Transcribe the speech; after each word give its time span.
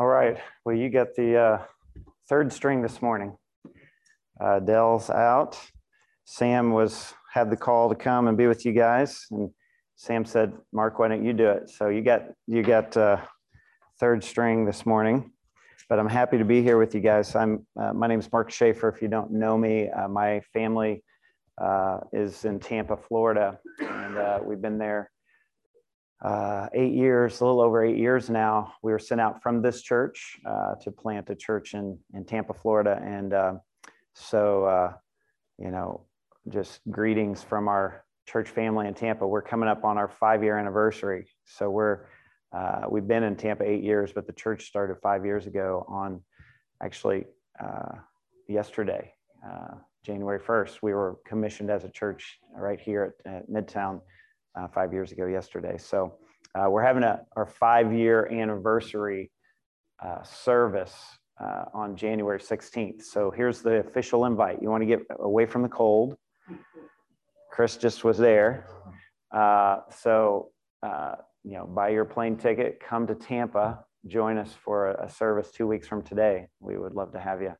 All 0.00 0.06
right. 0.06 0.38
Well, 0.64 0.74
you 0.74 0.88
got 0.88 1.14
the 1.14 1.36
uh, 1.36 1.62
third 2.26 2.54
string 2.54 2.80
this 2.80 3.02
morning. 3.02 3.36
Uh, 4.40 4.58
Dell's 4.58 5.10
out. 5.10 5.60
Sam 6.24 6.70
was 6.70 7.12
had 7.30 7.50
the 7.50 7.56
call 7.58 7.90
to 7.90 7.94
come 7.94 8.26
and 8.26 8.34
be 8.34 8.46
with 8.46 8.64
you 8.64 8.72
guys, 8.72 9.26
and 9.30 9.50
Sam 9.96 10.24
said, 10.24 10.54
"Mark, 10.72 10.98
why 10.98 11.08
don't 11.08 11.22
you 11.22 11.34
do 11.34 11.50
it?" 11.50 11.68
So 11.68 11.90
you 11.90 12.00
got 12.00 12.22
you 12.46 12.62
got 12.62 12.96
uh, 12.96 13.18
third 13.98 14.24
string 14.24 14.64
this 14.64 14.86
morning. 14.86 15.32
But 15.90 15.98
I'm 15.98 16.08
happy 16.08 16.38
to 16.38 16.46
be 16.46 16.62
here 16.62 16.78
with 16.78 16.94
you 16.94 17.02
guys. 17.02 17.36
I'm 17.36 17.66
uh, 17.78 17.92
my 17.92 18.06
name 18.06 18.20
is 18.20 18.32
Mark 18.32 18.50
Schaefer. 18.50 18.88
If 18.88 19.02
you 19.02 19.08
don't 19.08 19.30
know 19.32 19.58
me, 19.58 19.90
uh, 19.90 20.08
my 20.08 20.40
family 20.54 21.04
uh, 21.60 21.98
is 22.10 22.46
in 22.46 22.58
Tampa, 22.58 22.96
Florida, 22.96 23.58
and 23.80 24.46
we've 24.46 24.62
been 24.62 24.78
there 24.78 25.10
uh, 26.22 26.68
eight 26.74 26.92
years, 26.92 27.40
a 27.40 27.44
little 27.44 27.60
over 27.60 27.84
eight 27.84 27.96
years 27.96 28.28
now. 28.28 28.74
We 28.82 28.92
were 28.92 28.98
sent 28.98 29.20
out 29.20 29.42
from 29.42 29.62
this 29.62 29.82
church 29.82 30.38
uh, 30.44 30.74
to 30.82 30.90
plant 30.90 31.30
a 31.30 31.34
church 31.34 31.74
in, 31.74 31.98
in 32.12 32.24
Tampa, 32.24 32.52
Florida. 32.52 33.00
And 33.02 33.32
uh, 33.32 33.54
so, 34.14 34.64
uh, 34.64 34.92
you 35.58 35.70
know, 35.70 36.06
just 36.48 36.80
greetings 36.90 37.42
from 37.42 37.68
our 37.68 38.04
church 38.26 38.48
family 38.48 38.86
in 38.86 38.94
Tampa. 38.94 39.26
We're 39.26 39.42
coming 39.42 39.68
up 39.68 39.84
on 39.84 39.96
our 39.96 40.08
five 40.08 40.42
year 40.42 40.58
anniversary. 40.58 41.26
So 41.46 41.70
we're, 41.70 42.06
uh, 42.52 42.82
we've 42.90 43.06
been 43.08 43.22
in 43.22 43.36
Tampa 43.36 43.64
eight 43.64 43.82
years, 43.82 44.12
but 44.12 44.26
the 44.26 44.32
church 44.34 44.66
started 44.66 44.96
five 45.02 45.24
years 45.24 45.46
ago 45.46 45.86
on 45.88 46.22
actually 46.82 47.24
uh, 47.62 47.96
yesterday, 48.46 49.12
January 50.04 50.40
1st. 50.40 50.78
We 50.82 50.92
were 50.92 51.18
commissioned 51.26 51.70
as 51.70 51.84
a 51.84 51.90
church 51.90 52.38
right 52.54 52.80
here 52.80 53.14
at, 53.24 53.32
at 53.32 53.50
Midtown 53.50 54.00
uh, 54.54 54.66
five 54.68 54.92
years 54.92 55.12
ago 55.12 55.26
yesterday. 55.26 55.76
So 55.78 56.14
uh, 56.54 56.68
we're 56.68 56.82
having 56.82 57.02
a, 57.02 57.20
our 57.36 57.46
five 57.46 57.92
year 57.92 58.26
anniversary 58.26 59.30
uh, 60.04 60.22
service 60.22 60.94
uh, 61.40 61.64
on 61.72 61.96
January 61.96 62.38
16th. 62.38 63.02
So 63.02 63.30
here's 63.30 63.62
the 63.62 63.76
official 63.80 64.24
invite. 64.24 64.60
You 64.60 64.70
want 64.70 64.82
to 64.82 64.86
get 64.86 65.00
away 65.18 65.46
from 65.46 65.62
the 65.62 65.68
cold. 65.68 66.16
Chris 67.50 67.76
just 67.76 68.04
was 68.04 68.18
there. 68.18 68.66
Uh, 69.32 69.78
so, 69.90 70.50
uh, 70.82 71.14
you 71.44 71.52
know, 71.52 71.66
buy 71.66 71.90
your 71.90 72.04
plane 72.04 72.36
ticket, 72.36 72.80
come 72.80 73.06
to 73.06 73.14
Tampa, 73.14 73.84
join 74.06 74.38
us 74.38 74.54
for 74.64 74.90
a, 74.90 75.06
a 75.06 75.08
service 75.08 75.50
two 75.50 75.66
weeks 75.66 75.86
from 75.86 76.02
today. 76.02 76.46
We 76.60 76.78
would 76.78 76.94
love 76.94 77.12
to 77.12 77.20
have 77.20 77.40
you 77.42 77.54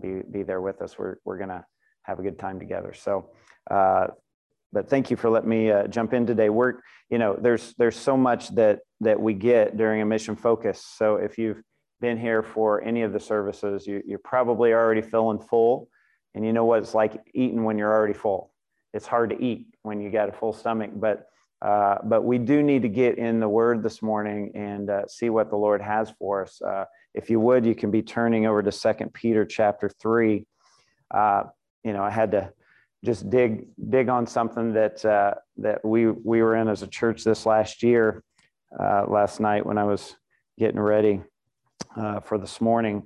be, 0.00 0.20
be 0.30 0.42
there 0.42 0.60
with 0.60 0.80
us. 0.82 0.98
We're, 0.98 1.16
we're 1.24 1.38
going 1.38 1.48
to 1.48 1.64
have 2.02 2.18
a 2.18 2.22
good 2.22 2.38
time 2.38 2.58
together. 2.58 2.92
So, 2.94 3.30
uh, 3.70 4.08
but 4.74 4.90
thank 4.90 5.10
you 5.10 5.16
for 5.16 5.30
letting 5.30 5.48
me 5.48 5.70
uh, 5.70 5.86
jump 5.86 6.12
in 6.12 6.26
today. 6.26 6.50
We're, 6.50 6.74
you 7.08 7.18
know, 7.18 7.38
there's 7.40 7.74
there's 7.78 7.96
so 7.96 8.16
much 8.16 8.54
that 8.56 8.80
that 9.00 9.18
we 9.20 9.32
get 9.32 9.76
during 9.76 10.02
a 10.02 10.04
mission 10.04 10.34
focus. 10.34 10.84
So 10.98 11.16
if 11.16 11.38
you've 11.38 11.62
been 12.00 12.18
here 12.18 12.42
for 12.42 12.82
any 12.82 13.02
of 13.02 13.12
the 13.12 13.20
services, 13.20 13.86
you, 13.86 14.02
you're 14.04 14.18
probably 14.18 14.72
already 14.72 15.00
feeling 15.00 15.38
full, 15.38 15.88
and 16.34 16.44
you 16.44 16.52
know 16.52 16.64
what 16.64 16.80
it's 16.80 16.94
like 16.94 17.22
eating 17.32 17.62
when 17.64 17.78
you're 17.78 17.92
already 17.92 18.18
full. 18.24 18.52
It's 18.92 19.06
hard 19.06 19.30
to 19.30 19.42
eat 19.42 19.66
when 19.82 20.00
you 20.00 20.10
got 20.10 20.28
a 20.28 20.32
full 20.32 20.52
stomach, 20.52 20.90
but 20.94 21.26
uh, 21.62 21.98
but 22.04 22.22
we 22.24 22.38
do 22.38 22.62
need 22.62 22.82
to 22.82 22.88
get 22.88 23.16
in 23.16 23.40
the 23.40 23.48
Word 23.48 23.82
this 23.82 24.02
morning 24.02 24.50
and 24.54 24.90
uh, 24.90 25.06
see 25.06 25.30
what 25.30 25.50
the 25.50 25.56
Lord 25.56 25.80
has 25.80 26.12
for 26.18 26.42
us. 26.42 26.60
Uh, 26.60 26.84
if 27.14 27.30
you 27.30 27.38
would, 27.38 27.64
you 27.64 27.76
can 27.76 27.90
be 27.92 28.02
turning 28.02 28.44
over 28.44 28.62
to 28.62 28.72
Second 28.72 29.14
Peter 29.14 29.46
chapter 29.46 29.88
three. 29.88 30.46
Uh, 31.12 31.44
you 31.84 31.92
know, 31.92 32.02
I 32.02 32.10
had 32.10 32.32
to 32.32 32.52
just 33.04 33.28
dig 33.28 33.66
dig 33.90 34.08
on 34.08 34.26
something 34.26 34.72
that 34.72 35.04
uh, 35.04 35.34
that 35.58 35.84
we 35.84 36.10
we 36.10 36.42
were 36.42 36.56
in 36.56 36.68
as 36.68 36.82
a 36.82 36.86
church 36.86 37.22
this 37.22 37.44
last 37.44 37.82
year, 37.82 38.24
uh, 38.80 39.04
last 39.06 39.40
night 39.40 39.64
when 39.64 39.78
I 39.78 39.84
was 39.84 40.16
getting 40.58 40.80
ready 40.80 41.22
uh, 41.96 42.20
for 42.20 42.38
this 42.38 42.60
morning, 42.60 43.04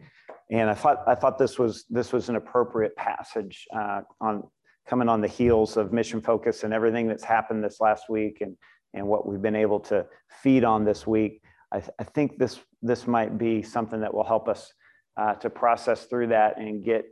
and 0.51 0.71
I 0.71 0.75
thought 0.75 1.03
I 1.07 1.15
thought 1.17 1.37
this 1.37 1.59
was 1.59 1.85
this 1.91 2.13
was 2.13 2.29
an 2.29 2.37
appropriate 2.37 2.95
passage 2.97 3.67
uh, 3.75 4.03
on 4.21 4.45
coming 4.87 5.09
on 5.09 5.21
the 5.21 5.29
heels 5.29 5.77
of 5.77 5.93
mission 5.93 6.21
focus 6.21 6.63
and 6.63 6.73
everything 6.73 7.09
that's 7.09 7.25
happened 7.25 7.63
this 7.63 7.81
last 7.81 8.05
week 8.09 8.41
and 8.41 8.57
and 8.95 9.07
what 9.07 9.27
we've 9.27 9.43
been 9.43 9.57
able 9.57 9.81
to 9.81 10.07
feed 10.43 10.65
on 10.65 10.85
this 10.85 11.07
week. 11.07 11.43
I, 11.73 11.81
th- 11.81 11.93
I 11.99 12.05
think 12.05 12.39
this 12.39 12.61
this 12.83 13.09
might 13.09 13.37
be 13.37 13.63
something 13.63 14.01
that 14.01 14.15
will 14.15 14.25
help 14.25 14.49
us 14.49 14.73
uh, 15.17 15.35
to 15.35 15.51
process 15.51 16.05
through 16.05 16.29
that 16.29 16.59
and 16.59 16.85
get. 16.85 17.05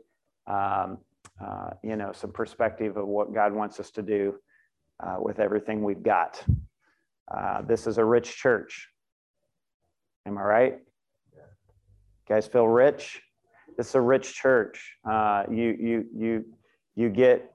Um, 0.47 0.99
uh, 1.45 1.71
you 1.83 1.97
know, 1.97 2.13
some 2.13 2.33
perspective 2.33 2.97
of 2.97 3.07
what 3.07 3.35
God 3.35 3.53
wants 3.53 3.79
us 3.81 3.91
to 3.93 4.03
do 4.03 4.37
uh, 5.01 5.17
with 5.21 5.39
everything 5.39 5.83
we've 5.83 6.03
got. 6.03 6.43
Uh, 7.33 7.63
this 7.63 7.87
is 7.87 7.99
a 7.99 8.05
rich 8.05 8.37
church. 8.37 8.89
Am 10.27 10.39
I 10.39 10.43
right? 10.43 10.79
You 11.35 12.35
guys 12.35 12.47
feel 12.47 12.67
rich? 12.67 13.21
This 13.77 13.91
is 13.91 13.95
a 13.95 14.01
rich 14.01 14.35
church. 14.35 14.97
Uh, 15.09 15.45
you 15.51 15.77
you 15.79 16.05
you 16.17 16.45
you 16.95 17.11
get 17.11 17.53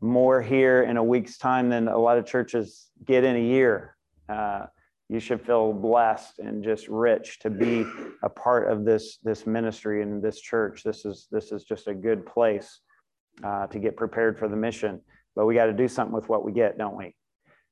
more 0.00 0.40
here 0.40 0.82
in 0.82 0.96
a 0.96 1.04
week's 1.04 1.36
time 1.36 1.68
than 1.68 1.88
a 1.88 1.98
lot 1.98 2.18
of 2.18 2.24
churches 2.24 2.88
get 3.04 3.24
in 3.24 3.36
a 3.36 3.40
year. 3.40 3.96
Uh, 4.28 4.66
you 5.08 5.20
should 5.20 5.40
feel 5.40 5.72
blessed 5.72 6.38
and 6.38 6.62
just 6.62 6.88
rich 6.88 7.38
to 7.40 7.50
be 7.50 7.84
a 8.22 8.28
part 8.28 8.70
of 8.70 8.84
this 8.84 9.18
this 9.22 9.46
ministry 9.46 10.02
and 10.02 10.22
this 10.22 10.40
church. 10.40 10.82
This 10.82 11.04
is 11.04 11.28
this 11.30 11.52
is 11.52 11.64
just 11.64 11.86
a 11.88 11.94
good 11.94 12.24
place 12.24 12.80
uh, 13.44 13.66
to 13.68 13.78
get 13.78 13.96
prepared 13.96 14.38
for 14.38 14.48
the 14.48 14.56
mission. 14.56 15.00
But 15.34 15.46
we 15.46 15.54
got 15.54 15.66
to 15.66 15.72
do 15.72 15.88
something 15.88 16.14
with 16.14 16.28
what 16.28 16.44
we 16.44 16.52
get, 16.52 16.78
don't 16.78 16.96
we? 16.96 17.14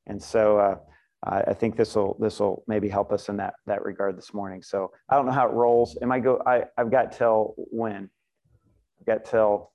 And 0.07 0.23
so 0.23 0.59
uh, 0.59 0.77
I 1.23 1.55
think 1.55 1.77
this 1.77 1.97
will 1.97 2.17
this 2.21 2.39
will 2.39 2.63
maybe 2.69 2.89
help 2.89 3.13
us 3.13 3.29
in 3.29 3.37
that 3.39 3.55
that 3.67 3.85
regard 3.85 4.17
this 4.17 4.33
morning. 4.33 4.63
So 4.63 4.93
I 5.09 5.17
don't 5.17 5.27
know 5.27 5.33
how 5.33 5.49
it 5.49 5.53
rolls. 5.53 5.99
Am 6.01 6.13
I 6.13 6.21
go? 6.21 6.41
I 6.47 6.65
I've 6.79 6.91
got 6.91 7.13
till 7.13 7.55
when? 7.57 8.09
I've 9.01 9.07
got 9.07 9.25
till. 9.25 9.73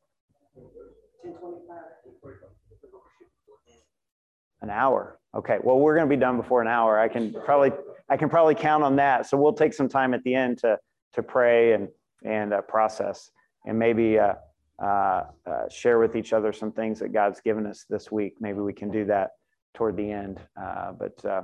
An 4.61 4.69
hour. 4.69 5.19
Okay. 5.35 5.57
Well, 5.61 5.79
we're 5.79 5.95
going 5.95 6.07
to 6.07 6.15
be 6.15 6.19
done 6.19 6.37
before 6.37 6.61
an 6.61 6.67
hour. 6.67 6.99
I 6.99 7.07
can 7.07 7.33
probably 7.33 7.71
I 8.09 8.15
can 8.15 8.29
probably 8.29 8.55
count 8.55 8.83
on 8.83 8.95
that. 8.97 9.25
So 9.25 9.35
we'll 9.37 9.53
take 9.53 9.73
some 9.73 9.89
time 9.89 10.13
at 10.13 10.23
the 10.23 10.35
end 10.35 10.59
to 10.59 10.77
to 11.13 11.23
pray 11.23 11.73
and 11.73 11.89
and 12.23 12.53
uh, 12.53 12.61
process 12.61 13.29
and 13.65 13.77
maybe 13.77 14.19
uh, 14.19 14.35
uh, 14.81 15.25
uh, 15.45 15.69
share 15.69 15.99
with 15.99 16.15
each 16.15 16.33
other 16.33 16.51
some 16.51 16.71
things 16.71 16.99
that 16.99 17.13
God's 17.13 17.39
given 17.39 17.67
us 17.67 17.85
this 17.87 18.11
week. 18.11 18.33
Maybe 18.39 18.59
we 18.59 18.73
can 18.73 18.89
do 18.89 19.05
that 19.05 19.31
toward 19.75 19.95
the 19.95 20.11
end. 20.11 20.39
Uh, 20.59 20.93
but 20.93 21.23
uh, 21.23 21.43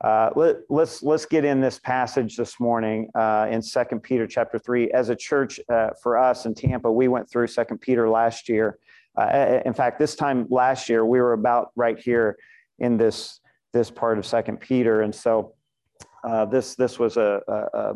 uh, 0.00 0.30
let, 0.36 0.56
us 0.56 0.62
let's, 0.68 1.02
let's 1.02 1.26
get 1.26 1.44
in 1.44 1.60
this 1.60 1.80
passage 1.80 2.36
this 2.36 2.60
morning 2.60 3.10
in 3.50 3.60
Second 3.60 4.00
Peter 4.02 4.28
chapter 4.28 4.60
three. 4.60 4.92
As 4.92 5.08
a 5.08 5.16
church, 5.16 5.58
for 6.02 6.16
us 6.16 6.46
in 6.46 6.54
Tampa, 6.54 6.90
we 6.90 7.08
went 7.08 7.28
through 7.28 7.48
Second 7.48 7.78
Peter 7.78 8.08
last 8.08 8.48
year. 8.48 8.78
in 9.18 9.74
fact, 9.74 9.98
this 9.98 10.14
time 10.14 10.46
last 10.48 10.88
year, 10.88 11.04
we 11.04 11.20
were 11.20 11.32
about 11.32 11.72
right 11.74 11.98
here 11.98 12.36
in 12.78 12.96
this 12.96 13.40
this 13.72 13.90
part 13.90 14.18
of 14.18 14.24
Second 14.24 14.60
Peter, 14.60 15.02
and 15.02 15.12
so 15.12 15.54
this 16.48 16.76
this 16.76 17.00
was 17.00 17.16
a, 17.16 17.42
a, 17.48 17.78
a 17.78 17.94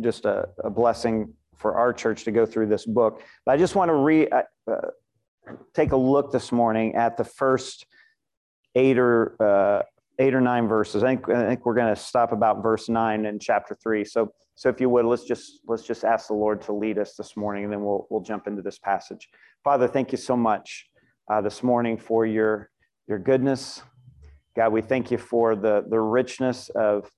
just 0.00 0.26
a, 0.26 0.48
a 0.62 0.70
blessing 0.70 1.34
for 1.62 1.76
our 1.76 1.92
church 1.92 2.24
to 2.24 2.32
go 2.32 2.44
through 2.44 2.66
this 2.66 2.84
book. 2.84 3.22
But 3.46 3.52
I 3.52 3.56
just 3.56 3.74
want 3.74 3.88
to 3.88 3.94
re, 3.94 4.28
uh, 4.28 4.42
uh, 4.70 4.90
take 5.72 5.92
a 5.92 5.96
look 5.96 6.32
this 6.32 6.52
morning 6.52 6.94
at 6.96 7.16
the 7.16 7.24
first 7.24 7.86
eight 8.74 8.98
or 8.98 9.14
uh, 9.40 9.82
eight 10.18 10.34
or 10.34 10.40
nine 10.40 10.68
verses. 10.68 11.02
I 11.02 11.08
think, 11.08 11.28
I 11.30 11.46
think 11.48 11.64
we're 11.64 11.74
going 11.82 11.94
to 11.94 12.00
stop 12.00 12.32
about 12.32 12.62
verse 12.62 12.88
nine 12.88 13.24
in 13.24 13.38
chapter 13.38 13.74
three. 13.82 14.04
So, 14.04 14.32
so 14.54 14.68
if 14.68 14.80
you 14.80 14.88
would, 14.90 15.06
let's 15.06 15.24
just 15.24 15.60
let's 15.66 15.84
just 15.84 16.04
ask 16.04 16.28
the 16.28 16.34
Lord 16.34 16.60
to 16.62 16.72
lead 16.72 16.98
us 16.98 17.14
this 17.14 17.36
morning, 17.36 17.64
and 17.64 17.72
then 17.72 17.82
we'll 17.84 18.06
we'll 18.10 18.20
jump 18.20 18.46
into 18.46 18.62
this 18.62 18.78
passage. 18.78 19.28
Father, 19.64 19.88
thank 19.88 20.12
you 20.12 20.18
so 20.18 20.36
much 20.36 20.90
uh, 21.30 21.40
this 21.40 21.62
morning 21.62 21.96
for 21.96 22.26
your 22.26 22.68
your 23.08 23.18
goodness. 23.18 23.82
God, 24.54 24.72
we 24.72 24.82
thank 24.82 25.10
you 25.10 25.18
for 25.18 25.56
the 25.56 25.84
the 25.88 26.00
richness 26.00 26.68
of 26.70 27.10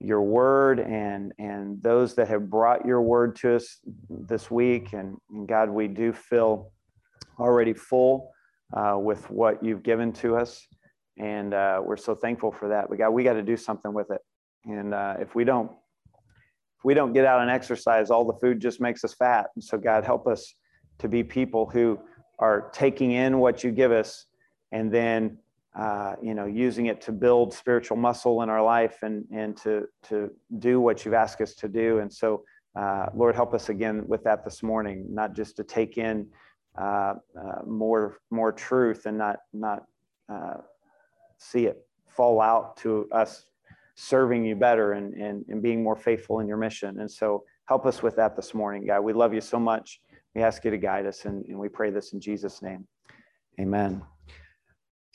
your 0.00 0.22
word 0.22 0.78
and 0.78 1.32
and 1.38 1.82
those 1.82 2.14
that 2.14 2.28
have 2.28 2.50
brought 2.50 2.84
your 2.84 3.00
word 3.00 3.36
to 3.36 3.56
us 3.56 3.80
this 4.10 4.50
week. 4.50 4.92
And, 4.92 5.16
and 5.30 5.48
god 5.48 5.70
we 5.70 5.88
do 5.88 6.12
feel 6.12 6.72
already 7.38 7.72
full 7.72 8.30
uh, 8.74 8.96
with 8.98 9.28
what 9.30 9.62
you've 9.64 9.82
given 9.82 10.12
to 10.12 10.36
us. 10.36 10.66
And 11.18 11.54
uh, 11.54 11.80
we're 11.84 11.96
so 11.96 12.14
thankful 12.14 12.52
for 12.52 12.68
that. 12.68 12.88
But 12.88 12.98
god 12.98 13.10
we 13.10 13.24
got 13.24 13.34
to 13.34 13.42
do 13.42 13.56
something 13.56 13.92
with 13.92 14.10
it. 14.10 14.20
And 14.64 14.92
uh, 14.92 15.14
if 15.18 15.34
we 15.34 15.44
don't 15.44 15.70
if 16.78 16.84
we 16.84 16.92
don't 16.92 17.14
get 17.14 17.24
out 17.24 17.40
and 17.40 17.50
exercise 17.50 18.10
all 18.10 18.26
the 18.26 18.38
food 18.38 18.60
just 18.60 18.80
makes 18.80 19.02
us 19.02 19.14
fat. 19.14 19.46
And 19.54 19.64
so 19.64 19.78
god 19.78 20.04
help 20.04 20.26
us 20.26 20.54
to 20.98 21.08
be 21.08 21.24
people 21.24 21.66
who 21.66 21.98
are 22.38 22.70
taking 22.72 23.12
in 23.12 23.38
what 23.38 23.64
you 23.64 23.70
give 23.70 23.92
us 23.92 24.26
and 24.72 24.92
then 24.92 25.38
uh, 25.78 26.14
you 26.22 26.34
know, 26.34 26.46
using 26.46 26.86
it 26.86 27.00
to 27.02 27.12
build 27.12 27.52
spiritual 27.52 27.96
muscle 27.96 28.42
in 28.42 28.48
our 28.48 28.62
life 28.62 28.98
and, 29.02 29.24
and 29.32 29.56
to, 29.58 29.86
to 30.02 30.30
do 30.58 30.80
what 30.80 31.04
you've 31.04 31.14
asked 31.14 31.40
us 31.40 31.54
to 31.54 31.68
do. 31.68 31.98
And 31.98 32.12
so, 32.12 32.44
uh, 32.78 33.06
Lord, 33.14 33.34
help 33.34 33.54
us 33.54 33.68
again 33.68 34.04
with 34.06 34.24
that 34.24 34.44
this 34.44 34.62
morning, 34.62 35.06
not 35.10 35.34
just 35.34 35.56
to 35.56 35.64
take 35.64 35.98
in 35.98 36.26
uh, 36.78 37.14
uh 37.42 37.62
more, 37.66 38.18
more 38.30 38.52
truth 38.52 39.06
and 39.06 39.16
not, 39.16 39.36
not 39.54 39.84
uh, 40.28 40.58
see 41.38 41.66
it 41.66 41.78
fall 42.08 42.40
out 42.40 42.76
to 42.78 43.08
us 43.12 43.44
serving 43.94 44.44
you 44.44 44.54
better 44.54 44.92
and, 44.92 45.14
and, 45.14 45.44
and 45.48 45.62
being 45.62 45.82
more 45.82 45.96
faithful 45.96 46.40
in 46.40 46.46
your 46.46 46.58
mission. 46.58 47.00
And 47.00 47.10
so 47.10 47.44
Help 47.68 47.84
us 47.84 48.02
with 48.02 48.16
that 48.16 48.36
this 48.36 48.54
morning, 48.54 48.86
God. 48.86 49.00
We 49.00 49.12
love 49.12 49.34
you 49.34 49.40
so 49.40 49.58
much. 49.58 50.00
We 50.34 50.42
ask 50.42 50.64
you 50.64 50.70
to 50.70 50.78
guide 50.78 51.06
us, 51.06 51.24
and, 51.24 51.44
and 51.46 51.58
we 51.58 51.68
pray 51.68 51.90
this 51.90 52.12
in 52.12 52.20
Jesus' 52.20 52.62
name. 52.62 52.86
Amen. 53.60 54.02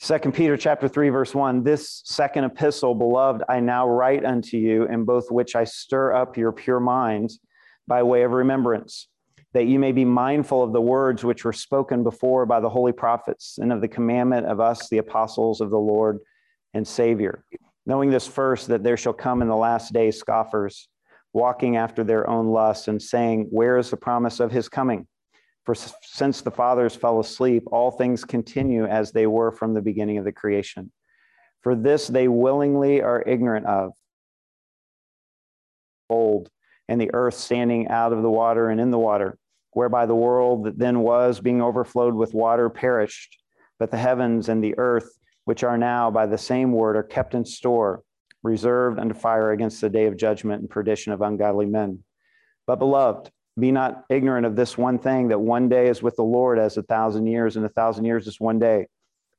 Second 0.02 0.34
Peter 0.34 0.56
chapter 0.56 0.88
3, 0.88 1.10
verse 1.10 1.32
1. 1.32 1.62
This 1.62 2.02
second 2.04 2.42
epistle, 2.42 2.92
beloved, 2.92 3.44
I 3.48 3.60
now 3.60 3.88
write 3.88 4.24
unto 4.24 4.56
you, 4.56 4.82
in 4.86 5.04
both 5.04 5.30
which 5.30 5.54
I 5.54 5.62
stir 5.62 6.12
up 6.12 6.36
your 6.36 6.50
pure 6.50 6.80
minds 6.80 7.38
by 7.86 8.02
way 8.02 8.24
of 8.24 8.32
remembrance, 8.32 9.06
that 9.52 9.66
you 9.66 9.78
may 9.78 9.92
be 9.92 10.04
mindful 10.04 10.60
of 10.60 10.72
the 10.72 10.80
words 10.80 11.22
which 11.22 11.44
were 11.44 11.52
spoken 11.52 12.02
before 12.02 12.46
by 12.46 12.58
the 12.58 12.68
holy 12.68 12.90
prophets, 12.90 13.58
and 13.62 13.72
of 13.72 13.80
the 13.80 13.86
commandment 13.86 14.44
of 14.44 14.58
us, 14.58 14.88
the 14.88 14.98
apostles 14.98 15.60
of 15.60 15.70
the 15.70 15.78
Lord 15.78 16.18
and 16.74 16.84
Savior. 16.84 17.44
Knowing 17.86 18.10
this 18.10 18.26
first, 18.26 18.66
that 18.66 18.82
there 18.82 18.96
shall 18.96 19.12
come 19.12 19.40
in 19.40 19.46
the 19.46 19.54
last 19.54 19.92
days 19.92 20.18
scoffers, 20.18 20.88
walking 21.32 21.76
after 21.76 22.02
their 22.02 22.28
own 22.28 22.48
lusts, 22.48 22.88
and 22.88 23.00
saying, 23.00 23.46
Where 23.50 23.78
is 23.78 23.90
the 23.90 23.96
promise 23.96 24.40
of 24.40 24.50
his 24.50 24.68
coming? 24.68 25.06
For 25.64 25.74
since 25.74 26.40
the 26.40 26.50
fathers 26.50 26.96
fell 26.96 27.20
asleep, 27.20 27.64
all 27.70 27.90
things 27.90 28.24
continue 28.24 28.84
as 28.84 29.12
they 29.12 29.26
were 29.26 29.52
from 29.52 29.74
the 29.74 29.82
beginning 29.82 30.18
of 30.18 30.24
the 30.24 30.32
creation. 30.32 30.90
For 31.60 31.76
this 31.76 32.08
they 32.08 32.26
willingly 32.26 33.00
are 33.00 33.22
ignorant 33.22 33.66
of. 33.66 33.92
Old, 36.10 36.50
and 36.88 37.00
the 37.00 37.14
earth 37.14 37.34
standing 37.34 37.88
out 37.88 38.12
of 38.12 38.22
the 38.22 38.30
water 38.30 38.70
and 38.70 38.80
in 38.80 38.90
the 38.90 38.98
water, 38.98 39.38
whereby 39.70 40.06
the 40.06 40.16
world 40.16 40.64
that 40.64 40.78
then 40.78 41.00
was, 41.00 41.40
being 41.40 41.62
overflowed 41.62 42.14
with 42.14 42.34
water, 42.34 42.68
perished. 42.68 43.38
But 43.78 43.90
the 43.90 43.98
heavens 43.98 44.48
and 44.48 44.62
the 44.62 44.76
earth, 44.78 45.16
which 45.44 45.62
are 45.62 45.78
now 45.78 46.10
by 46.10 46.26
the 46.26 46.38
same 46.38 46.72
word, 46.72 46.96
are 46.96 47.02
kept 47.04 47.34
in 47.34 47.44
store, 47.44 48.02
reserved 48.42 48.98
unto 48.98 49.14
fire 49.14 49.52
against 49.52 49.80
the 49.80 49.88
day 49.88 50.06
of 50.06 50.16
judgment 50.16 50.60
and 50.60 50.70
perdition 50.70 51.12
of 51.12 51.22
ungodly 51.22 51.66
men. 51.66 52.02
But 52.66 52.80
beloved, 52.80 53.30
be 53.58 53.70
not 53.70 54.04
ignorant 54.08 54.46
of 54.46 54.56
this 54.56 54.78
one 54.78 54.98
thing 54.98 55.28
that 55.28 55.38
one 55.38 55.68
day 55.68 55.88
is 55.88 56.02
with 56.02 56.16
the 56.16 56.22
Lord 56.22 56.58
as 56.58 56.76
a 56.76 56.82
thousand 56.82 57.26
years, 57.26 57.56
and 57.56 57.66
a 57.66 57.70
thousand 57.70 58.04
years 58.04 58.26
is 58.26 58.40
one 58.40 58.58
day. 58.58 58.86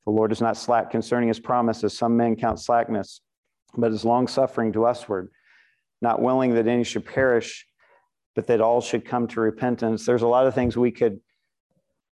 The 0.04 0.12
Lord 0.12 0.32
is 0.32 0.40
not 0.40 0.56
slack 0.56 0.90
concerning 0.90 1.28
his 1.28 1.40
promise, 1.40 1.82
as 1.82 1.96
some 1.96 2.16
men 2.16 2.36
count 2.36 2.60
slackness, 2.60 3.20
but 3.76 3.92
is 3.92 4.04
long 4.04 4.28
suffering 4.28 4.72
to 4.74 4.82
usward, 4.82 5.30
not 6.00 6.20
willing 6.20 6.54
that 6.54 6.68
any 6.68 6.84
should 6.84 7.06
perish, 7.06 7.66
but 8.34 8.46
that 8.46 8.60
all 8.60 8.80
should 8.80 9.04
come 9.04 9.26
to 9.28 9.40
repentance. 9.40 10.04
There's 10.04 10.22
a 10.22 10.28
lot 10.28 10.46
of 10.46 10.54
things 10.54 10.76
we 10.76 10.90
could 10.90 11.20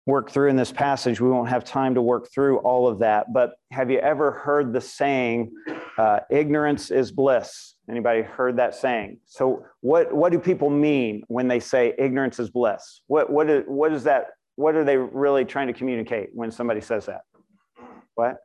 work 0.06 0.31
through 0.31 0.49
in 0.49 0.56
this 0.56 0.73
passage. 0.73 1.20
We 1.20 1.31
won't 1.31 1.49
have 1.49 1.64
time 1.64 1.94
to 1.94 2.02
work 2.02 2.29
through 2.32 2.58
all 2.58 2.88
of 2.88 2.99
that. 2.99 3.32
But 3.32 3.55
have 3.70 3.91
you 3.91 3.99
ever 3.99 4.32
heard 4.32 4.73
the 4.73 4.81
saying, 4.81 5.52
uh, 5.96 6.20
ignorance 6.31 6.91
is 6.91 7.12
bliss? 7.12 7.74
Anybody 7.89 8.23
heard 8.23 8.57
that 8.57 8.75
saying? 8.75 9.19
So 9.27 9.65
what, 9.81 10.13
what 10.13 10.33
do 10.33 10.39
people 10.39 10.71
mean 10.71 11.23
when 11.29 11.49
they 11.49 11.61
say 11.61 11.95
ignorance 11.99 12.39
is 12.39 12.49
bliss? 12.49 13.03
What, 13.09 13.31
what, 13.31 13.51
is, 13.51 13.65
what 13.67 13.93
is 13.93 14.05
that? 14.05 14.29
What 14.57 14.75
are 14.75 14.85
they 14.85 14.97
really 14.97 15.45
trying 15.45 15.67
to 15.67 15.73
communicate 15.73 16.31
when 16.33 16.51
somebody 16.51 16.81
says 16.81 17.07
that? 17.07 17.23
What? 18.15 18.39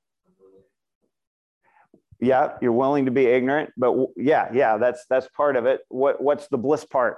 Yeah, 2.19 2.57
you're 2.61 2.73
willing 2.73 3.05
to 3.05 3.11
be 3.11 3.25
ignorant, 3.27 3.71
but 3.77 3.95
yeah, 4.17 4.49
yeah, 4.53 4.77
that's 4.77 5.05
that's 5.09 5.29
part 5.29 5.55
of 5.55 5.65
it. 5.65 5.81
What 5.87 6.21
what's 6.21 6.47
the 6.49 6.57
bliss 6.57 6.83
part? 6.83 7.17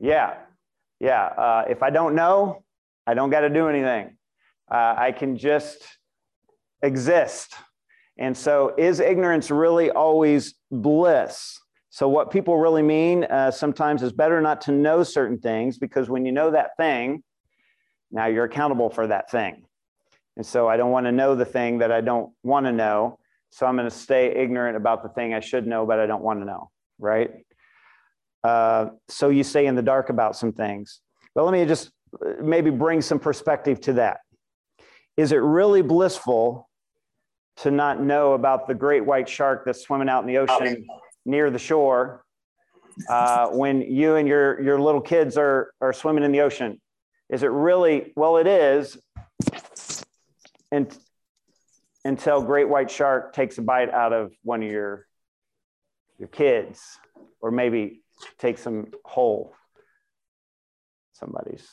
Yeah, 0.00 0.36
yeah. 0.98 1.24
Uh, 1.24 1.64
if 1.68 1.82
I 1.82 1.90
don't 1.90 2.14
know, 2.14 2.64
I 3.06 3.12
don't 3.12 3.28
got 3.28 3.40
to 3.40 3.50
do 3.50 3.68
anything. 3.68 4.16
Uh, 4.70 4.94
I 4.96 5.12
can 5.12 5.36
just 5.36 5.82
exist. 6.82 7.54
And 8.18 8.36
so, 8.36 8.74
is 8.76 8.98
ignorance 8.98 9.50
really 9.50 9.90
always 9.90 10.54
bliss? 10.72 11.60
So, 11.90 12.08
what 12.08 12.32
people 12.32 12.58
really 12.58 12.82
mean 12.82 13.24
uh, 13.24 13.52
sometimes 13.52 14.02
is 14.02 14.12
better 14.12 14.40
not 14.40 14.60
to 14.62 14.72
know 14.72 15.04
certain 15.04 15.38
things 15.38 15.78
because 15.78 16.10
when 16.10 16.26
you 16.26 16.32
know 16.32 16.50
that 16.50 16.76
thing, 16.76 17.22
now 18.10 18.26
you're 18.26 18.44
accountable 18.44 18.90
for 18.90 19.06
that 19.06 19.30
thing. 19.30 19.64
And 20.36 20.44
so, 20.44 20.68
I 20.68 20.76
don't 20.76 20.90
want 20.90 21.06
to 21.06 21.12
know 21.12 21.36
the 21.36 21.44
thing 21.44 21.78
that 21.78 21.92
I 21.92 22.00
don't 22.00 22.32
want 22.42 22.66
to 22.66 22.72
know. 22.72 23.20
So, 23.50 23.66
I'm 23.66 23.76
going 23.76 23.88
to 23.88 23.96
stay 23.96 24.34
ignorant 24.34 24.76
about 24.76 25.04
the 25.04 25.10
thing 25.10 25.32
I 25.32 25.40
should 25.40 25.66
know, 25.66 25.86
but 25.86 26.00
I 26.00 26.06
don't 26.06 26.22
want 26.22 26.40
to 26.40 26.44
know, 26.44 26.70
right? 26.98 27.30
Uh, 28.42 28.86
so, 29.08 29.28
you 29.28 29.44
stay 29.44 29.66
in 29.66 29.76
the 29.76 29.82
dark 29.82 30.10
about 30.10 30.34
some 30.34 30.52
things. 30.52 31.00
But 31.36 31.44
let 31.44 31.52
me 31.52 31.64
just 31.66 31.92
uh, 32.20 32.42
maybe 32.42 32.70
bring 32.70 33.00
some 33.00 33.20
perspective 33.20 33.80
to 33.82 33.92
that. 33.92 34.18
Is 35.16 35.30
it 35.30 35.36
really 35.36 35.82
blissful 35.82 36.67
to 37.62 37.70
not 37.70 38.00
know 38.00 38.34
about 38.34 38.68
the 38.68 38.74
great 38.74 39.04
white 39.04 39.28
shark 39.28 39.64
that's 39.64 39.82
swimming 39.82 40.08
out 40.08 40.22
in 40.22 40.28
the 40.28 40.38
ocean 40.38 40.86
near 41.24 41.50
the 41.50 41.58
shore 41.58 42.24
uh, 43.08 43.48
when 43.48 43.80
you 43.82 44.16
and 44.16 44.28
your, 44.28 44.60
your 44.60 44.80
little 44.80 45.00
kids 45.00 45.36
are, 45.36 45.72
are 45.80 45.92
swimming 45.92 46.24
in 46.24 46.32
the 46.32 46.40
ocean? 46.40 46.80
Is 47.28 47.42
it 47.42 47.50
really? 47.50 48.12
Well, 48.16 48.36
it 48.38 48.46
is 48.46 48.96
and, 50.70 50.96
until 52.04 52.42
great 52.42 52.68
white 52.68 52.90
shark 52.90 53.34
takes 53.34 53.58
a 53.58 53.62
bite 53.62 53.90
out 53.90 54.12
of 54.12 54.32
one 54.42 54.62
of 54.62 54.70
your, 54.70 55.06
your 56.18 56.28
kids 56.28 56.98
or 57.40 57.50
maybe 57.50 58.02
takes 58.38 58.64
them 58.64 58.86
whole. 59.04 59.54
Somebody's. 61.12 61.66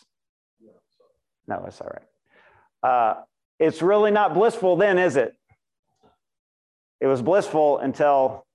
No, 1.48 1.64
it's 1.68 1.80
all 1.80 1.92
right. 1.94 2.90
Uh, 2.92 3.22
it's 3.60 3.81
really 3.81 4.12
not 4.12 4.34
blissful 4.34 4.76
then, 4.76 4.98
is 4.98 5.16
it? 5.16 5.36
It 7.01 7.07
was 7.07 7.21
blissful 7.21 7.80
until 7.80 8.45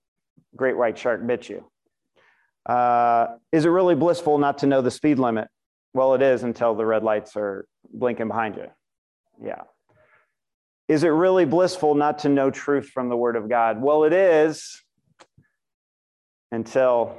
great 0.56 0.76
white 0.76 0.98
shark 0.98 1.26
bit 1.26 1.48
you. 1.48 1.70
Uh, 2.66 3.28
is 3.52 3.64
it 3.64 3.68
really 3.68 3.94
blissful 3.94 4.38
not 4.38 4.58
to 4.58 4.66
know 4.66 4.82
the 4.82 4.90
speed 4.90 5.18
limit? 5.18 5.48
Well, 5.94 6.14
it 6.14 6.22
is 6.22 6.42
until 6.42 6.74
the 6.74 6.86
red 6.86 7.02
lights 7.02 7.36
are 7.36 7.66
blinking 7.92 8.28
behind 8.28 8.56
you. 8.56 8.66
Yeah. 9.42 9.62
Is 10.88 11.04
it 11.04 11.08
really 11.08 11.44
blissful 11.44 11.94
not 11.94 12.20
to 12.20 12.28
know 12.28 12.50
truth 12.50 12.88
from 12.88 13.08
the 13.08 13.16
Word 13.16 13.36
of 13.36 13.48
God? 13.48 13.80
Well, 13.80 14.04
it 14.04 14.12
is 14.12 14.82
until 16.52 17.16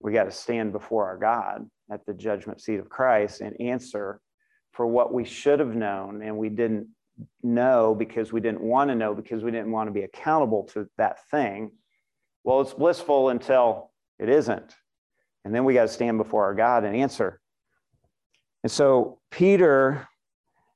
we 0.00 0.12
got 0.12 0.24
to 0.24 0.30
stand 0.30 0.72
before 0.72 1.06
our 1.06 1.18
God 1.18 1.68
at 1.90 2.04
the 2.06 2.14
judgment 2.14 2.60
seat 2.60 2.80
of 2.80 2.88
Christ 2.88 3.40
and 3.40 3.60
answer 3.60 4.20
for 4.72 4.86
what 4.86 5.12
we 5.12 5.24
should 5.24 5.60
have 5.60 5.74
known 5.74 6.22
and 6.22 6.38
we 6.38 6.48
didn't 6.48 6.88
know 7.42 7.94
because 7.94 8.32
we 8.32 8.40
didn't 8.40 8.62
want 8.62 8.90
to 8.90 8.94
know 8.94 9.14
because 9.14 9.42
we 9.42 9.50
didn't 9.50 9.72
want 9.72 9.88
to 9.88 9.92
be 9.92 10.02
accountable 10.02 10.64
to 10.74 10.88
that 10.98 11.18
thing. 11.30 11.72
Well, 12.44 12.60
it's 12.60 12.74
blissful 12.74 13.28
until 13.28 13.90
it 14.18 14.28
isn't. 14.28 14.74
And 15.44 15.54
then 15.54 15.64
we 15.64 15.74
got 15.74 15.82
to 15.82 15.88
stand 15.88 16.18
before 16.18 16.44
our 16.44 16.54
God 16.54 16.84
and 16.84 16.94
answer. 16.96 17.40
And 18.62 18.70
so 18.70 19.20
Peter 19.30 20.06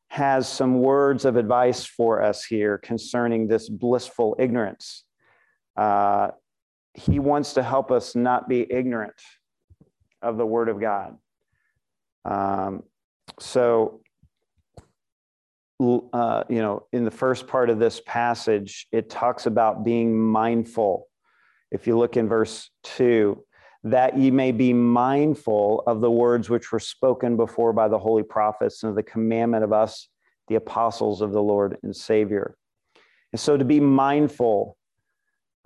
has 0.09 0.49
some 0.49 0.79
words 0.79 1.25
of 1.25 1.37
advice 1.37 1.85
for 1.85 2.23
us 2.23 2.45
here 2.45 2.79
concerning 2.79 3.49
this 3.49 3.69
blissful 3.69 4.37
ignorance. 4.39 5.05
Uh, 5.77 6.29
he 6.95 7.19
wants 7.19 7.55
to 7.55 7.63
help 7.63 7.91
us 7.91 8.15
not 8.15 8.49
be 8.49 8.65
ignorant 8.71 9.21
of 10.23 10.37
the 10.39 10.47
word 10.47 10.69
of 10.69 10.81
God. 10.81 11.17
Um, 12.25 12.85
so 13.41 14.01
uh, 15.81 16.45
you 16.49 16.63
know, 16.63 16.87
in 16.93 17.05
the 17.05 17.11
first 17.11 17.47
part 17.47 17.71
of 17.71 17.79
this 17.79 18.01
passage, 18.07 18.87
it 18.93 19.11
talks 19.11 19.47
about 19.47 19.85
being 19.85 20.19
mindful. 20.19 21.09
If 21.71 21.87
you 21.87 21.99
look 21.99 22.17
in 22.17 22.29
verse 22.29 22.71
two, 22.83 23.45
that 23.83 24.17
ye 24.17 24.31
may 24.31 24.53
be 24.53 24.73
mindful 24.73 25.83
of 25.87 26.01
the 26.01 26.11
words 26.11 26.49
which 26.49 26.73
were 26.73 26.81
spoken 26.81 27.37
before 27.37 27.73
by 27.73 27.89
the 27.89 27.99
holy 27.99 28.23
prophets 28.23 28.83
and 28.83 28.91
of 28.91 28.97
the 28.97 29.03
commandment 29.03 29.65
of 29.65 29.73
us, 29.73 30.09
the 30.49 30.55
apostles 30.55 31.21
of 31.21 31.33
the 31.33 31.43
Lord 31.43 31.77
and 31.83 31.95
Savior. 31.95 32.57
And 33.33 33.41
so 33.41 33.57
to 33.57 33.65
be 33.65 33.81
mindful 33.81 34.77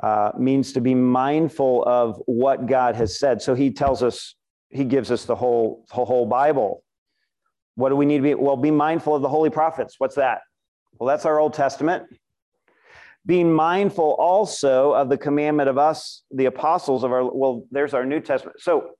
uh, 0.03 0.33
means 0.38 0.73
to 0.73 0.81
be 0.81 0.95
mindful 0.95 1.85
of 1.85 2.23
what 2.27 2.67
God 2.67 2.95
has 2.97 3.19
said. 3.19 3.43
So 3.43 3.55
he 3.55 3.71
tells 3.71 4.03
us, 4.03 4.35
he 4.71 4.85
gives 4.85 5.11
us 5.11 5.25
the 5.25 5.37
whole, 5.37 5.85
the 5.88 6.05
whole 6.05 6.27
Bible 6.27 6.83
what 7.79 7.91
do 7.91 7.97
we 7.97 8.07
need 8.07 8.17
to 8.17 8.23
be? 8.25 8.35
Well, 8.35 8.57
be 8.57 8.73
mindful 8.73 9.15
of 9.15 9.23
the 9.23 9.29
holy 9.29 9.51
prophets. 9.51 9.95
What's 9.99 10.17
that? 10.17 10.41
Well, 10.99 11.07
that's 11.07 11.25
our 11.25 11.39
Old 11.39 11.55
Testament. 11.55 12.07
Being 13.25 13.53
mindful 13.53 14.17
also 14.19 14.95
of 14.95 15.09
the 15.09 15.17
commandment 15.17 15.69
of 15.69 15.79
us, 15.79 16.25
the 16.33 16.47
apostles 16.47 17.05
of 17.05 17.13
our, 17.13 17.33
well, 17.33 17.63
there's 17.71 17.95
our 17.95 18.05
New 18.05 18.19
Testament. 18.19 18.61
So 18.61 18.95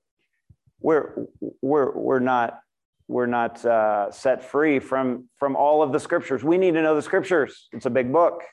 we're, 0.79 1.25
we're, 1.61 1.91
we're 1.91 2.19
not, 2.19 2.61
we're 3.09 3.25
not 3.25 3.65
uh, 3.65 4.11
set 4.11 4.45
free 4.45 4.79
from, 4.79 5.27
from 5.35 5.57
all 5.57 5.83
of 5.83 5.91
the 5.91 5.99
scriptures. 5.99 6.41
We 6.41 6.57
need 6.57 6.73
to 6.75 6.81
know 6.81 6.95
the 6.95 7.01
scriptures. 7.01 7.67
It's 7.73 7.85
a 7.85 7.89
big 7.89 8.13
book, 8.13 8.43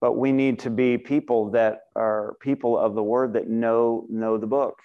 but 0.00 0.14
we 0.14 0.32
need 0.32 0.58
to 0.60 0.70
be 0.70 0.98
people 0.98 1.52
that 1.52 1.82
are 1.94 2.34
people 2.40 2.76
of 2.76 2.96
the 2.96 3.02
word 3.04 3.34
that 3.34 3.48
know, 3.48 4.06
know 4.10 4.38
the 4.38 4.48
book. 4.48 4.80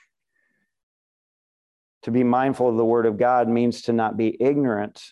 To 2.06 2.12
be 2.12 2.24
mindful 2.24 2.70
of 2.70 2.78
the 2.78 2.86
word 2.86 3.08
of 3.08 3.18
God 3.18 3.50
means 3.50 3.82
to 3.82 3.92
not 3.92 4.16
be 4.16 4.38
ignorant 4.40 5.04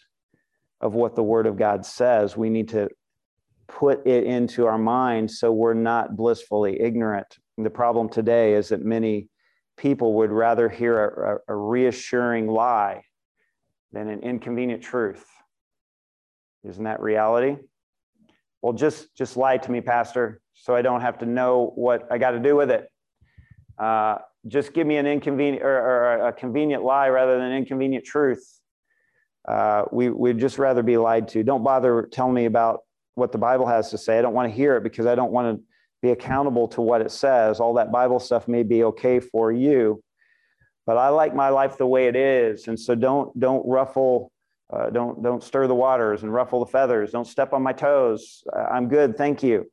of 0.79 0.93
what 0.93 1.15
the 1.15 1.23
word 1.23 1.47
of 1.47 1.57
God 1.57 1.87
says. 1.87 2.37
We 2.37 2.51
need 2.51 2.69
to 2.69 2.87
put 3.67 4.05
it 4.05 4.25
into 4.25 4.67
our 4.67 4.77
mind 4.77 5.31
so 5.31 5.51
we're 5.51 5.73
not 5.73 6.15
blissfully 6.15 6.79
ignorant. 6.79 7.39
And 7.57 7.65
the 7.65 7.71
problem 7.71 8.09
today 8.09 8.53
is 8.53 8.69
that 8.69 8.85
many 8.85 9.27
people 9.75 10.13
would 10.17 10.31
rather 10.31 10.69
hear 10.69 11.41
a, 11.47 11.51
a, 11.51 11.55
reassuring 11.55 12.45
lie 12.45 13.01
than 13.91 14.07
an 14.07 14.19
inconvenient 14.19 14.83
truth. 14.83 15.25
Isn't 16.63 16.83
that 16.83 17.01
reality? 17.01 17.55
Well, 18.61 18.73
just 18.73 19.15
just 19.17 19.35
lie 19.35 19.57
to 19.57 19.71
me, 19.71 19.81
Pastor, 19.81 20.41
so 20.53 20.75
I 20.75 20.83
don't 20.83 21.01
have 21.01 21.17
to 21.17 21.25
know 21.25 21.71
what 21.73 22.07
I 22.11 22.19
got 22.19 22.31
to 22.31 22.39
do 22.39 22.55
with 22.55 22.69
it. 22.69 22.87
Uh, 23.79 24.19
just 24.47 24.73
give 24.73 24.85
me 24.85 24.97
an 24.97 25.07
inconvenient 25.07 25.63
or, 25.63 25.77
or, 25.77 26.27
a 26.27 26.33
convenient 26.33 26.83
lie 26.83 27.09
rather 27.09 27.33
than 27.33 27.43
an 27.43 27.57
inconvenient 27.57 28.05
truth. 28.05 28.59
Uh, 29.47 29.83
we, 29.91 30.09
we'd 30.09 30.39
just 30.39 30.57
rather 30.57 30.83
be 30.83 30.97
lied 30.97 31.27
to. 31.29 31.43
Don't 31.43 31.63
bother 31.63 32.07
telling 32.11 32.33
me 32.33 32.45
about 32.45 32.81
what 33.15 33.31
the 33.31 33.37
Bible 33.37 33.65
has 33.67 33.89
to 33.91 33.97
say. 33.97 34.17
I 34.17 34.21
don't 34.21 34.33
want 34.33 34.49
to 34.49 34.55
hear 34.55 34.77
it 34.77 34.83
because 34.83 35.05
I 35.05 35.15
don't 35.15 35.31
want 35.31 35.57
to 35.57 35.63
be 36.01 36.11
accountable 36.11 36.67
to 36.69 36.81
what 36.81 37.01
it 37.01 37.11
says. 37.11 37.59
All 37.59 37.75
that 37.75 37.91
Bible 37.91 38.19
stuff 38.19 38.47
may 38.47 38.63
be 38.63 38.83
okay 38.85 39.19
for 39.19 39.51
you, 39.51 40.03
but 40.85 40.97
I 40.97 41.09
like 41.09 41.33
my 41.33 41.49
life 41.49 41.77
the 41.77 41.87
way 41.87 42.07
it 42.07 42.15
is. 42.15 42.67
And 42.67 42.79
so 42.79 42.95
don't, 42.95 43.37
don't 43.39 43.65
ruffle, 43.67 44.31
uh, 44.71 44.89
don't, 44.89 45.23
don't 45.23 45.43
stir 45.43 45.67
the 45.67 45.75
waters 45.75 46.23
and 46.23 46.33
ruffle 46.33 46.59
the 46.59 46.71
feathers. 46.71 47.11
Don't 47.11 47.27
step 47.27 47.53
on 47.53 47.63
my 47.63 47.73
toes. 47.73 48.43
I'm 48.53 48.89
good. 48.89 49.17
Thank 49.17 49.43
you. 49.43 49.69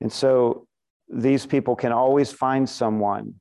And 0.00 0.12
so 0.12 0.65
these 1.08 1.46
people 1.46 1.76
can 1.76 1.92
always 1.92 2.32
find 2.32 2.68
someone 2.68 3.34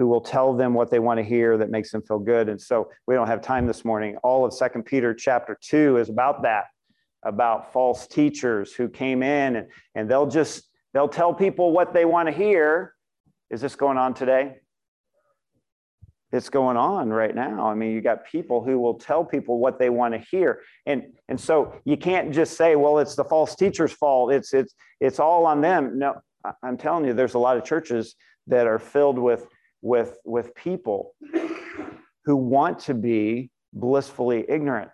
who 0.00 0.06
will 0.06 0.20
tell 0.20 0.54
them 0.54 0.72
what 0.72 0.90
they 0.90 0.98
want 0.98 1.18
to 1.18 1.22
hear 1.22 1.58
that 1.58 1.70
makes 1.70 1.90
them 1.90 2.00
feel 2.00 2.18
good. 2.18 2.48
And 2.48 2.58
so 2.58 2.90
we 3.06 3.14
don't 3.14 3.26
have 3.26 3.42
time 3.42 3.66
this 3.66 3.84
morning. 3.84 4.16
All 4.22 4.46
of 4.46 4.54
Second 4.54 4.84
Peter 4.84 5.12
chapter 5.12 5.58
2 5.60 5.98
is 5.98 6.08
about 6.08 6.42
that, 6.42 6.68
about 7.22 7.72
false 7.72 8.06
teachers 8.06 8.72
who 8.72 8.88
came 8.88 9.22
in 9.22 9.56
and, 9.56 9.66
and 9.94 10.10
they'll 10.10 10.26
just 10.26 10.70
they'll 10.94 11.08
tell 11.08 11.34
people 11.34 11.72
what 11.72 11.92
they 11.92 12.06
want 12.06 12.28
to 12.28 12.32
hear. 12.32 12.94
Is 13.50 13.60
this 13.60 13.76
going 13.76 13.98
on 13.98 14.14
today? 14.14 14.56
It's 16.32 16.48
going 16.48 16.76
on 16.76 17.10
right 17.10 17.34
now. 17.34 17.66
I 17.66 17.74
mean, 17.74 17.92
you 17.92 18.00
got 18.00 18.24
people 18.24 18.62
who 18.62 18.78
will 18.78 18.94
tell 18.94 19.24
people 19.24 19.58
what 19.58 19.78
they 19.78 19.90
want 19.90 20.14
to 20.14 20.20
hear. 20.30 20.60
And 20.86 21.12
and 21.28 21.38
so 21.38 21.74
you 21.84 21.98
can't 21.98 22.32
just 22.32 22.56
say, 22.56 22.76
well, 22.76 23.00
it's 23.00 23.16
the 23.16 23.24
false 23.24 23.54
teacher's 23.54 23.92
fault. 23.92 24.32
It's 24.32 24.54
it's 24.54 24.74
it's 25.00 25.20
all 25.20 25.44
on 25.44 25.60
them. 25.60 25.98
No, 25.98 26.22
I'm 26.62 26.76
telling 26.76 27.04
you, 27.04 27.12
there's 27.12 27.34
a 27.34 27.38
lot 27.38 27.56
of 27.56 27.64
churches 27.64 28.14
that 28.46 28.66
are 28.66 28.78
filled 28.78 29.18
with 29.18 29.46
with, 29.82 30.18
with 30.24 30.54
people 30.54 31.14
who 32.24 32.36
want 32.36 32.80
to 32.80 32.94
be 32.94 33.50
blissfully 33.72 34.44
ignorant. 34.48 34.90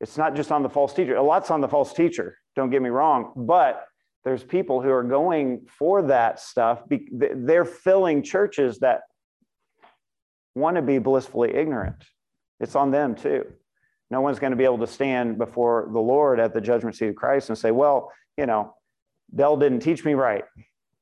It's 0.00 0.18
not 0.18 0.36
just 0.36 0.52
on 0.52 0.62
the 0.62 0.68
false 0.68 0.92
teacher. 0.92 1.16
A 1.16 1.22
lot's 1.22 1.50
on 1.50 1.60
the 1.60 1.68
false 1.68 1.92
teacher, 1.92 2.36
don't 2.54 2.70
get 2.70 2.82
me 2.82 2.90
wrong, 2.90 3.32
but 3.34 3.86
there's 4.24 4.42
people 4.42 4.82
who 4.82 4.90
are 4.90 5.04
going 5.04 5.66
for 5.78 6.02
that 6.02 6.40
stuff. 6.40 6.82
They're 7.10 7.64
filling 7.64 8.22
churches 8.22 8.80
that 8.80 9.02
want 10.54 10.76
to 10.76 10.82
be 10.82 10.98
blissfully 10.98 11.54
ignorant. 11.54 12.04
It's 12.60 12.74
on 12.74 12.90
them 12.90 13.14
too. 13.14 13.44
No 14.10 14.20
one's 14.20 14.38
going 14.38 14.50
to 14.50 14.56
be 14.56 14.64
able 14.64 14.78
to 14.78 14.86
stand 14.86 15.38
before 15.38 15.88
the 15.92 16.00
Lord 16.00 16.40
at 16.40 16.54
the 16.54 16.60
judgment 16.60 16.96
seat 16.96 17.08
of 17.08 17.16
Christ 17.16 17.48
and 17.48 17.58
say, 17.58 17.70
well, 17.70 18.12
you 18.36 18.46
know, 18.46 18.74
Dell 19.34 19.56
didn't 19.56 19.80
teach 19.80 20.04
me 20.04 20.14
right. 20.14 20.44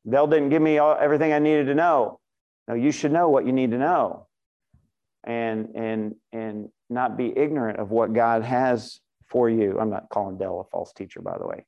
Dell 0.08 0.26
didn't 0.26 0.50
give 0.50 0.62
me 0.62 0.78
all, 0.78 0.96
everything 1.00 1.32
I 1.32 1.38
needed 1.38 1.66
to 1.66 1.74
know. 1.74 2.20
Now 2.68 2.74
you 2.74 2.92
should 2.92 3.12
know 3.12 3.28
what 3.28 3.46
you 3.46 3.52
need 3.52 3.70
to 3.72 3.78
know 3.78 4.26
and 5.24 5.70
and 5.74 6.14
and 6.32 6.68
not 6.90 7.16
be 7.16 7.32
ignorant 7.36 7.78
of 7.78 7.90
what 7.90 8.12
God 8.12 8.42
has 8.42 9.00
for 9.26 9.48
you. 9.48 9.78
I'm 9.80 9.90
not 9.90 10.08
calling 10.10 10.38
Dell 10.38 10.60
a 10.60 10.64
false 10.64 10.92
teacher, 10.92 11.20
by 11.20 11.36
the 11.38 11.46
way. 11.46 11.64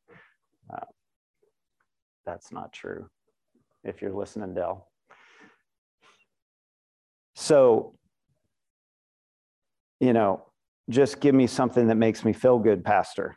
Uh, 0.72 0.84
that's 2.24 2.52
not 2.52 2.72
true. 2.72 3.08
If 3.82 4.02
you're 4.02 4.12
listening, 4.12 4.54
Dell. 4.54 4.88
So, 7.34 7.94
you 10.00 10.12
know, 10.12 10.44
just 10.90 11.20
give 11.20 11.34
me 11.34 11.46
something 11.46 11.88
that 11.88 11.96
makes 11.96 12.24
me 12.24 12.32
feel 12.32 12.58
good, 12.58 12.84
Pastor. 12.84 13.36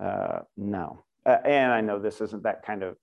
Uh, 0.00 0.40
no. 0.56 1.04
Uh, 1.26 1.36
and 1.44 1.72
I 1.72 1.80
know 1.80 1.98
this 1.98 2.20
isn't 2.20 2.42
that 2.44 2.62
kind 2.64 2.82
of 2.82 2.96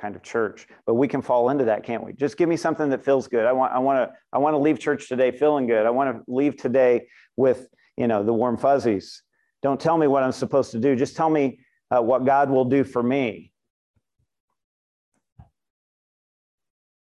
kind 0.00 0.16
of 0.16 0.22
church. 0.22 0.66
But 0.86 0.94
we 0.94 1.06
can 1.06 1.22
fall 1.22 1.50
into 1.50 1.64
that, 1.66 1.84
can't 1.84 2.04
we? 2.04 2.12
Just 2.12 2.36
give 2.36 2.48
me 2.48 2.56
something 2.56 2.88
that 2.90 3.04
feels 3.04 3.28
good. 3.28 3.46
I 3.46 3.52
want 3.52 3.72
I 3.72 3.78
want 3.78 3.98
to 3.98 4.16
I 4.32 4.38
want 4.38 4.54
to 4.54 4.58
leave 4.58 4.78
church 4.78 5.08
today 5.08 5.30
feeling 5.30 5.66
good. 5.66 5.86
I 5.86 5.90
want 5.90 6.16
to 6.16 6.32
leave 6.32 6.56
today 6.56 7.06
with, 7.36 7.68
you 7.96 8.08
know, 8.08 8.22
the 8.22 8.32
warm 8.32 8.56
fuzzies. 8.56 9.22
Don't 9.62 9.78
tell 9.78 9.98
me 9.98 10.06
what 10.06 10.22
I'm 10.22 10.32
supposed 10.32 10.72
to 10.72 10.78
do. 10.80 10.96
Just 10.96 11.16
tell 11.16 11.30
me 11.30 11.60
uh, 11.90 12.00
what 12.00 12.24
God 12.24 12.50
will 12.50 12.64
do 12.64 12.82
for 12.82 13.02
me. 13.02 13.52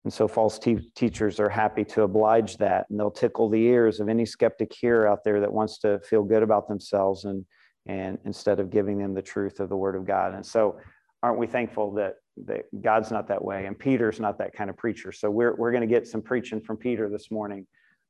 And 0.05 0.13
so 0.13 0.29
false 0.29 0.59
te- 0.59 0.91
teachers 0.95 1.41
are 1.41 1.49
happy 1.49 1.83
to 1.87 2.03
oblige 2.03 2.59
that, 2.59 2.85
and 2.91 3.01
they'll 3.01 3.11
tickle 3.11 3.49
the 3.49 3.63
ears 3.63 4.01
of 4.01 4.11
any 4.11 4.27
skeptic 4.27 4.71
here 4.71 5.07
out 5.07 5.25
there 5.25 5.41
that 5.41 5.51
wants 5.51 5.79
to 5.79 5.99
feel 6.01 6.23
good 6.23 6.43
about 6.43 6.69
themselves 6.69 7.25
and 7.25 7.47
and 7.87 8.19
instead 8.25 8.61
of 8.61 8.71
giving 8.71 8.99
them 8.99 9.15
the 9.15 9.23
truth 9.23 9.61
of 9.61 9.69
the 9.69 9.77
word 9.77 9.97
of 9.97 10.05
God. 10.07 10.35
And 10.35 10.45
so 10.45 10.79
aren't 11.23 11.39
we 11.39 11.47
thankful 11.47 11.93
that 11.95 12.15
that 12.47 12.65
God's 12.83 13.11
not 13.13 13.29
that 13.29 13.45
way, 13.45 13.67
and 13.67 13.79
Peter's 13.79 14.19
not 14.19 14.39
that 14.39 14.53
kind 14.55 14.69
of 14.69 14.77
preacher. 14.77 15.13
So 15.13 15.31
we're 15.31 15.55
we're 15.55 15.71
going 15.71 15.89
to 15.89 15.95
get 15.95 16.07
some 16.07 16.21
preaching 16.23 16.61
from 16.61 16.77
Peter 16.77 17.09
this 17.09 17.31
morning 17.31 17.67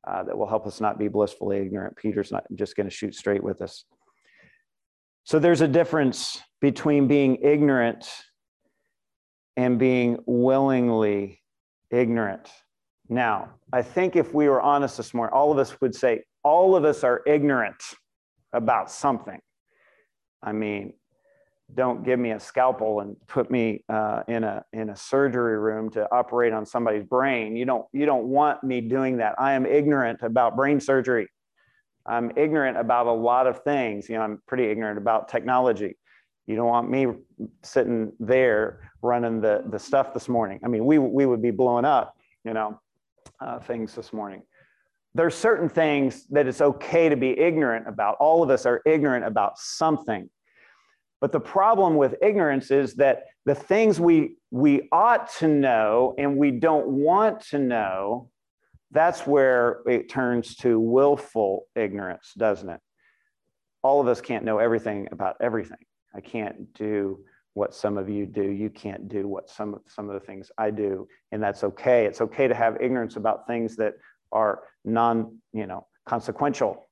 uh, 0.06 0.22
that 0.24 0.36
will 0.36 0.48
help 0.48 0.66
us 0.66 0.80
not 0.80 0.98
be 0.98 1.08
blissfully 1.08 1.58
ignorant. 1.58 1.96
Peter's 1.96 2.32
not 2.32 2.44
just 2.54 2.76
going 2.76 2.88
to 2.88 2.94
shoot 2.94 3.14
straight 3.14 3.42
with 3.42 3.60
us. 3.62 3.84
So 5.24 5.38
there's 5.38 5.60
a 5.62 5.68
difference 5.68 6.40
between 6.60 7.06
being 7.06 7.36
ignorant 7.36 8.06
and 9.56 9.78
being 9.78 10.18
willingly 10.26 11.40
ignorant. 11.90 12.50
Now, 13.08 13.50
I 13.72 13.82
think 13.82 14.16
if 14.16 14.34
we 14.34 14.48
were 14.48 14.60
honest 14.60 14.96
this 14.96 15.14
morning, 15.14 15.32
all 15.34 15.52
of 15.52 15.58
us 15.58 15.80
would 15.80 15.94
say 15.94 16.22
all 16.42 16.74
of 16.74 16.84
us 16.84 17.04
are 17.04 17.22
ignorant 17.26 17.82
about 18.52 18.90
something. 18.90 19.40
I 20.44 20.52
mean, 20.52 20.92
don't 21.74 22.04
give 22.04 22.20
me 22.20 22.32
a 22.32 22.40
scalpel 22.40 23.00
and 23.00 23.16
put 23.26 23.50
me 23.50 23.82
uh, 23.88 24.22
in 24.28 24.44
a 24.44 24.64
in 24.72 24.90
a 24.90 24.96
surgery 24.96 25.58
room 25.58 25.90
to 25.90 26.06
operate 26.12 26.52
on 26.52 26.66
somebody's 26.66 27.04
brain. 27.04 27.56
You 27.56 27.64
don't 27.64 27.86
you 27.92 28.04
don't 28.06 28.26
want 28.26 28.62
me 28.62 28.80
doing 28.82 29.16
that. 29.16 29.34
I 29.38 29.54
am 29.54 29.64
ignorant 29.64 30.20
about 30.22 30.56
brain 30.56 30.78
surgery. 30.78 31.28
I'm 32.06 32.30
ignorant 32.36 32.76
about 32.76 33.06
a 33.06 33.12
lot 33.12 33.46
of 33.46 33.64
things. 33.64 34.08
You 34.08 34.16
know, 34.16 34.22
I'm 34.22 34.42
pretty 34.46 34.64
ignorant 34.64 34.98
about 34.98 35.28
technology. 35.28 35.96
You 36.46 36.56
don't 36.56 36.68
want 36.68 36.90
me 36.90 37.06
sitting 37.62 38.12
there 38.20 38.90
running 39.00 39.40
the 39.40 39.64
the 39.70 39.78
stuff 39.78 40.12
this 40.12 40.28
morning. 40.28 40.60
I 40.62 40.68
mean, 40.68 40.84
we 40.84 40.98
we 40.98 41.24
would 41.24 41.40
be 41.40 41.50
blowing 41.50 41.86
up. 41.86 42.14
You 42.44 42.52
know, 42.52 42.78
uh, 43.40 43.58
things 43.58 43.94
this 43.94 44.12
morning. 44.12 44.42
There's 45.14 45.34
certain 45.34 45.68
things 45.68 46.26
that 46.30 46.46
it's 46.46 46.60
okay 46.60 47.08
to 47.08 47.16
be 47.16 47.38
ignorant 47.38 47.88
about. 47.88 48.16
All 48.18 48.42
of 48.42 48.50
us 48.50 48.66
are 48.66 48.82
ignorant 48.84 49.24
about 49.24 49.58
something 49.58 50.28
but 51.24 51.32
the 51.32 51.40
problem 51.40 51.96
with 51.96 52.16
ignorance 52.20 52.70
is 52.70 52.96
that 52.96 53.22
the 53.46 53.54
things 53.54 53.98
we, 53.98 54.36
we 54.50 54.90
ought 54.92 55.32
to 55.38 55.48
know 55.48 56.14
and 56.18 56.36
we 56.36 56.50
don't 56.50 56.86
want 56.86 57.40
to 57.46 57.58
know, 57.58 58.28
that's 58.90 59.26
where 59.26 59.80
it 59.86 60.10
turns 60.10 60.54
to 60.56 60.78
willful 60.78 61.64
ignorance, 61.74 62.34
doesn't 62.36 62.68
it? 62.68 62.80
All 63.82 64.02
of 64.02 64.06
us 64.06 64.20
can't 64.20 64.44
know 64.44 64.58
everything 64.58 65.08
about 65.12 65.36
everything. 65.40 65.78
I 66.14 66.20
can't 66.20 66.70
do 66.74 67.20
what 67.54 67.74
some 67.74 67.96
of 67.96 68.10
you 68.10 68.26
do. 68.26 68.50
You 68.50 68.68
can't 68.68 69.08
do 69.08 69.26
what 69.26 69.48
some 69.48 69.72
of, 69.72 69.80
some 69.88 70.10
of 70.10 70.20
the 70.20 70.26
things 70.26 70.52
I 70.58 70.70
do. 70.72 71.08
And 71.32 71.42
that's 71.42 71.64
okay. 71.64 72.04
It's 72.04 72.20
okay 72.20 72.48
to 72.48 72.54
have 72.54 72.82
ignorance 72.82 73.16
about 73.16 73.46
things 73.46 73.76
that 73.76 73.94
are 74.34 74.60
non, 74.84 75.38
you 75.54 75.66
know, 75.66 75.86
consequential 76.06 76.88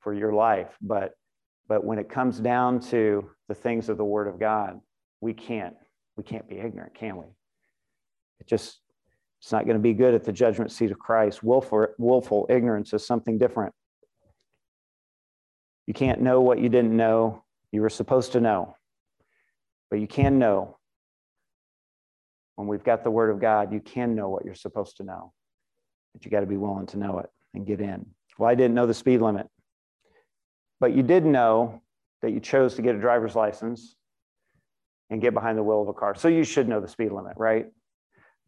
for 0.00 0.12
your 0.12 0.32
life. 0.32 0.76
But 0.80 1.12
but 1.68 1.84
when 1.84 1.98
it 1.98 2.08
comes 2.08 2.40
down 2.40 2.80
to 2.80 3.30
the 3.48 3.54
things 3.54 3.88
of 3.88 3.98
the 3.98 4.04
Word 4.04 4.26
of 4.26 4.40
God, 4.40 4.80
we 5.20 5.34
can't 5.34 5.74
we 6.16 6.24
can't 6.24 6.48
be 6.48 6.58
ignorant, 6.58 6.94
can 6.94 7.16
we? 7.16 7.26
It 8.40 8.48
just 8.48 8.80
it's 9.40 9.52
not 9.52 9.66
going 9.66 9.76
to 9.76 9.82
be 9.82 9.94
good 9.94 10.14
at 10.14 10.24
the 10.24 10.32
judgment 10.32 10.72
seat 10.72 10.90
of 10.90 10.98
Christ. 10.98 11.44
Willful, 11.44 11.86
willful 11.98 12.46
ignorance 12.50 12.92
is 12.92 13.06
something 13.06 13.38
different. 13.38 13.72
You 15.86 15.94
can't 15.94 16.20
know 16.20 16.40
what 16.40 16.58
you 16.58 16.68
didn't 16.68 16.96
know 16.96 17.44
you 17.70 17.82
were 17.82 17.90
supposed 17.90 18.32
to 18.32 18.40
know, 18.40 18.74
but 19.90 20.00
you 20.00 20.06
can 20.06 20.38
know. 20.38 20.76
When 22.56 22.66
we've 22.66 22.82
got 22.82 23.04
the 23.04 23.10
Word 23.12 23.30
of 23.30 23.40
God, 23.40 23.72
you 23.72 23.78
can 23.78 24.16
know 24.16 24.28
what 24.28 24.44
you're 24.44 24.56
supposed 24.56 24.96
to 24.96 25.04
know, 25.04 25.32
but 26.12 26.24
you 26.24 26.30
got 26.30 26.40
to 26.40 26.46
be 26.46 26.56
willing 26.56 26.86
to 26.86 26.98
know 26.98 27.18
it 27.18 27.30
and 27.54 27.66
get 27.66 27.80
in. 27.80 28.06
Well, 28.38 28.48
I 28.48 28.54
didn't 28.54 28.74
know 28.74 28.86
the 28.86 28.94
speed 28.94 29.20
limit. 29.20 29.48
But 30.80 30.94
you 30.94 31.02
did 31.02 31.24
know 31.24 31.82
that 32.22 32.30
you 32.30 32.40
chose 32.40 32.74
to 32.76 32.82
get 32.82 32.94
a 32.94 33.00
driver's 33.00 33.34
license 33.34 33.96
and 35.10 35.20
get 35.20 35.34
behind 35.34 35.58
the 35.58 35.62
wheel 35.62 35.82
of 35.82 35.88
a 35.88 35.92
car. 35.92 36.14
So 36.14 36.28
you 36.28 36.44
should 36.44 36.68
know 36.68 36.80
the 36.80 36.88
speed 36.88 37.10
limit, 37.10 37.34
right? 37.36 37.66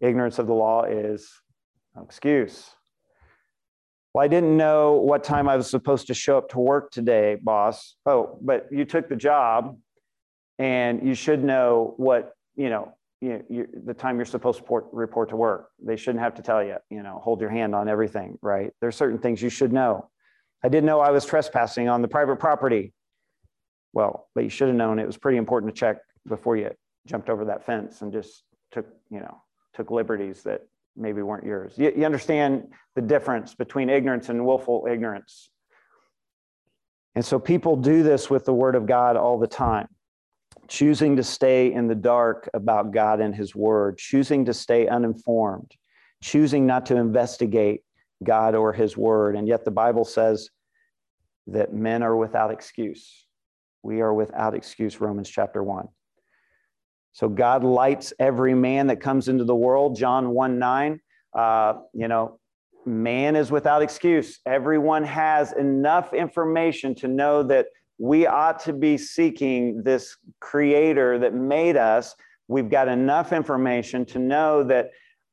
Ignorance 0.01 0.39
of 0.39 0.47
the 0.47 0.55
law 0.55 0.85
is 0.85 1.31
no 1.97 2.03
excuse. 2.03 2.71
Well, 4.13 4.25
I 4.25 4.29
didn't 4.29 4.57
know 4.57 4.95
what 4.95 5.23
time 5.23 5.49
I 5.49 5.57
was 5.57 5.71
supposed 5.71 6.09
to 6.09 6.15
show 6.15 6.39
up 6.39 6.49
to 6.51 6.59
work 6.59 6.91
today, 6.91 7.37
boss. 7.41 7.97
Oh, 8.07 8.39
but 8.43 8.67
you 8.71 8.85
took 8.85 9.09
the 9.09 9.17
job 9.17 9.79
and 10.59 11.07
you 11.07 11.15
should 11.15 11.45
know 11.45 11.95
what, 11.97 12.33
you 12.57 12.71
know, 12.71 12.93
you 13.21 13.45
know, 13.49 13.67
the 13.85 13.95
time 13.95 14.17
you're 14.17 14.25
supposed 14.25 14.59
to 14.59 14.63
report, 14.65 14.87
report 14.93 15.29
to 15.31 15.37
work. 15.37 15.71
They 15.79 15.97
shouldn't 15.97 16.23
have 16.23 16.35
to 16.37 16.43
tell 16.43 16.65
you, 16.65 16.77
you 16.89 17.03
know, 17.03 17.21
hold 17.23 17.41
your 17.41 17.51
hand 17.51 17.75
on 17.75 17.89
everything, 17.89 18.39
right? 18.41 18.73
There's 18.81 18.97
certain 18.97 19.19
things 19.19 19.43
you 19.43 19.51
should 19.51 19.73
know. 19.73 20.09
I 20.65 20.69
didn't 20.69 20.87
know 20.87 21.01
I 21.01 21.11
was 21.11 21.25
trespassing 21.25 21.89
on 21.89 22.03
the 22.03 22.09
private 22.09 22.37
property. 22.37 22.93
Well, 23.93 24.29
but 24.35 24.45
you 24.45 24.51
should 24.51 24.69
have 24.69 24.77
known 24.77 24.99
it 24.99 25.07
was 25.07 25.19
pretty 25.19 25.39
important 25.39 25.75
to 25.75 25.79
check 25.79 25.99
before 26.27 26.57
you 26.57 26.71
jumped 27.07 27.29
over 27.29 27.45
that 27.47 27.65
fence 27.65 28.03
and 28.03 28.13
just 28.13 28.45
took, 28.71 28.87
you 29.11 29.21
know, 29.21 29.43
took 29.75 29.91
liberties 29.91 30.43
that 30.45 30.63
maybe 30.97 31.23
weren't 31.23 31.45
yours. 31.45 31.75
You, 31.77 31.93
you 31.97 32.05
understand 32.05 32.69
the 32.95 33.03
difference 33.03 33.55
between 33.55 33.91
ignorance 33.91 34.29
and 34.29 34.45
willful 34.47 34.87
ignorance. 34.91 35.51
And 37.15 37.25
so 37.25 37.39
people 37.39 37.77
do 37.77 38.03
this 38.03 38.31
with 38.31 38.45
the 38.45 38.55
word 38.55 38.77
of 38.77 38.87
God 38.87 39.17
all 39.17 39.39
the 39.39 39.47
time 39.47 39.89
choosing 40.71 41.17
to 41.17 41.25
stay 41.25 41.73
in 41.73 41.89
the 41.89 41.95
dark 41.95 42.49
about 42.55 42.93
God 42.93 43.21
and 43.21 43.35
his 43.35 43.57
word, 43.57 43.99
choosing 43.99 44.45
to 44.45 44.55
stay 44.55 44.87
uninformed, 44.87 45.75
choosing 46.23 46.65
not 46.65 46.87
to 46.87 46.97
investigate 46.97 47.83
God 48.23 48.55
or 48.55 48.73
his 48.73 48.97
word. 48.97 49.35
And 49.35 49.49
yet 49.49 49.65
the 49.65 49.73
Bible 49.73 50.05
says 50.05 50.49
that 51.49 51.75
men 51.75 52.05
are 52.05 52.17
without 52.17 52.53
excuse. 52.53 53.27
We 53.83 54.01
are 54.01 54.15
without 54.15 54.55
excuse, 54.55 55.01
Romans 55.01 55.29
chapter 55.29 55.63
1. 55.63 55.89
So 57.13 57.29
God 57.29 57.65
lights 57.65 58.13
every 58.21 58.55
man 58.55 58.87
that 58.87 59.01
comes 59.01 59.29
into 59.29 59.45
the 59.45 59.57
world, 59.57 59.97
John 59.97 60.31
1 60.31 60.59
9. 60.59 61.01
Uh, 61.37 61.75
you 61.93 62.07
know, 62.07 62.39
man 62.87 63.35
is 63.35 63.51
without 63.51 63.83
excuse. 63.83 64.39
Everyone 64.47 65.03
has 65.03 65.53
enough 65.53 66.15
information 66.15 66.95
to 66.97 67.09
know 67.09 67.43
that 67.45 67.67
we 68.01 68.27
ought 68.27 68.59
to 68.61 68.73
be 68.73 68.97
seeking 68.97 69.83
this 69.83 70.17
creator 70.41 71.19
that 71.19 71.35
made 71.35 71.77
us. 71.77 72.17
We've 72.49 72.71
got 72.71 72.89
enough 72.89 73.31
information 73.31 74.07
to 74.07 74.19
know 74.19 74.65
that 74.65 74.93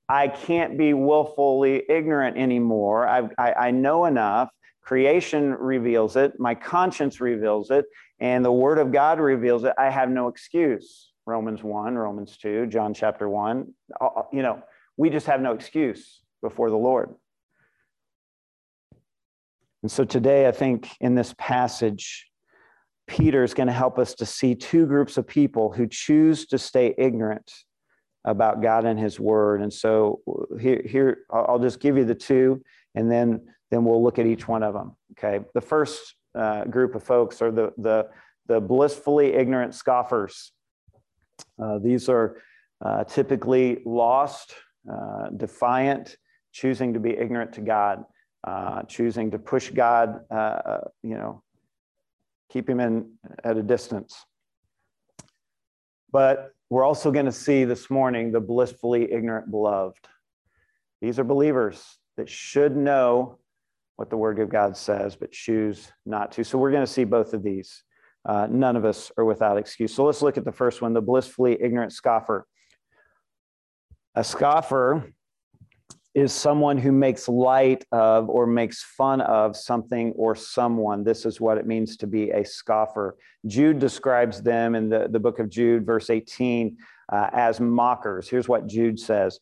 I 0.10 0.28
can't 0.28 0.78
be 0.78 0.94
willfully 0.94 1.84
ignorant 1.88 2.38
anymore. 2.38 3.08
I, 3.08 3.30
I, 3.38 3.54
I 3.54 3.72
know 3.72 4.04
enough. 4.04 4.50
Creation 4.82 5.54
reveals 5.54 6.18
it, 6.18 6.40
my 6.40 6.56
conscience 6.56 7.22
reveals 7.22 7.72
it, 7.72 7.86
and 8.20 8.44
the 8.44 8.52
word 8.52 8.80
of 8.80 8.92
God 8.92 9.22
reveals 9.22 9.64
it. 9.64 9.74
I 9.78 9.90
have 9.90 10.10
no 10.10 10.28
excuse. 10.28 11.12
Romans 11.26 11.64
1, 11.64 11.96
Romans 11.96 12.38
2, 12.38 12.68
John 12.68 12.94
chapter 12.94 13.30
1. 13.30 13.74
You 14.34 14.42
know, 14.42 14.62
we 14.98 15.10
just 15.10 15.28
have 15.28 15.40
no 15.40 15.54
excuse 15.54 16.20
before 16.42 16.70
the 16.70 16.78
Lord. 16.78 17.16
And 19.84 19.92
so 19.92 20.04
today, 20.04 20.48
I 20.48 20.52
think 20.52 20.90
in 21.00 21.16
this 21.16 21.34
passage, 21.38 22.28
Peter 23.08 23.44
is 23.44 23.54
going 23.54 23.68
to 23.68 23.74
help 23.74 23.98
us 23.98 24.14
to 24.16 24.26
see 24.26 24.54
two 24.54 24.86
groups 24.86 25.18
of 25.18 25.26
people 25.26 25.72
who 25.72 25.88
choose 25.88 26.46
to 26.48 26.58
stay 26.58 26.94
ignorant 26.98 27.52
about 28.26 28.62
God 28.62 28.86
and 28.86 29.00
His 29.00 29.20
Word. 29.20 29.62
And 29.62 29.74
so 29.74 30.20
here, 30.60 30.82
here 30.86 31.20
I'll 31.32 31.60
just 31.60 31.80
give 31.80 31.98
you 31.98 32.06
the 32.06 32.16
two, 32.16 32.62
and 32.96 33.10
then 33.10 33.42
then 33.72 33.84
we'll 33.84 34.02
look 34.04 34.20
at 34.20 34.26
each 34.26 34.48
one 34.48 34.64
of 34.64 34.74
them. 34.74 34.96
Okay. 35.18 35.44
The 35.54 35.62
first 35.62 36.16
uh, 36.36 36.66
group 36.66 36.96
of 36.96 37.04
folks 37.04 37.42
are 37.42 37.52
the 37.52 37.72
the 37.78 38.08
the 38.48 38.60
blissfully 38.60 39.34
ignorant 39.34 39.74
scoffers. 39.74 40.52
Uh, 41.62 41.80
these 41.80 42.10
are 42.10 42.42
uh, 42.84 43.04
typically 43.04 43.82
lost, 43.86 44.54
uh, 44.92 45.30
defiant, 45.36 46.18
choosing 46.52 46.94
to 46.94 47.00
be 47.00 47.12
ignorant 47.12 47.54
to 47.54 47.62
God, 47.62 48.04
uh, 48.46 48.84
choosing 48.84 49.32
to 49.32 49.40
push 49.40 49.70
God, 49.70 50.22
uh, 50.32 50.80
you 51.04 51.16
know, 51.16 51.44
keep 52.50 52.70
him 52.70 52.80
in 52.80 53.12
at 53.44 53.58
a 53.58 53.64
distance. 53.64 54.26
But 56.12 56.54
we're 56.70 56.86
also 56.86 57.12
going 57.12 57.26
to 57.26 57.32
see 57.32 57.64
this 57.64 57.90
morning 57.90 58.32
the 58.32 58.40
blissfully 58.40 59.12
ignorant 59.12 59.52
beloved. 59.52 60.08
These 61.02 61.20
are 61.20 61.24
believers 61.24 61.84
that 62.18 62.30
should 62.30 62.76
know 62.76 63.38
what 63.98 64.10
the 64.10 64.18
word 64.18 64.40
of 64.40 64.50
God 64.50 64.78
says, 64.78 65.16
but 65.16 65.32
choose 65.32 65.92
not 66.06 66.32
to. 66.34 66.44
So 66.44 66.58
we're 66.58 66.72
going 66.72 66.86
to 66.86 66.92
see 66.92 67.04
both 67.04 67.34
of 67.34 67.44
these. 67.44 67.84
Uh, 68.26 68.48
none 68.50 68.76
of 68.76 68.86
us 68.86 69.12
are 69.18 69.26
without 69.26 69.58
excuse. 69.58 69.94
So 69.94 70.04
let's 70.04 70.22
look 70.22 70.38
at 70.38 70.46
the 70.46 70.52
first 70.52 70.82
one 70.82 70.94
the 70.94 71.02
blissfully 71.02 71.58
ignorant 71.62 71.94
scoffer. 71.94 72.46
A 74.16 74.24
scoffer 74.24 75.14
is 76.18 76.34
someone 76.34 76.80
who 76.80 76.92
makes 76.92 77.30
light 77.30 77.86
of 77.92 78.28
or 78.28 78.48
makes 78.48 78.82
fun 78.82 79.22
of 79.22 79.56
something 79.56 80.12
or 80.14 80.34
someone. 80.34 81.04
This 81.04 81.28
is 81.28 81.40
what 81.40 81.60
it 81.60 81.68
means 81.68 81.96
to 81.98 82.08
be 82.08 82.32
a 82.32 82.44
scoffer. 82.44 83.18
Jude 83.46 83.78
describes 83.78 84.42
them 84.42 84.74
in 84.74 84.90
the, 84.90 85.08
the 85.12 85.20
book 85.20 85.38
of 85.38 85.48
Jude, 85.48 85.86
verse 85.86 86.10
18, 86.10 86.76
uh, 87.14 87.30
as 87.34 87.60
mockers. 87.60 88.28
Here's 88.28 88.50
what 88.50 88.66
Jude 88.66 89.00
says. 89.00 89.40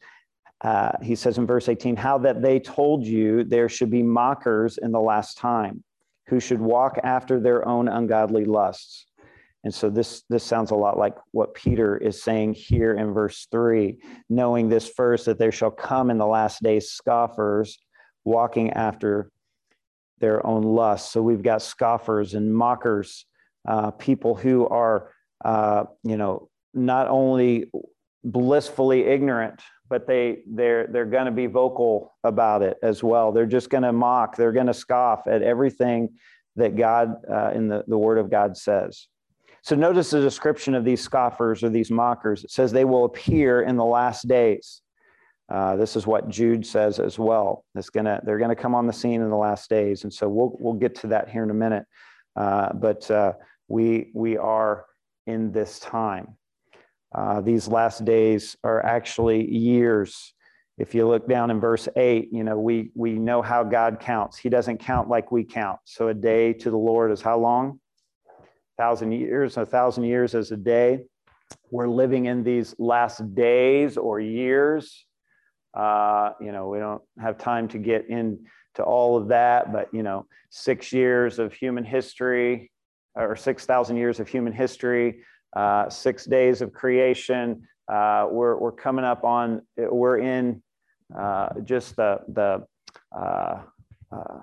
Uh, 0.65 0.91
he 1.01 1.15
says 1.15 1.37
in 1.37 1.47
verse 1.47 1.69
18, 1.69 1.95
How 1.95 2.17
that 2.17 2.41
they 2.41 2.59
told 2.59 3.05
you 3.05 3.45
there 3.45 3.69
should 3.69 3.89
be 3.89 4.03
mockers 4.03 4.77
in 4.77 4.91
the 4.91 4.99
last 4.99 5.37
time, 5.37 5.81
who 6.27 6.41
should 6.41 6.59
walk 6.59 6.99
after 7.05 7.39
their 7.39 7.65
own 7.65 7.87
ungodly 7.87 8.43
lusts 8.43 9.05
and 9.65 9.73
so 9.73 9.89
this, 9.89 10.21
this 10.29 10.43
sounds 10.43 10.69
a 10.69 10.75
lot 10.75 10.99
like 10.99 11.15
what 11.31 11.55
Peter 11.55 11.97
is 11.97 12.21
saying 12.21 12.53
here 12.53 12.93
in 12.93 13.13
verse 13.13 13.47
3 13.51 13.97
knowing 14.29 14.69
this 14.69 14.87
first, 14.87 15.25
that 15.25 15.39
there 15.39 15.51
shall 15.51 15.71
come 15.71 16.11
in 16.11 16.19
the 16.19 16.27
last 16.27 16.61
days 16.61 16.91
scoffers 16.91 17.79
walking 18.23 18.71
after 18.73 19.31
their 20.19 20.45
own 20.45 20.61
lusts. 20.61 21.11
So 21.11 21.23
we've 21.23 21.41
got 21.41 21.63
scoffers 21.63 22.35
and 22.35 22.55
mockers, 22.55 23.25
uh, 23.67 23.89
people 23.89 24.35
who 24.35 24.67
are, 24.67 25.09
uh, 25.43 25.85
you 26.03 26.17
know, 26.17 26.47
not 26.75 27.07
only 27.07 27.71
blissfully 28.23 29.05
ignorant, 29.05 29.61
but 29.89 30.05
they 30.05 30.39
they're 30.47 30.87
they're 30.87 31.05
going 31.05 31.25
to 31.25 31.31
be 31.31 31.47
vocal 31.47 32.15
about 32.23 32.61
it 32.61 32.77
as 32.83 33.03
well. 33.03 33.31
They're 33.31 33.45
just 33.45 33.69
going 33.69 33.83
to 33.83 33.93
mock. 33.93 34.35
They're 34.35 34.51
going 34.51 34.67
to 34.67 34.73
scoff 34.73 35.27
at 35.27 35.41
everything 35.41 36.09
that 36.55 36.75
God 36.75 37.15
uh, 37.29 37.51
in 37.53 37.67
the, 37.67 37.83
the 37.87 37.97
Word 37.97 38.19
of 38.19 38.29
God 38.29 38.57
says. 38.57 39.07
So 39.65 39.75
notice 39.75 40.11
the 40.11 40.21
description 40.21 40.75
of 40.75 40.85
these 40.85 41.01
scoffers 41.01 41.63
or 41.63 41.69
these 41.69 41.89
mockers. 41.89 42.43
It 42.43 42.51
says 42.51 42.71
they 42.71 42.85
will 42.85 43.05
appear 43.05 43.63
in 43.63 43.77
the 43.77 43.83
last 43.83 44.27
days. 44.27 44.83
Uh, 45.49 45.75
this 45.75 45.95
is 45.95 46.05
what 46.05 46.29
Jude 46.29 46.63
says 46.63 46.99
as 46.99 47.17
well. 47.17 47.65
It's 47.73 47.89
gonna, 47.89 48.21
they're 48.23 48.37
going 48.37 48.55
to 48.55 48.61
come 48.61 48.75
on 48.75 48.85
the 48.85 48.93
scene 48.93 49.23
in 49.23 49.29
the 49.31 49.35
last 49.35 49.67
days, 49.67 50.03
and 50.03 50.13
so 50.13 50.29
we'll 50.29 50.55
we'll 50.59 50.75
get 50.75 50.93
to 50.97 51.07
that 51.07 51.29
here 51.29 51.43
in 51.43 51.49
a 51.49 51.55
minute. 51.55 51.85
Uh, 52.35 52.73
but 52.73 53.09
uh, 53.09 53.33
we 53.67 54.11
we 54.13 54.37
are 54.37 54.85
in 55.25 55.51
this 55.51 55.79
time. 55.79 56.37
Uh, 57.15 57.41
these 57.41 57.67
last 57.67 58.05
days 58.05 58.55
are 58.63 58.85
actually 58.85 59.51
years. 59.51 60.35
If 60.77 60.93
you 60.93 61.07
look 61.07 61.27
down 61.27 61.49
in 61.49 61.59
verse 61.59 61.87
eight, 61.95 62.29
you 62.31 62.43
know 62.43 62.59
we 62.59 62.91
we 62.93 63.13
know 63.13 63.41
how 63.41 63.63
God 63.63 63.99
counts. 63.99 64.37
He 64.37 64.49
doesn't 64.49 64.77
count 64.77 65.09
like 65.09 65.31
we 65.31 65.43
count. 65.43 65.79
So 65.85 66.09
a 66.09 66.13
day 66.13 66.53
to 66.53 66.69
the 66.69 66.77
Lord 66.77 67.11
is 67.11 67.21
how 67.23 67.39
long? 67.39 67.79
Thousand 68.77 69.11
years, 69.11 69.57
a 69.57 69.65
thousand 69.65 70.03
years 70.03 70.35
as 70.35 70.51
a 70.51 70.57
day. 70.57 71.05
We're 71.71 71.87
living 71.87 72.25
in 72.25 72.43
these 72.43 72.75
last 72.79 73.35
days 73.35 73.97
or 73.97 74.19
years. 74.19 75.05
Uh, 75.73 76.31
you 76.39 76.51
know, 76.51 76.69
we 76.69 76.79
don't 76.79 77.01
have 77.19 77.37
time 77.37 77.67
to 77.69 77.77
get 77.77 78.07
into 78.09 78.83
all 78.83 79.17
of 79.17 79.27
that, 79.29 79.71
but 79.71 79.89
you 79.93 80.03
know, 80.03 80.25
six 80.49 80.93
years 80.93 81.37
of 81.39 81.53
human 81.53 81.83
history, 81.83 82.71
or 83.15 83.35
six 83.35 83.65
thousand 83.65 83.97
years 83.97 84.19
of 84.19 84.27
human 84.27 84.53
history, 84.53 85.21
uh, 85.55 85.89
six 85.89 86.25
days 86.25 86.61
of 86.61 86.73
creation. 86.73 87.67
Uh, 87.91 88.27
we're 88.31 88.57
we're 88.57 88.71
coming 88.71 89.05
up 89.05 89.23
on. 89.23 89.61
We're 89.77 90.19
in 90.19 90.61
uh, 91.17 91.49
just 91.63 91.95
the 91.95 92.19
the 92.29 92.65
uh, 93.15 93.61
uh, 94.11 94.39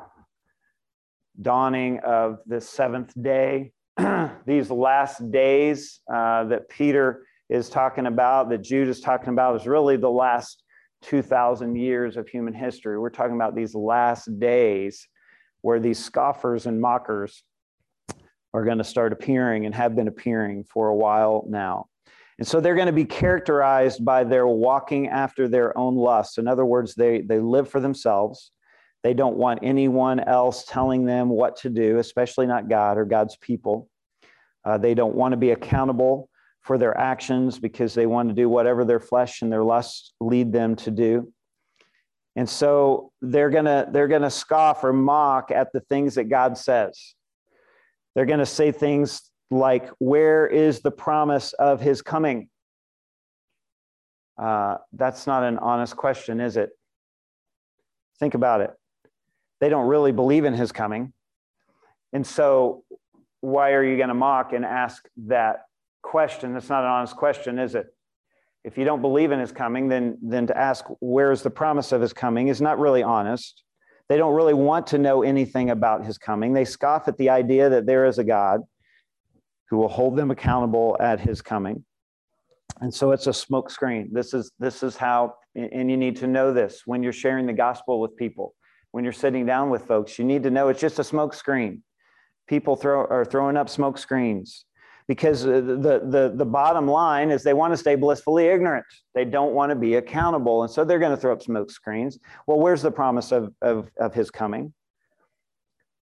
dawning 1.41 2.01
of 2.01 2.39
the 2.47 2.61
seventh 2.61 3.13
day. 3.21 3.73
these 4.47 4.71
last 4.71 5.31
days 5.31 6.01
uh, 6.13 6.45
that 6.45 6.69
Peter 6.69 7.27
is 7.49 7.69
talking 7.69 8.07
about, 8.07 8.49
that 8.51 8.63
Jude 8.63 8.89
is 8.89 9.01
talking 9.01 9.29
about, 9.29 9.61
is 9.61 9.67
really 9.67 9.97
the 9.97 10.11
last 10.11 10.63
2,000 11.03 11.77
years 11.77 12.17
of 12.17 12.29
human 12.29 12.55
history. 12.55 12.99
We're 12.99 13.11
talking 13.11 13.35
about 13.35 13.55
these 13.55 13.75
last 13.75 14.29
days 14.39 15.07
where 15.61 15.81
these 15.81 16.03
scoffers 16.03 16.67
and 16.67 16.81
mockers 16.81 17.45
are 18.55 18.65
going 18.65 18.79
to 18.79 18.85
start 18.85 19.13
appearing 19.13 19.67
and 19.67 19.75
have 19.75 19.95
been 19.97 20.09
appearing 20.09 20.65
for 20.65 20.89
a 20.89 20.95
while 20.95 21.45
now. 21.49 21.87
And 22.39 22.47
so 22.47 22.61
they're 22.61 22.75
going 22.75 22.87
to 22.87 22.93
be 22.93 23.05
characterized 23.05 24.05
by 24.05 24.25
their 24.25 24.47
walking 24.47 25.09
after 25.09 25.49
their 25.49 25.77
own 25.77 25.97
lusts. 25.97 26.39
In 26.39 26.49
other 26.49 26.65
words, 26.65 26.95
they, 26.95 27.21
they 27.21 27.39
live 27.39 27.69
for 27.69 27.81
themselves. 27.81 28.51
They 29.03 29.15
don't 29.15 29.37
want 29.37 29.61
anyone 29.63 30.21
else 30.21 30.65
telling 30.65 31.05
them 31.05 31.29
what 31.29 31.57
to 31.59 31.71
do, 31.71 31.99
especially 31.99 32.47
not 32.47 32.69
God 32.69 32.99
or 32.99 33.05
God's 33.05 33.37
people. 33.37 33.89
Uh, 34.65 34.79
they 34.79 34.95
don't 34.95 35.15
want 35.15 35.33
to 35.33 35.37
be 35.37 35.51
accountable 35.51 36.29
for 36.61 36.79
their 36.79 36.97
actions 36.97 37.59
because 37.59 37.95
they 37.95 38.07
want 38.07 38.29
to 38.29 38.35
do 38.35 38.49
whatever 38.49 38.85
their 38.85 39.01
flesh 39.01 39.43
and 39.43 39.53
their 39.53 39.65
lusts 39.65 40.13
lead 40.21 40.53
them 40.53 40.77
to 40.77 40.91
do. 40.91 41.33
And 42.37 42.49
so 42.49 43.11
they're 43.21 43.51
going 43.51 43.65
to 43.65 43.89
they're 43.91 44.09
going 44.09 44.23
to 44.23 44.31
scoff 44.31 44.85
or 44.85 44.93
mock 44.93 45.51
at 45.51 45.73
the 45.73 45.81
things 45.81 46.15
that 46.15 46.25
God 46.25 46.57
says. 46.57 47.15
They're 48.15 48.27
going 48.27 48.39
to 48.39 48.47
say 48.47 48.73
things 48.73 49.21
like 49.51 49.91
where 49.99 50.47
is 50.47 50.81
the 50.81 50.91
promise 50.91 51.53
of 51.55 51.81
his 51.81 52.01
coming? 52.01 52.49
uh, 54.39 54.77
that's 54.93 55.27
not 55.27 55.45
an 55.45 55.59
honest 55.59 55.97
question, 55.97 56.41
is 56.41 56.57
it? 56.57 56.71
Think 58.19 58.35
about 58.35 58.61
it. 58.61 58.71
They 59.63 59.69
don't 59.69 59.87
really 59.87 60.11
believe 60.11 60.45
in 60.45 60.55
his 60.55 60.73
coming. 60.73 61.13
And 62.13 62.27
so, 62.27 62.83
why 63.43 63.75
are 63.75 63.85
you 63.85 63.97
going 63.97 64.09
to 64.09 64.15
mock 64.15 64.53
and 64.53 64.65
ask 64.65 65.05
that 65.29 65.67
question? 66.03 66.53
That's 66.53 66.69
not 66.69 66.83
an 66.83 66.91
honest 66.91 67.15
question, 67.15 67.61
is 67.61 67.77
it? 67.77 67.87
If 68.65 68.77
you 68.77 68.85
don't 68.85 69.01
believe 69.01 69.31
in 69.31 69.39
his 69.39 69.53
coming, 69.53 69.87
then, 69.87 70.19
then 70.21 70.49
to 70.49 70.59
ask 70.59 70.85
where 70.99 71.31
is 71.31 71.43
the 71.43 71.51
promise 71.51 71.93
of 71.93 72.01
his 72.01 72.13
coming 72.13 72.49
is 72.49 72.61
not 72.61 72.81
really 72.81 73.05
honest. 73.05 73.63
They 74.09 74.17
don't 74.17 74.35
really 74.35 74.53
want 74.53 74.89
to 74.89 74.99
know 74.99 75.23
anything 75.23 75.71
about 75.71 76.05
his 76.05 76.19
coming. 76.19 76.53
They 76.53 76.65
scoff 76.65 77.07
at 77.07 77.17
the 77.17 77.31
idea 77.31 77.71
that 77.71 77.87
there 77.87 78.05
is 78.05 78.19
a 78.19 78.25
God 78.25 78.63
who 79.71 79.77
will 79.77 79.89
hold 79.89 80.17
them 80.17 80.33
accountable 80.33 80.97
at 80.99 81.21
his 81.21 81.41
coming. 81.41 81.85
And 82.81 82.93
so 82.93 83.13
it's 83.13 83.29
a 83.29 83.31
smokescreen. 83.31 84.09
This 84.11 84.35
is 84.35 84.51
this 84.59 84.83
is 84.83 84.97
how, 84.97 85.35
and 85.55 85.89
you 85.89 85.97
need 85.97 86.17
to 86.17 86.27
know 86.27 86.53
this 86.53 86.83
when 86.85 87.05
you're 87.05 87.13
sharing 87.13 87.47
the 87.47 87.53
gospel 87.53 88.01
with 88.01 88.17
people, 88.17 88.57
when 88.93 89.05
you're 89.05 89.13
sitting 89.13 89.45
down 89.45 89.71
with 89.71 89.87
folks, 89.87 90.19
you 90.19 90.25
need 90.25 90.45
to 90.45 90.51
know 90.51 90.69
it's 90.69 90.81
just 90.81 90.99
a 90.99 91.03
smokescreen. 91.03 91.81
People 92.47 92.77
throw 92.77 93.05
are 93.07 93.25
throwing 93.25 93.57
up 93.57 93.69
smoke 93.69 93.99
screens 93.99 94.65
because 95.09 95.47
uh, 95.47 95.61
the, 95.61 96.03
the, 96.05 96.33
the 96.35 96.45
bottom 96.45 96.87
line 96.87 97.31
is 97.31 97.43
they 97.43 97.55
want 97.55 97.73
to 97.73 97.77
stay 97.77 97.95
blissfully 97.95 98.47
ignorant. 98.47 98.85
They 99.15 99.25
don't 99.25 99.53
want 99.53 99.71
to 99.71 99.77
be 99.77 99.97
accountable. 99.97 100.63
And 100.63 100.71
so 100.71 100.85
they're 100.85 100.99
going 100.99 101.15
to 101.15 101.17
throw 101.17 101.33
up 101.33 101.43
smoke 101.43 101.71
screens. 101.71 102.19
Well, 102.47 102.59
where's 102.59 102.83
the 102.83 102.91
promise 102.91 103.33
of, 103.33 103.53
of, 103.63 103.91
of 103.99 104.15
his 104.15 104.31
coming? 104.31 104.73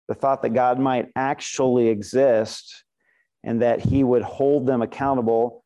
The 0.08 0.14
thought 0.14 0.42
that 0.42 0.50
God 0.50 0.80
might 0.80 1.08
actually 1.14 1.88
exist 1.88 2.84
and 3.44 3.62
that 3.62 3.80
he 3.80 4.02
would 4.02 4.22
hold 4.22 4.66
them 4.66 4.82
accountable. 4.82 5.64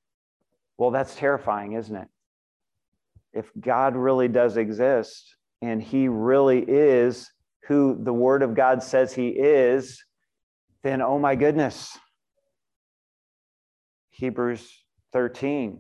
Well, 0.77 0.91
that's 0.91 1.15
terrifying, 1.15 1.73
isn't 1.73 1.97
it? 1.97 2.09
If 3.33 3.51
God 3.59 3.97
really 3.97 4.29
does 4.29 4.57
exist 4.57 5.34
and 5.65 5.83
he 5.83 6.09
really 6.09 6.61
is 6.61 7.31
who 7.67 7.99
the 8.03 8.13
word 8.13 8.43
of 8.43 8.55
God 8.55 8.83
says 8.83 9.15
he 9.15 9.29
is, 9.29 10.05
then 10.83 11.01
oh 11.01 11.19
my 11.19 11.35
goodness 11.35 11.97
Hebrews 14.15 14.85
13. 15.13 15.79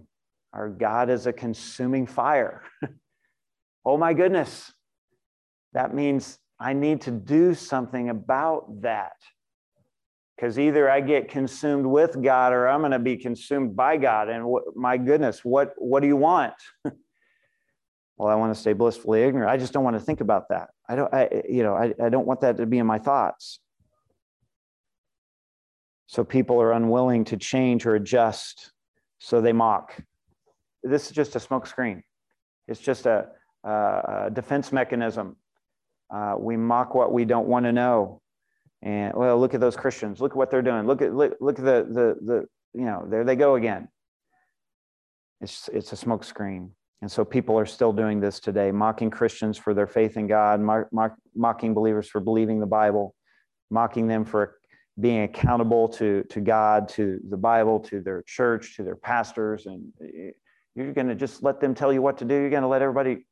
Our 0.52 0.68
God 0.68 1.08
is 1.10 1.26
a 1.26 1.32
consuming 1.32 2.06
fire. 2.06 2.62
oh 3.84 3.96
my 3.96 4.12
goodness. 4.12 4.72
That 5.72 5.94
means 5.94 6.38
I 6.60 6.72
need 6.72 7.02
to 7.02 7.10
do 7.10 7.54
something 7.54 8.10
about 8.10 8.82
that. 8.82 9.12
Because 10.36 10.58
either 10.58 10.90
I 10.90 11.00
get 11.00 11.28
consumed 11.28 11.86
with 11.86 12.20
God 12.22 12.52
or 12.52 12.66
I'm 12.66 12.80
going 12.80 12.90
to 12.90 12.98
be 12.98 13.16
consumed 13.16 13.76
by 13.76 13.96
God. 13.96 14.28
And 14.28 14.46
my 14.74 14.96
goodness, 14.96 15.44
what, 15.44 15.74
what 15.78 16.00
do 16.00 16.08
you 16.08 16.16
want? 16.16 16.54
well, 18.16 18.28
I 18.28 18.34
want 18.36 18.54
to 18.54 18.60
stay 18.60 18.72
blissfully 18.72 19.22
ignorant. 19.22 19.50
I 19.50 19.56
just 19.56 19.72
don't 19.72 19.84
want 19.84 19.96
to 19.96 20.00
think 20.00 20.20
about 20.20 20.48
that. 20.50 20.70
I 20.88 20.94
don't, 20.94 21.12
I, 21.12 21.42
you 21.48 21.62
know, 21.62 21.74
I, 21.74 21.92
I 22.02 22.08
don't 22.08 22.26
want 22.26 22.40
that 22.42 22.56
to 22.58 22.66
be 22.66 22.78
in 22.78 22.86
my 22.86 22.98
thoughts. 22.98 23.60
So 26.06 26.22
people 26.22 26.60
are 26.60 26.72
unwilling 26.72 27.24
to 27.24 27.36
change 27.36 27.86
or 27.86 27.96
adjust, 27.96 28.72
so 29.18 29.40
they 29.40 29.52
mock. 29.52 30.00
This 30.82 31.06
is 31.06 31.12
just 31.12 31.34
a 31.34 31.38
smokescreen. 31.40 32.02
It's 32.68 32.78
just 32.78 33.06
a, 33.06 33.28
a, 33.64 34.30
defense 34.32 34.70
mechanism. 34.70 35.36
Uh, 36.14 36.34
we 36.38 36.56
mock 36.56 36.94
what 36.94 37.12
we 37.12 37.24
don't 37.24 37.48
want 37.48 37.64
to 37.64 37.72
know. 37.72 38.20
And 38.82 39.14
well, 39.14 39.40
look 39.40 39.54
at 39.54 39.60
those 39.60 39.76
Christians. 39.76 40.20
Look 40.20 40.32
at 40.32 40.36
what 40.36 40.50
they're 40.50 40.62
doing. 40.62 40.86
Look 40.86 41.00
at 41.02 41.14
look, 41.14 41.36
look 41.40 41.58
at 41.58 41.64
the 41.64 41.86
the 41.88 42.16
the 42.22 42.44
you 42.74 42.84
know 42.84 43.06
there 43.08 43.24
they 43.24 43.34
go 43.34 43.54
again. 43.54 43.88
It's 45.40 45.68
it's 45.72 45.92
a 45.94 45.96
smokescreen. 45.96 46.70
And 47.04 47.12
so 47.12 47.22
people 47.22 47.58
are 47.58 47.66
still 47.66 47.92
doing 47.92 48.18
this 48.18 48.40
today, 48.40 48.72
mocking 48.72 49.10
Christians 49.10 49.58
for 49.58 49.74
their 49.74 49.86
faith 49.86 50.16
in 50.16 50.26
God, 50.26 50.58
mock, 50.58 50.90
mock, 50.90 51.14
mocking 51.36 51.74
believers 51.74 52.08
for 52.08 52.18
believing 52.18 52.60
the 52.60 52.66
Bible, 52.66 53.14
mocking 53.70 54.06
them 54.06 54.24
for 54.24 54.56
being 54.98 55.24
accountable 55.24 55.86
to, 55.86 56.24
to 56.30 56.40
God, 56.40 56.88
to 56.88 57.20
the 57.28 57.36
Bible, 57.36 57.78
to 57.80 58.00
their 58.00 58.22
church, 58.22 58.76
to 58.76 58.82
their 58.82 58.96
pastors, 58.96 59.66
and 59.66 59.92
you're 60.74 60.94
going 60.94 61.08
to 61.08 61.14
just 61.14 61.42
let 61.42 61.60
them 61.60 61.74
tell 61.74 61.92
you 61.92 62.00
what 62.00 62.16
to 62.16 62.24
do. 62.24 62.36
You're 62.36 62.48
going 62.48 62.62
to 62.62 62.68
let 62.68 62.80
everybody. 62.80 63.26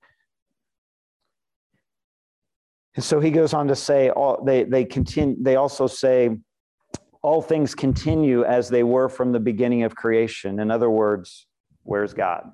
And 2.94 3.02
so 3.02 3.20
he 3.20 3.30
goes 3.30 3.54
on 3.54 3.68
to 3.68 3.74
say, 3.74 4.10
all, 4.10 4.44
they, 4.44 4.64
they, 4.64 4.84
continue, 4.84 5.36
they 5.40 5.56
also 5.56 5.86
say, 5.86 6.36
all 7.22 7.40
things 7.40 7.74
continue 7.74 8.44
as 8.44 8.68
they 8.68 8.82
were 8.82 9.08
from 9.08 9.32
the 9.32 9.40
beginning 9.40 9.82
of 9.84 9.94
creation. 9.94 10.60
In 10.60 10.70
other 10.70 10.90
words, 10.90 11.46
where's 11.84 12.12
God? 12.12 12.50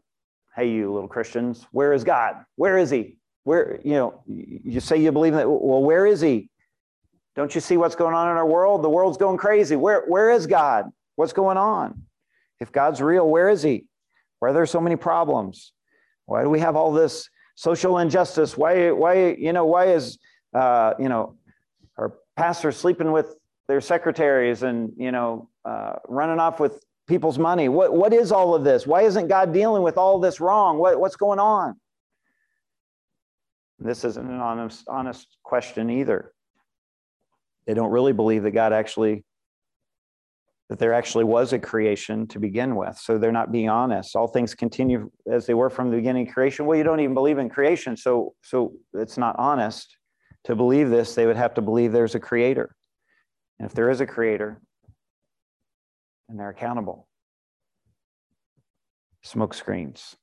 Hey, 0.59 0.71
you 0.71 0.93
little 0.93 1.07
Christians, 1.07 1.69
where 1.71 1.93
is 1.93 2.03
God? 2.03 2.45
Where 2.57 2.79
is 2.79 2.91
he? 2.91 3.17
Where, 3.45 3.79
you 3.85 3.93
know, 3.93 4.25
you 4.27 4.81
say 4.81 4.97
you 4.97 5.13
believe 5.13 5.35
that. 5.35 5.49
Well, 5.49 5.85
where 5.85 6.05
is 6.05 6.21
he? 6.21 6.51
Don't 7.37 7.55
you 7.55 7.61
see 7.61 7.77
what's 7.77 7.95
going 7.95 8.13
on 8.13 8.29
in 8.29 8.37
our 8.37 8.45
world? 8.45 8.83
The 8.83 8.91
world's 8.91 9.19
going 9.19 9.37
crazy. 9.37 9.77
Where, 9.77 10.05
where 10.09 10.33
is 10.33 10.49
God? 10.49 10.91
What's 11.15 11.33
going 11.33 11.59
on? 11.59 12.03
If 12.59 12.73
God's 12.73 13.01
real, 13.01 13.29
where 13.29 13.49
is 13.49 13.63
he? 13.63 13.85
Why 14.41 14.49
are 14.49 14.53
there 14.53 14.67
so 14.67 14.81
many 14.81 14.97
problems? 14.97 15.73
Why 16.27 16.43
do 16.43 16.51
we 16.51 16.59
have 16.59 16.75
all 16.75 16.91
this 16.91 17.31
social 17.55 17.99
injustice? 17.99 18.59
Why, 18.59 18.91
why, 18.91 19.37
you 19.39 19.53
know, 19.53 19.65
why 19.65 19.93
is, 19.93 20.19
uh, 20.55 20.95
you 20.99 21.09
know, 21.09 21.37
our 21.97 22.15
pastors 22.37 22.77
sleeping 22.77 23.13
with 23.13 23.33
their 23.69 23.81
secretaries 23.81 24.65
and, 24.65 24.93
you 24.97 25.13
know, 25.13 25.51
uh, 25.65 25.93
running 26.09 26.41
off 26.41 26.59
with 26.59 26.83
people's 27.09 27.39
money? 27.39 27.69
What, 27.69 27.93
what 27.93 28.13
is 28.13 28.31
all 28.31 28.55
of 28.55 28.63
this? 28.63 28.87
Why 28.87 29.03
isn't 29.03 29.29
God 29.29 29.53
dealing 29.53 29.83
with 29.83 29.97
all 29.97 30.21
this 30.21 30.41
wrong? 30.41 30.79
What, 30.79 31.01
what's 31.01 31.17
going 31.17 31.39
on? 31.39 31.81
This 33.81 34.05
isn't 34.05 34.31
an 34.31 34.41
honest, 34.41 34.85
honest 34.89 35.27
question 35.43 35.91
either. 35.91 36.33
They 37.67 37.75
don't 37.75 37.91
really 37.91 38.13
believe 38.13 38.43
that 38.43 38.51
God 38.51 38.73
actually, 38.73 39.25
that 40.69 40.79
there 40.79 40.93
actually 40.93 41.25
was 41.25 41.53
a 41.53 41.59
creation 41.59 42.27
to 42.29 42.39
begin 42.39 42.77
with. 42.77 42.99
So 42.99 43.19
they're 43.19 43.33
not 43.33 43.53
being 43.53 43.69
honest. 43.69 44.17
All 44.17 44.27
things 44.27 44.55
continue 44.55 45.11
as 45.31 45.47
they 45.47 45.55
were 45.55 45.71
from 45.71 45.91
the 45.91 45.97
beginning 45.97 46.29
of 46.29 46.35
creation. 46.35 46.67
Well, 46.67 46.77
you 46.77 46.85
don't 46.85 47.01
even 47.01 47.15
believe 47.15 47.39
in 47.39 47.49
creation. 47.49 47.97
So, 47.97 48.35
so 48.43 48.73
it's 48.95 49.17
not 49.17 49.37
honest. 49.39 49.97
To 50.45 50.57
believe 50.57 50.89
this, 50.89 51.15
they 51.15 51.27
would 51.27 51.37
have 51.37 51.55
to 51.55 51.63
believe 51.63 51.93
there's 51.93 52.15
a 52.15 52.21
creator. 52.21 52.75
And 53.59 53.67
if 53.67 53.75
there 53.75 53.91
is 53.91 54.01
a 54.01 54.07
creator, 54.07 54.61
then 56.29 56.37
they're 56.37 56.51
accountable. 56.51 57.09
Smoke 59.23 59.55
screens. 59.55 60.17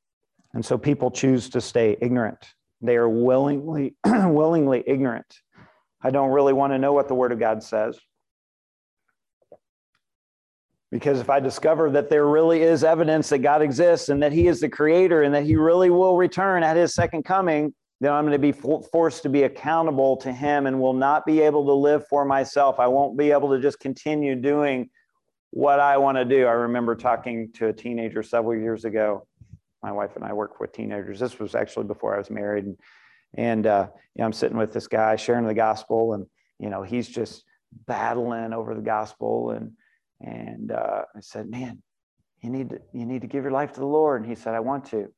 And 0.54 0.64
so 0.64 0.78
people 0.78 1.12
choose 1.12 1.50
to 1.50 1.62
stay 1.62 1.98
ignorant. 2.02 2.54
They 2.82 2.96
are 2.96 3.10
willingly, 3.10 3.96
willingly 4.06 4.84
ignorant 4.86 5.42
I 6.06 6.12
don't 6.12 6.30
really 6.30 6.54
want 6.54 6.72
to 6.72 6.78
know 6.78 6.94
what 6.94 7.08
the 7.08 7.16
Word 7.16 7.32
of 7.32 7.40
God 7.40 7.64
says. 7.64 8.00
Because 10.92 11.20
if 11.20 11.32
I 11.32 11.40
discover 11.40 11.90
that 11.90 12.12
there 12.12 12.28
really 12.28 12.62
is 12.62 12.84
evidence 12.84 13.30
that 13.30 13.40
God 13.40 13.64
exists 13.64 14.10
and 14.10 14.22
that 14.22 14.32
He 14.32 14.48
is 14.48 14.60
the 14.60 14.70
creator 14.70 15.24
and 15.24 15.34
that 15.34 15.46
He 15.46 15.56
really 15.56 15.90
will 15.90 16.16
return 16.16 16.62
at 16.62 16.78
His 16.78 16.94
second 16.94 17.24
coming, 17.24 17.74
then 18.02 18.14
I'm 18.14 18.24
going 18.24 18.40
to 18.40 18.40
be 18.40 18.52
forced 18.52 19.24
to 19.24 19.30
be 19.30 19.44
accountable 19.44 20.16
to 20.18 20.32
Him 20.32 20.68
and 20.68 20.80
will 20.80 20.94
not 20.94 21.26
be 21.26 21.42
able 21.42 21.66
to 21.66 21.74
live 21.74 22.08
for 22.08 22.24
myself. 22.24 22.80
I 22.80 22.86
won't 22.86 23.18
be 23.18 23.32
able 23.32 23.50
to 23.50 23.60
just 23.60 23.80
continue 23.80 24.36
doing 24.36 24.92
what 25.52 25.80
I 25.80 25.98
want 25.98 26.18
to 26.18 26.26
do. 26.26 26.46
I 26.46 26.52
remember 26.52 26.96
talking 26.96 27.52
to 27.54 27.68
a 27.68 27.74
teenager 27.74 28.24
several 28.24 28.60
years 28.60 28.86
ago. 28.86 29.28
My 29.82 29.92
wife 29.92 30.16
and 30.16 30.26
I 30.26 30.34
work 30.34 30.60
with 30.60 30.74
teenagers. 30.74 31.20
This 31.20 31.40
was 31.40 31.56
actually 31.56 31.86
before 31.86 32.16
I 32.16 32.18
was 32.18 32.30
married. 32.30 32.66
And 32.66 32.78
and 33.38 33.68
uh, 33.68 33.88
you 34.16 34.20
know, 34.20 34.26
I'm 34.26 34.34
sitting 34.34 34.58
with 34.58 34.74
this 34.74 34.88
guy 34.88 35.16
sharing 35.16 35.46
the 35.46 35.54
gospel, 35.54 36.14
and 36.14 36.26
you 36.60 36.70
know, 36.70 36.84
he's 36.84 37.08
just 37.08 37.44
battling 37.86 38.54
over 38.54 38.74
the 38.74 38.82
gospel. 38.82 39.52
And 39.52 39.72
and 40.22 40.72
uh, 40.72 41.04
I 41.16 41.20
said, 41.20 41.50
"Man, 41.50 41.82
you 42.42 42.50
need 42.50 42.70
to 42.70 42.80
you 42.94 43.06
need 43.06 43.22
to 43.22 43.28
give 43.28 43.44
your 43.44 43.52
life 43.52 43.74
to 43.74 43.80
the 43.80 43.86
Lord." 43.86 44.22
And 44.22 44.30
he 44.30 44.36
said, 44.36 44.56
"I 44.56 44.62
want 44.62 44.86
to. 44.86 45.12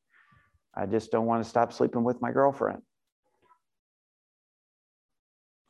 I 0.75 0.85
just 0.85 1.11
don't 1.11 1.25
want 1.25 1.43
to 1.43 1.49
stop 1.49 1.73
sleeping 1.73 2.03
with 2.03 2.21
my 2.21 2.31
girlfriend." 2.31 2.81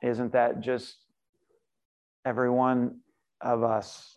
Isn't 0.02 0.34
that 0.34 0.62
just 0.62 0.98
every 2.26 2.50
one 2.50 3.00
of 3.42 3.64
us 3.64 4.17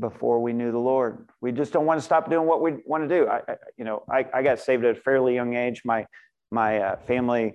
before 0.00 0.40
we 0.40 0.52
knew 0.52 0.72
the 0.72 0.78
Lord? 0.78 1.28
We 1.40 1.52
just 1.52 1.72
don't 1.72 1.86
want 1.86 1.98
to 1.98 2.04
stop 2.04 2.30
doing 2.30 2.46
what 2.46 2.60
we 2.60 2.74
want 2.84 3.08
to 3.08 3.14
do. 3.14 3.28
I, 3.28 3.40
I 3.48 3.56
you 3.76 3.84
know, 3.84 4.04
I, 4.10 4.26
I 4.32 4.42
got 4.42 4.60
saved 4.60 4.84
at 4.84 4.96
a 4.96 5.00
fairly 5.00 5.34
young 5.34 5.54
age. 5.54 5.82
My 5.84 6.06
my 6.50 6.78
uh, 6.78 6.96
family 7.06 7.54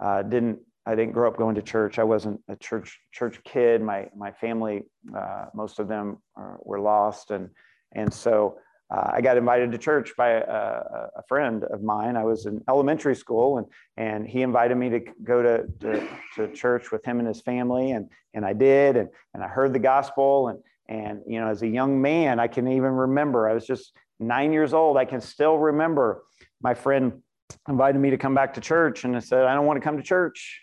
uh, 0.00 0.22
didn't 0.22 0.58
I 0.84 0.94
didn't 0.94 1.12
grow 1.12 1.28
up 1.28 1.36
going 1.36 1.56
to 1.56 1.62
church. 1.62 1.98
I 1.98 2.04
wasn't 2.04 2.40
a 2.48 2.56
church 2.56 2.98
church 3.12 3.40
kid. 3.44 3.82
My 3.82 4.08
my 4.16 4.32
family, 4.32 4.84
uh, 5.16 5.46
most 5.54 5.78
of 5.78 5.88
them 5.88 6.18
were 6.64 6.80
lost, 6.80 7.30
and 7.30 7.50
and 7.92 8.12
so 8.12 8.58
uh, 8.88 9.10
I 9.14 9.20
got 9.20 9.36
invited 9.36 9.72
to 9.72 9.78
church 9.78 10.12
by 10.16 10.30
a, 10.30 11.08
a, 11.16 11.22
friend 11.26 11.64
of 11.64 11.82
mine. 11.82 12.16
I 12.16 12.22
was 12.22 12.46
in 12.46 12.62
elementary 12.68 13.16
school, 13.16 13.58
and 13.58 13.66
and 13.96 14.26
he 14.28 14.42
invited 14.42 14.76
me 14.76 14.90
to 14.90 15.00
go 15.24 15.42
to, 15.42 15.66
to, 15.80 16.08
to 16.36 16.52
church 16.52 16.92
with 16.92 17.04
him 17.04 17.18
and 17.18 17.26
his 17.26 17.40
family, 17.40 17.90
and 17.90 18.08
and 18.32 18.44
I 18.44 18.52
did, 18.52 18.96
and 18.96 19.08
and 19.34 19.42
I 19.42 19.48
heard 19.48 19.72
the 19.72 19.80
gospel, 19.80 20.48
and 20.48 20.60
and 20.88 21.22
you 21.26 21.40
know 21.40 21.48
as 21.48 21.62
a 21.62 21.68
young 21.68 22.00
man, 22.00 22.40
I 22.40 22.48
can 22.48 22.68
even 22.68 22.92
remember 22.92 23.48
I 23.48 23.54
was 23.54 23.66
just 23.66 23.92
nine 24.18 24.52
years 24.52 24.72
old, 24.72 24.96
I 24.96 25.04
can 25.04 25.20
still 25.20 25.58
remember 25.58 26.22
my 26.62 26.74
friend 26.74 27.22
invited 27.68 27.98
me 27.98 28.10
to 28.10 28.18
come 28.18 28.34
back 28.34 28.54
to 28.54 28.60
church, 28.60 29.04
and 29.04 29.16
I 29.16 29.20
said, 29.20 29.44
I 29.44 29.54
don't 29.54 29.66
want 29.66 29.76
to 29.76 29.84
come 29.84 29.96
to 29.96 30.02
church 30.02 30.62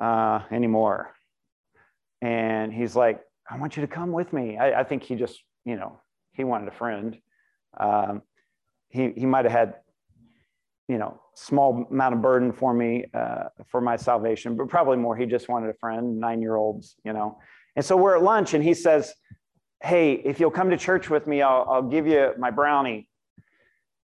uh, 0.00 0.40
anymore. 0.50 1.14
And 2.22 2.72
he's 2.72 2.94
like, 2.94 3.20
I 3.48 3.58
want 3.58 3.76
you 3.76 3.80
to 3.82 3.86
come 3.86 4.12
with 4.12 4.32
me. 4.32 4.58
I, 4.58 4.80
I 4.80 4.84
think 4.84 5.02
he 5.02 5.14
just, 5.14 5.42
you 5.64 5.76
know, 5.76 6.00
he 6.32 6.44
wanted 6.44 6.68
a 6.68 6.72
friend. 6.72 7.18
Um, 7.78 8.22
he 8.88 9.12
he 9.16 9.26
might 9.26 9.44
have 9.44 9.52
had, 9.52 9.74
you 10.88 10.98
know, 10.98 11.20
small 11.34 11.86
amount 11.90 12.14
of 12.14 12.22
burden 12.22 12.52
for 12.52 12.74
me 12.74 13.06
uh, 13.14 13.44
for 13.68 13.80
my 13.80 13.96
salvation, 13.96 14.56
but 14.56 14.68
probably 14.68 14.96
more. 14.96 15.16
He 15.16 15.26
just 15.26 15.48
wanted 15.48 15.70
a 15.70 15.74
friend, 15.74 16.18
nine 16.18 16.42
year 16.42 16.56
olds, 16.56 16.96
you 17.04 17.12
know. 17.12 17.38
And 17.76 17.84
so 17.84 17.96
we're 17.96 18.16
at 18.16 18.22
lunch, 18.22 18.54
and 18.54 18.62
he 18.62 18.74
says, 18.74 19.14
"Hey, 19.82 20.12
if 20.12 20.40
you'll 20.40 20.50
come 20.50 20.70
to 20.70 20.76
church 20.76 21.10
with 21.10 21.26
me, 21.26 21.42
I'll 21.42 21.66
I'll 21.68 21.82
give 21.82 22.06
you 22.06 22.32
my 22.38 22.50
brownie." 22.50 23.08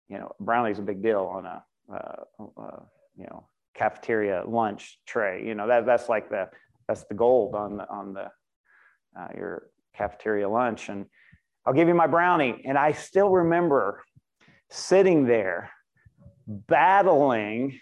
You 0.08 0.18
know, 0.18 0.32
brownie's 0.38 0.78
a 0.78 0.82
big 0.82 1.02
deal 1.02 1.20
on 1.20 1.46
a 1.46 1.64
uh, 1.92 2.42
uh, 2.56 2.80
you 3.16 3.24
know 3.24 3.48
cafeteria 3.74 4.44
lunch 4.46 4.98
tray. 5.06 5.46
You 5.46 5.54
know 5.54 5.66
that 5.66 5.86
that's 5.86 6.08
like 6.08 6.30
the 6.30 6.48
that's 6.88 7.04
the 7.04 7.14
gold 7.14 7.54
on 7.54 7.78
the 7.78 7.88
on 7.90 8.14
the 8.14 8.30
uh, 9.18 9.28
your 9.34 9.68
cafeteria 9.94 10.48
lunch, 10.48 10.88
and 10.88 11.06
I'll 11.64 11.74
give 11.74 11.88
you 11.88 11.94
my 11.94 12.06
brownie. 12.06 12.62
And 12.64 12.78
I 12.78 12.92
still 12.92 13.30
remember 13.30 14.02
sitting 14.70 15.26
there 15.26 15.70
battling 16.46 17.78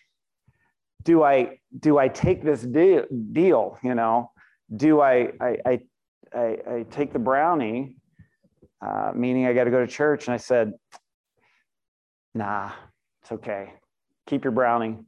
do 1.03 1.23
i 1.23 1.59
do 1.79 1.99
i 1.99 2.09
take 2.09 2.43
this 2.43 2.63
deal, 2.63 3.05
deal 3.33 3.79
you 3.83 3.95
know 3.95 4.31
do 4.75 5.01
i 5.01 5.31
i 5.41 5.57
i, 5.67 5.81
I, 6.35 6.59
I 6.71 6.87
take 6.91 7.13
the 7.13 7.19
brownie 7.19 7.97
uh, 8.81 9.13
meaning 9.15 9.47
i 9.47 9.53
got 9.53 9.65
to 9.65 9.71
go 9.71 9.81
to 9.81 9.87
church 9.87 10.27
and 10.27 10.35
i 10.35 10.39
said 10.39 10.73
nah 12.35 12.71
it's 13.25 13.33
okay. 13.33 13.73
Keep 14.27 14.45
your 14.45 14.53
brownie. 14.53 14.99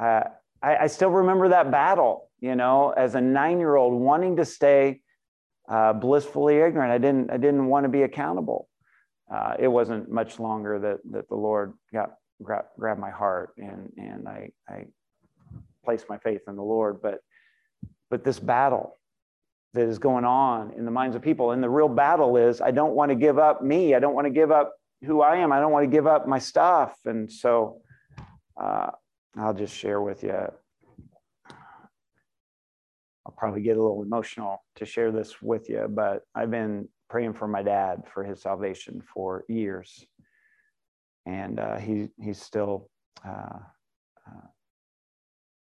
Uh, 0.00 0.22
I, 0.62 0.76
I 0.76 0.86
still 0.86 1.10
remember 1.10 1.50
that 1.50 1.70
battle 1.70 2.30
you 2.40 2.56
know 2.56 2.94
as 2.96 3.14
a 3.14 3.20
nine 3.20 3.58
year 3.58 3.76
old 3.76 3.92
wanting 4.00 4.36
to 4.36 4.46
stay 4.46 5.02
uh, 5.68 5.92
blissfully 5.92 6.56
ignorant. 6.56 6.90
I 6.90 6.96
didn't 6.96 7.30
i 7.30 7.36
didn't 7.36 7.66
want 7.66 7.84
to 7.84 7.90
be 7.90 8.02
accountable. 8.02 8.68
Uh, 9.32 9.54
it 9.58 9.68
wasn't 9.68 10.10
much 10.10 10.40
longer 10.40 10.78
that 10.78 10.98
that 11.10 11.28
the 11.28 11.34
lord 11.34 11.74
got 11.92 12.14
grab, 12.42 12.64
grabbed 12.78 13.00
my 13.00 13.10
heart 13.10 13.50
and, 13.58 13.92
and 13.98 14.26
I, 14.26 14.50
I 14.66 14.86
placed 15.84 16.08
my 16.08 16.18
faith 16.18 16.42
in 16.48 16.56
the 16.56 16.62
Lord. 16.62 17.00
But, 17.02 17.20
but 18.12 18.24
this 18.24 18.38
battle 18.38 18.98
that 19.72 19.88
is 19.88 19.98
going 19.98 20.26
on 20.26 20.74
in 20.76 20.84
the 20.84 20.90
minds 20.90 21.16
of 21.16 21.22
people, 21.22 21.52
and 21.52 21.62
the 21.62 21.70
real 21.70 21.88
battle 21.88 22.36
is 22.36 22.60
I 22.60 22.70
don't 22.70 22.94
want 22.94 23.08
to 23.08 23.14
give 23.14 23.38
up 23.38 23.62
me. 23.62 23.94
I 23.94 24.00
don't 24.00 24.12
want 24.12 24.26
to 24.26 24.30
give 24.30 24.50
up 24.50 24.74
who 25.02 25.22
I 25.22 25.36
am. 25.36 25.50
I 25.50 25.60
don't 25.60 25.72
want 25.72 25.84
to 25.84 25.90
give 25.90 26.06
up 26.06 26.28
my 26.28 26.38
stuff. 26.38 26.94
And 27.06 27.32
so 27.32 27.80
uh, 28.62 28.90
I'll 29.38 29.54
just 29.54 29.74
share 29.74 30.02
with 30.02 30.22
you. 30.22 30.46
I'll 33.24 33.34
probably 33.34 33.62
get 33.62 33.78
a 33.78 33.82
little 33.82 34.02
emotional 34.02 34.62
to 34.76 34.84
share 34.84 35.10
this 35.10 35.40
with 35.40 35.70
you, 35.70 35.86
but 35.88 36.20
I've 36.34 36.50
been 36.50 36.90
praying 37.08 37.32
for 37.32 37.48
my 37.48 37.62
dad 37.62 38.02
for 38.12 38.24
his 38.24 38.42
salvation 38.42 39.00
for 39.14 39.44
years 39.48 40.04
and 41.24 41.58
uh, 41.58 41.76
he 41.76 42.08
he's 42.20 42.40
still 42.40 42.90
uh, 43.26 43.58
uh, 44.26 44.46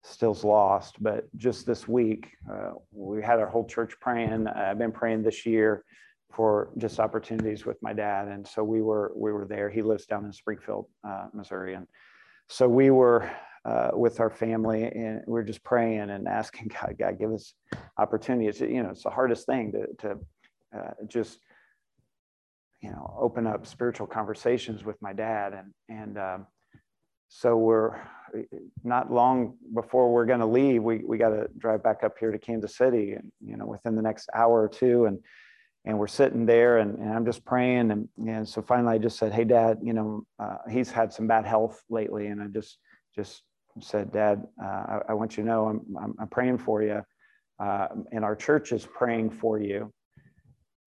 still's 0.10 0.44
lost. 0.44 1.02
But 1.02 1.28
just 1.36 1.66
this 1.66 1.88
week, 1.88 2.30
uh, 2.52 2.72
we 2.92 3.22
had 3.22 3.40
our 3.40 3.48
whole 3.48 3.66
church 3.66 3.94
praying. 4.00 4.48
I've 4.48 4.78
been 4.78 4.92
praying 4.92 5.24
this 5.24 5.46
year 5.46 5.84
for 6.32 6.70
just 6.78 7.00
opportunities 7.00 7.66
with 7.66 7.78
my 7.82 7.94
dad, 7.94 8.28
and 8.28 8.46
so 8.48 8.64
we 8.64 8.82
were 8.82 9.12
we 9.16 9.32
were 9.32 9.46
there. 9.46 9.70
He 9.70 9.82
lives 9.82 10.06
down 10.06 10.26
in 10.26 10.34
Springfield, 10.34 10.88
uh, 11.08 11.28
Missouri, 11.34 11.74
and 11.76 11.88
so 12.48 12.68
we 12.68 12.90
were. 12.90 13.30
Uh, 13.66 13.90
with 13.96 14.22
our 14.22 14.30
family, 14.30 14.86
and 14.86 15.22
we 15.28 15.38
are 15.38 15.44
just 15.44 15.62
praying 15.62 16.10
and 16.10 16.26
asking 16.26 16.72
God, 16.82 16.96
God, 16.98 17.20
give 17.20 17.34
us 17.34 17.54
opportunities. 17.98 18.62
You 18.62 18.82
know, 18.82 18.92
it's 18.92 19.04
the 19.04 19.10
hardest 19.10 19.46
thing 19.46 19.74
to, 19.74 19.88
to 20.08 20.20
just 21.10 21.40
you 22.82 22.90
know 22.90 23.14
open 23.20 23.46
up 23.46 23.66
spiritual 23.66 24.08
conversations 24.08 24.86
with 24.86 25.02
my 25.02 25.12
dad 25.12 25.54
and 25.54 25.74
and 25.90 26.18
um, 26.18 26.48
so 27.30 27.58
we're 27.58 28.00
not 28.84 29.12
long 29.12 29.56
before 29.74 30.12
we're 30.12 30.26
going 30.26 30.40
to 30.40 30.46
leave 30.46 30.84
we, 30.84 30.98
we 31.06 31.18
got 31.18 31.30
to 31.30 31.48
drive 31.58 31.82
back 31.84 32.04
up 32.04 32.16
here 32.20 32.32
to 32.32 32.38
kansas 32.38 32.76
city 32.78 33.14
and 33.14 33.32
you 33.44 33.56
know 33.58 33.66
within 33.66 33.96
the 33.96 34.02
next 34.02 34.30
hour 34.34 34.62
or 34.62 34.68
two 34.68 35.06
and 35.06 35.20
and 35.86 35.98
we're 35.98 36.08
sitting 36.08 36.46
there 36.46 36.80
and, 36.80 36.98
and 37.00 37.14
i'm 37.14 37.26
just 37.26 37.46
praying 37.46 37.92
and, 37.92 38.08
and 38.28 38.48
so 38.48 38.62
finally 38.62 38.96
i 38.96 38.98
just 38.98 39.18
said 39.18 39.32
hey 39.32 39.44
dad 39.44 39.78
you 39.82 39.94
know 39.94 40.24
uh, 40.40 40.58
he's 40.70 40.92
had 40.92 41.12
some 41.14 41.28
bad 41.28 41.46
health 41.46 41.82
lately 41.90 42.28
and 42.28 42.42
i 42.42 42.48
just 42.48 42.80
just 43.16 43.44
said 43.80 44.12
dad 44.12 44.44
uh, 44.62 44.66
I, 44.66 45.02
I, 45.10 45.14
want 45.14 45.38
you 45.38 45.44
to 45.44 45.50
know 45.50 45.68
i'm, 45.68 45.82
I'm, 46.02 46.16
I'm 46.20 46.28
praying 46.28 46.58
for 46.58 46.82
you 46.82 47.02
uh, 47.60 47.88
and 48.12 48.26
our 48.26 48.36
church 48.36 48.72
is 48.72 48.86
praying 48.86 49.32
for 49.32 49.60
you 49.60 49.94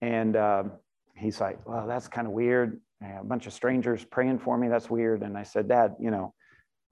and 0.02 0.36
um, 0.36 0.72
he's 1.16 1.40
like, 1.40 1.58
well, 1.68 1.86
that's 1.86 2.08
kind 2.08 2.26
of 2.26 2.32
weird. 2.32 2.80
A 3.02 3.24
bunch 3.24 3.46
of 3.46 3.54
strangers 3.54 4.04
praying 4.04 4.40
for 4.40 4.58
me. 4.58 4.68
That's 4.68 4.90
weird. 4.90 5.22
And 5.22 5.36
I 5.38 5.42
said, 5.42 5.68
Dad, 5.68 5.94
you 5.98 6.10
know, 6.10 6.34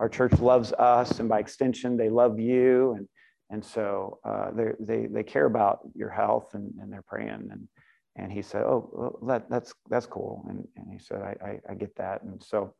our 0.01 0.09
church 0.09 0.38
loves 0.40 0.73
us, 0.73 1.21
and 1.21 1.29
by 1.29 1.38
extension, 1.38 1.97
they 1.97 2.09
love 2.09 2.38
you. 2.40 2.94
And 2.97 3.09
and 3.51 3.64
so 3.64 4.18
uh, 4.25 4.51
they 4.81 5.07
they 5.07 5.23
care 5.23 5.44
about 5.44 5.81
your 5.94 6.09
health, 6.09 6.55
and, 6.55 6.73
and 6.81 6.90
they're 6.90 7.05
praying. 7.07 7.49
And 7.53 7.68
and 8.16 8.33
he 8.33 8.42
said, 8.42 8.62
oh, 8.62 9.18
that 9.29 9.51
that's 9.51 9.75
that's 9.90 10.07
cool. 10.07 10.47
And 10.49 10.66
and 10.77 10.90
he 10.90 10.99
said, 10.99 11.21
I 11.21 11.37
I, 11.44 11.61
I 11.73 11.75
get 11.75 11.94
that. 11.97 12.23
And 12.23 12.42
so 12.42 12.75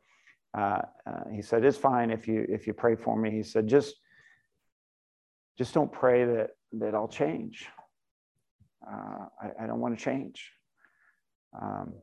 uh, 0.57 0.81
uh, 1.05 1.29
he 1.31 1.43
said, 1.43 1.63
it's 1.63 1.77
fine 1.77 2.09
if 2.09 2.27
you 2.27 2.45
if 2.49 2.65
you 2.65 2.73
pray 2.73 2.95
for 2.95 3.15
me. 3.15 3.29
He 3.29 3.43
said, 3.43 3.67
just 3.67 3.93
just 5.57 5.73
don't 5.73 5.91
pray 5.91 6.25
that 6.25 6.49
that 6.73 6.95
I'll 6.95 7.07
change. 7.07 7.67
Uh, 8.85 9.25
I, 9.39 9.63
I 9.63 9.67
don't 9.67 9.81
want 9.81 9.97
to 9.97 10.03
change. 10.03 10.51
Um, 11.61 11.93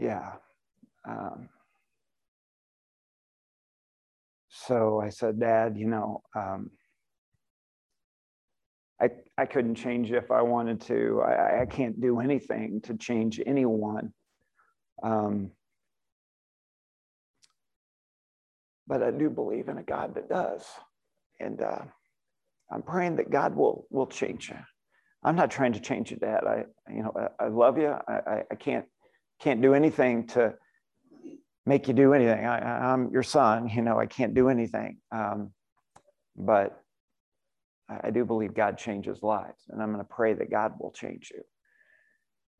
yeah. 0.00 0.32
Um, 1.06 1.48
so 4.48 5.00
I 5.00 5.10
said, 5.10 5.38
Dad, 5.38 5.76
you 5.76 5.86
know, 5.86 6.22
um, 6.34 6.70
I, 9.00 9.10
I 9.36 9.44
couldn't 9.44 9.74
change 9.74 10.10
if 10.10 10.30
I 10.30 10.42
wanted 10.42 10.80
to. 10.82 11.22
I, 11.22 11.62
I 11.62 11.66
can't 11.66 12.00
do 12.00 12.20
anything 12.20 12.80
to 12.84 12.96
change 12.96 13.40
anyone. 13.44 14.12
Um, 15.02 15.50
but 18.86 19.02
I 19.02 19.10
do 19.10 19.28
believe 19.30 19.68
in 19.68 19.78
a 19.78 19.82
God 19.82 20.14
that 20.14 20.28
does. 20.28 20.64
And 21.40 21.60
uh, 21.62 21.82
I'm 22.72 22.82
praying 22.82 23.16
that 23.16 23.30
God 23.30 23.54
will 23.54 23.86
will 23.90 24.06
change 24.06 24.48
you. 24.48 24.56
I'm 25.22 25.36
not 25.36 25.50
trying 25.50 25.74
to 25.74 25.80
change 25.80 26.10
you, 26.10 26.16
Dad. 26.16 26.44
I 26.46 26.64
you 26.92 27.02
know 27.02 27.12
I, 27.16 27.44
I 27.44 27.48
love 27.48 27.78
you. 27.78 27.88
I, 27.88 28.12
I, 28.12 28.42
I 28.50 28.54
can't 28.56 28.86
can't 29.40 29.62
do 29.62 29.74
anything 29.74 30.26
to 30.28 30.54
make 31.66 31.88
you 31.88 31.94
do 31.94 32.12
anything. 32.12 32.44
I, 32.44 32.92
am 32.92 33.10
your 33.12 33.22
son. 33.22 33.68
You 33.68 33.82
know 33.82 33.98
I 33.98 34.06
can't 34.06 34.34
do 34.34 34.48
anything. 34.48 34.98
Um, 35.12 35.52
but 36.36 36.82
I 37.88 38.10
do 38.10 38.24
believe 38.24 38.54
God 38.54 38.78
changes 38.78 39.22
lives, 39.22 39.64
and 39.68 39.82
I'm 39.82 39.92
going 39.92 40.04
to 40.04 40.14
pray 40.14 40.34
that 40.34 40.50
God 40.50 40.74
will 40.78 40.92
change 40.92 41.32
you. 41.34 41.42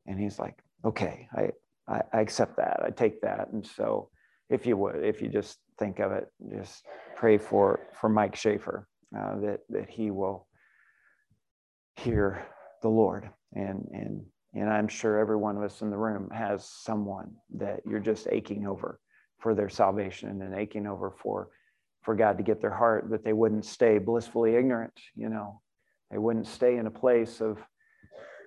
And 0.05 0.19
he's 0.19 0.39
like, 0.39 0.59
okay, 0.83 1.27
I, 1.33 1.51
I, 1.87 2.01
I 2.11 2.21
accept 2.21 2.57
that. 2.57 2.81
I 2.83 2.89
take 2.89 3.21
that. 3.21 3.49
And 3.53 3.65
so, 3.65 4.09
if 4.49 4.65
you 4.65 4.75
would, 4.75 5.03
if 5.05 5.21
you 5.21 5.29
just 5.29 5.59
think 5.79 5.99
of 5.99 6.11
it, 6.11 6.27
just 6.53 6.83
pray 7.15 7.37
for 7.37 7.79
for 7.93 8.09
Mike 8.09 8.35
Schaefer 8.35 8.87
uh, 9.17 9.39
that 9.39 9.59
that 9.69 9.89
he 9.89 10.11
will 10.11 10.47
hear 11.95 12.45
the 12.81 12.89
Lord. 12.89 13.29
And 13.53 13.87
and 13.93 14.25
and 14.53 14.69
I'm 14.69 14.87
sure 14.87 15.17
every 15.17 15.37
one 15.37 15.57
of 15.57 15.63
us 15.63 15.81
in 15.81 15.89
the 15.89 15.97
room 15.97 16.29
has 16.31 16.65
someone 16.65 17.35
that 17.55 17.81
you're 17.85 17.99
just 17.99 18.27
aching 18.29 18.67
over 18.67 18.99
for 19.39 19.55
their 19.55 19.69
salvation 19.69 20.41
and 20.41 20.55
aching 20.55 20.87
over 20.87 21.11
for 21.11 21.49
for 22.03 22.15
God 22.15 22.37
to 22.37 22.43
get 22.43 22.59
their 22.59 22.73
heart 22.73 23.09
that 23.11 23.23
they 23.23 23.33
wouldn't 23.33 23.63
stay 23.63 23.99
blissfully 23.99 24.55
ignorant, 24.55 24.93
you 25.15 25.29
know. 25.29 25.61
They 26.09 26.17
wouldn't 26.17 26.47
stay 26.47 26.77
in 26.77 26.87
a 26.87 26.91
place 26.91 27.41
of 27.41 27.59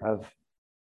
of 0.03 0.31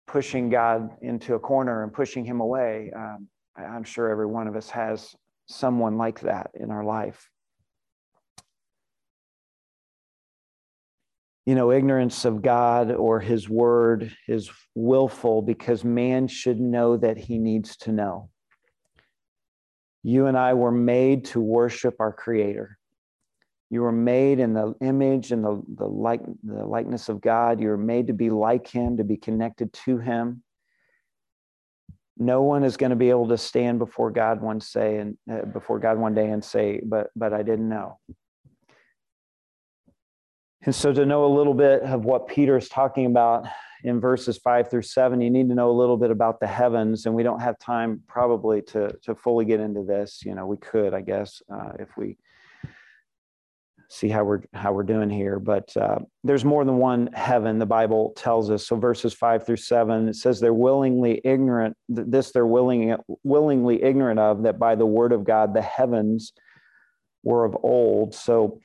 pushing 0.07 0.51
God 0.51 0.91
into 1.03 1.35
a 1.35 1.39
corner 1.39 1.85
and 1.85 1.93
pushing 1.93 2.25
him 2.25 2.41
away. 2.41 2.91
Um, 2.95 3.29
I'm 3.57 3.85
sure 3.85 4.09
every 4.09 4.27
one 4.27 4.49
of 4.49 4.57
us 4.57 4.71
has 4.71 5.15
someone 5.47 5.99
like 5.99 6.21
that 6.21 6.51
in 6.55 6.71
our 6.71 6.85
life. 6.85 7.30
You 11.47 11.55
know, 11.55 11.73
ignorance 11.73 12.25
of 12.25 12.43
God 12.43 12.93
or 12.93 13.21
his 13.21 13.49
word 13.49 14.15
is 14.29 14.51
willful 14.75 15.43
because 15.43 15.85
man 15.85 16.29
should 16.29 16.61
know 16.61 16.97
that 16.97 17.17
he 17.17 17.39
needs 17.39 17.77
to 17.79 17.93
know. 17.93 18.31
You 20.03 20.27
and 20.27 20.37
I 20.37 20.55
were 20.55 20.73
made 20.73 21.27
to 21.27 21.41
worship 21.41 21.97
our 22.01 22.13
creator. 22.13 22.79
You 23.71 23.83
were 23.83 23.93
made 23.93 24.41
in 24.41 24.53
the 24.53 24.75
image 24.81 25.31
and 25.31 25.45
the, 25.45 25.63
the, 25.77 25.87
like, 25.87 26.23
the 26.43 26.65
likeness 26.65 27.09
of 27.09 27.21
God. 27.21 27.61
You 27.61 27.69
were 27.69 27.77
made 27.77 28.09
to 28.09 28.13
be 28.13 28.29
like 28.29 28.67
Him, 28.67 28.97
to 28.97 29.05
be 29.05 29.17
connected 29.17 29.73
to 29.85 29.99
Him. 29.99 30.43
No 32.19 32.43
one 32.43 32.65
is 32.65 32.77
going 32.77 32.91
to 32.91 32.97
be 32.97 33.11
able 33.11 33.29
to 33.29 33.39
stand 33.39 33.79
before 33.79 34.11
God 34.11 34.43
one 34.43 34.61
say 34.61 34.99
and 34.99 35.17
uh, 35.31 35.45
before 35.47 35.79
God 35.79 35.99
one 35.99 36.15
day 36.15 36.29
and 36.31 36.45
say, 36.45 36.81
"But 36.85 37.11
but 37.17 37.33
I 37.33 37.43
didn't 37.43 37.69
know." 37.69 37.99
And 40.63 40.75
so, 40.75 40.93
to 40.93 41.07
know 41.07 41.25
a 41.25 41.33
little 41.35 41.55
bit 41.55 41.83
of 41.83 42.05
what 42.05 42.29
Peter 42.29 42.57
is 42.57 42.69
talking 42.69 43.07
about 43.07 43.47
in 43.83 43.99
verses 43.99 44.37
five 44.37 44.71
through 44.71 44.83
seven, 44.83 45.21
you 45.21 45.31
need 45.31 45.49
to 45.49 45.55
know 45.55 45.71
a 45.71 45.73
little 45.73 45.97
bit 45.97 46.11
about 46.11 46.39
the 46.39 46.47
heavens. 46.47 47.07
And 47.07 47.15
we 47.15 47.23
don't 47.23 47.41
have 47.41 47.59
time 47.59 48.03
probably 48.07 48.61
to 48.63 48.95
to 49.05 49.15
fully 49.15 49.47
get 49.47 49.61
into 49.61 49.83
this. 49.83 50.23
You 50.25 50.35
know, 50.35 50.47
we 50.47 50.59
could, 50.59 50.93
I 50.93 51.01
guess, 51.01 51.41
uh, 51.51 51.73
if 51.79 51.97
we 51.97 52.19
see 53.91 54.09
how 54.09 54.23
we're 54.23 54.41
how 54.55 54.73
we're 54.73 54.85
doing 54.85 55.11
here 55.11 55.41
but 55.41 55.77
uh, 55.77 55.99
there's 56.23 56.45
more 56.45 56.65
than 56.65 56.77
one 56.77 57.09
heaven 57.13 57.59
the 57.59 57.67
bible 57.67 58.13
tells 58.17 58.49
us 58.49 58.65
so 58.65 58.77
verses 58.77 59.13
five 59.13 59.45
through 59.45 59.57
seven 59.57 60.09
it 60.09 60.15
says 60.15 60.39
they're 60.39 60.55
willingly 60.55 61.21
ignorant 61.25 61.77
this 61.89 62.31
they're 62.31 62.47
willing 62.47 62.97
willingly 63.25 63.83
ignorant 63.83 64.21
of 64.21 64.45
that 64.45 64.61
by 64.61 64.77
the 64.77 64.87
word 64.87 65.13
of 65.13 65.25
god 65.25 65.53
the 65.53 65.61
heavens 65.61 66.33
were 67.25 67.45
of 67.45 67.57
old 67.65 68.15
so 68.15 68.61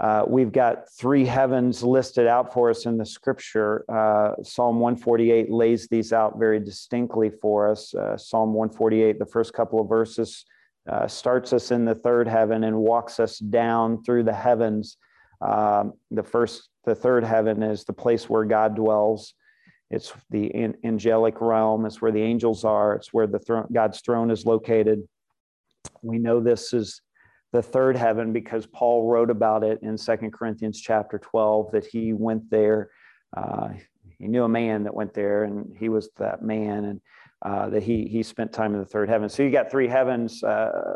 uh, 0.00 0.24
we've 0.26 0.50
got 0.50 0.90
three 0.98 1.26
heavens 1.26 1.82
listed 1.82 2.26
out 2.26 2.54
for 2.54 2.70
us 2.70 2.86
in 2.86 2.96
the 2.96 3.04
scripture. 3.04 3.84
Uh, 3.86 4.32
Psalm 4.42 4.80
148 4.80 5.50
lays 5.50 5.88
these 5.88 6.14
out 6.14 6.38
very 6.38 6.58
distinctly 6.58 7.28
for 7.28 7.68
us. 7.68 7.94
Uh, 7.94 8.16
Psalm 8.16 8.54
148, 8.54 9.18
the 9.18 9.26
first 9.26 9.52
couple 9.52 9.78
of 9.78 9.90
verses 9.90 10.46
uh, 10.90 11.06
starts 11.06 11.52
us 11.52 11.70
in 11.70 11.84
the 11.84 11.94
third 11.94 12.26
heaven 12.26 12.64
and 12.64 12.74
walks 12.74 13.20
us 13.20 13.38
down 13.38 14.02
through 14.02 14.22
the 14.22 14.32
heavens. 14.32 14.96
Um, 15.42 15.92
the 16.10 16.22
first, 16.22 16.70
the 16.86 16.94
third 16.94 17.22
heaven 17.22 17.62
is 17.62 17.84
the 17.84 17.92
place 17.92 18.26
where 18.26 18.46
God 18.46 18.74
dwells. 18.74 19.34
It's 19.90 20.14
the 20.30 20.72
angelic 20.82 21.42
realm. 21.42 21.84
It's 21.84 22.00
where 22.00 22.12
the 22.12 22.22
angels 22.22 22.64
are. 22.64 22.94
It's 22.94 23.12
where 23.12 23.26
the 23.26 23.66
God's 23.70 24.00
throne 24.00 24.30
is 24.30 24.46
located. 24.46 25.06
We 26.00 26.18
know 26.18 26.40
this 26.40 26.72
is 26.72 27.02
the 27.52 27.62
third 27.62 27.96
heaven 27.96 28.32
because 28.32 28.66
Paul 28.66 29.08
wrote 29.08 29.30
about 29.30 29.64
it 29.64 29.80
in 29.82 29.98
Second 29.98 30.32
Corinthians 30.32 30.80
chapter 30.80 31.18
12 31.18 31.72
that 31.72 31.86
he 31.86 32.12
went 32.12 32.48
there. 32.50 32.90
Uh, 33.36 33.70
he 34.18 34.28
knew 34.28 34.44
a 34.44 34.48
man 34.48 34.84
that 34.84 34.94
went 34.94 35.14
there, 35.14 35.44
and 35.44 35.74
he 35.78 35.88
was 35.88 36.10
that 36.18 36.42
man. 36.42 36.84
And 36.84 37.00
uh, 37.42 37.70
that 37.70 37.82
he 37.82 38.06
he 38.06 38.22
spent 38.22 38.52
time 38.52 38.74
in 38.74 38.80
the 38.80 38.86
third 38.86 39.08
heaven. 39.08 39.28
So 39.28 39.42
you 39.42 39.50
got 39.50 39.70
three 39.70 39.88
heavens, 39.88 40.44
uh, 40.44 40.94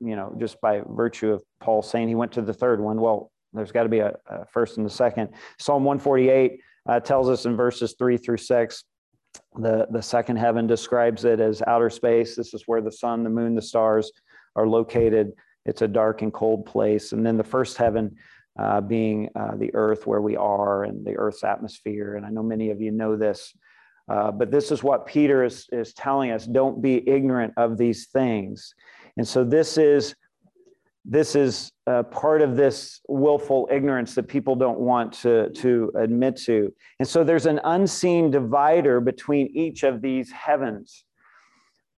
you 0.00 0.16
know, 0.16 0.34
just 0.40 0.60
by 0.60 0.82
virtue 0.88 1.32
of 1.32 1.44
Paul 1.60 1.82
saying 1.82 2.08
he 2.08 2.16
went 2.16 2.32
to 2.32 2.42
the 2.42 2.52
third 2.52 2.80
one. 2.80 3.00
Well, 3.00 3.30
there's 3.52 3.70
got 3.70 3.84
to 3.84 3.88
be 3.88 4.00
a, 4.00 4.12
a, 4.26 4.44
first 4.46 4.76
and 4.76 4.86
a 4.86 4.90
second. 4.90 5.28
Psalm 5.60 5.84
148 5.84 6.60
uh, 6.88 7.00
tells 7.00 7.28
us 7.28 7.46
in 7.46 7.56
verses 7.56 7.94
three 7.96 8.16
through 8.16 8.38
six. 8.38 8.82
The, 9.56 9.86
the 9.90 10.02
second 10.02 10.36
heaven 10.36 10.66
describes 10.66 11.24
it 11.24 11.38
as 11.40 11.62
outer 11.66 11.90
space. 11.90 12.34
This 12.34 12.54
is 12.54 12.64
where 12.66 12.80
the 12.80 12.90
sun, 12.90 13.22
the 13.22 13.30
moon, 13.30 13.54
the 13.54 13.62
stars 13.62 14.10
are 14.56 14.66
located. 14.66 15.32
It's 15.64 15.82
a 15.82 15.88
dark 15.88 16.22
and 16.22 16.32
cold 16.32 16.66
place. 16.66 17.12
And 17.12 17.24
then 17.24 17.36
the 17.36 17.44
first 17.44 17.76
heaven 17.76 18.16
uh, 18.58 18.80
being 18.80 19.28
uh, 19.34 19.56
the 19.56 19.74
earth 19.74 20.06
where 20.06 20.20
we 20.20 20.36
are 20.36 20.84
and 20.84 21.04
the 21.04 21.16
earth's 21.16 21.44
atmosphere. 21.44 22.16
And 22.16 22.24
I 22.24 22.30
know 22.30 22.42
many 22.42 22.70
of 22.70 22.80
you 22.80 22.90
know 22.90 23.16
this. 23.16 23.56
Uh, 24.08 24.30
but 24.30 24.50
this 24.50 24.70
is 24.70 24.82
what 24.82 25.06
Peter 25.06 25.44
is, 25.44 25.66
is 25.72 25.94
telling 25.94 26.30
us 26.30 26.46
don't 26.46 26.82
be 26.82 27.08
ignorant 27.08 27.54
of 27.56 27.78
these 27.78 28.06
things. 28.06 28.74
And 29.16 29.26
so 29.26 29.44
this 29.44 29.78
is 29.78 30.14
this 31.04 31.36
is 31.36 31.70
uh, 31.86 32.02
part 32.04 32.40
of 32.40 32.56
this 32.56 33.00
willful 33.08 33.68
ignorance 33.70 34.14
that 34.14 34.26
people 34.26 34.56
don't 34.56 34.78
want 34.78 35.12
to, 35.12 35.50
to 35.50 35.92
admit 35.96 36.36
to. 36.36 36.72
And 36.98 37.06
so 37.06 37.22
there's 37.22 37.44
an 37.44 37.60
unseen 37.64 38.30
divider 38.30 39.00
between 39.00 39.48
each 39.48 39.82
of 39.82 40.00
these 40.00 40.32
heavens, 40.32 41.04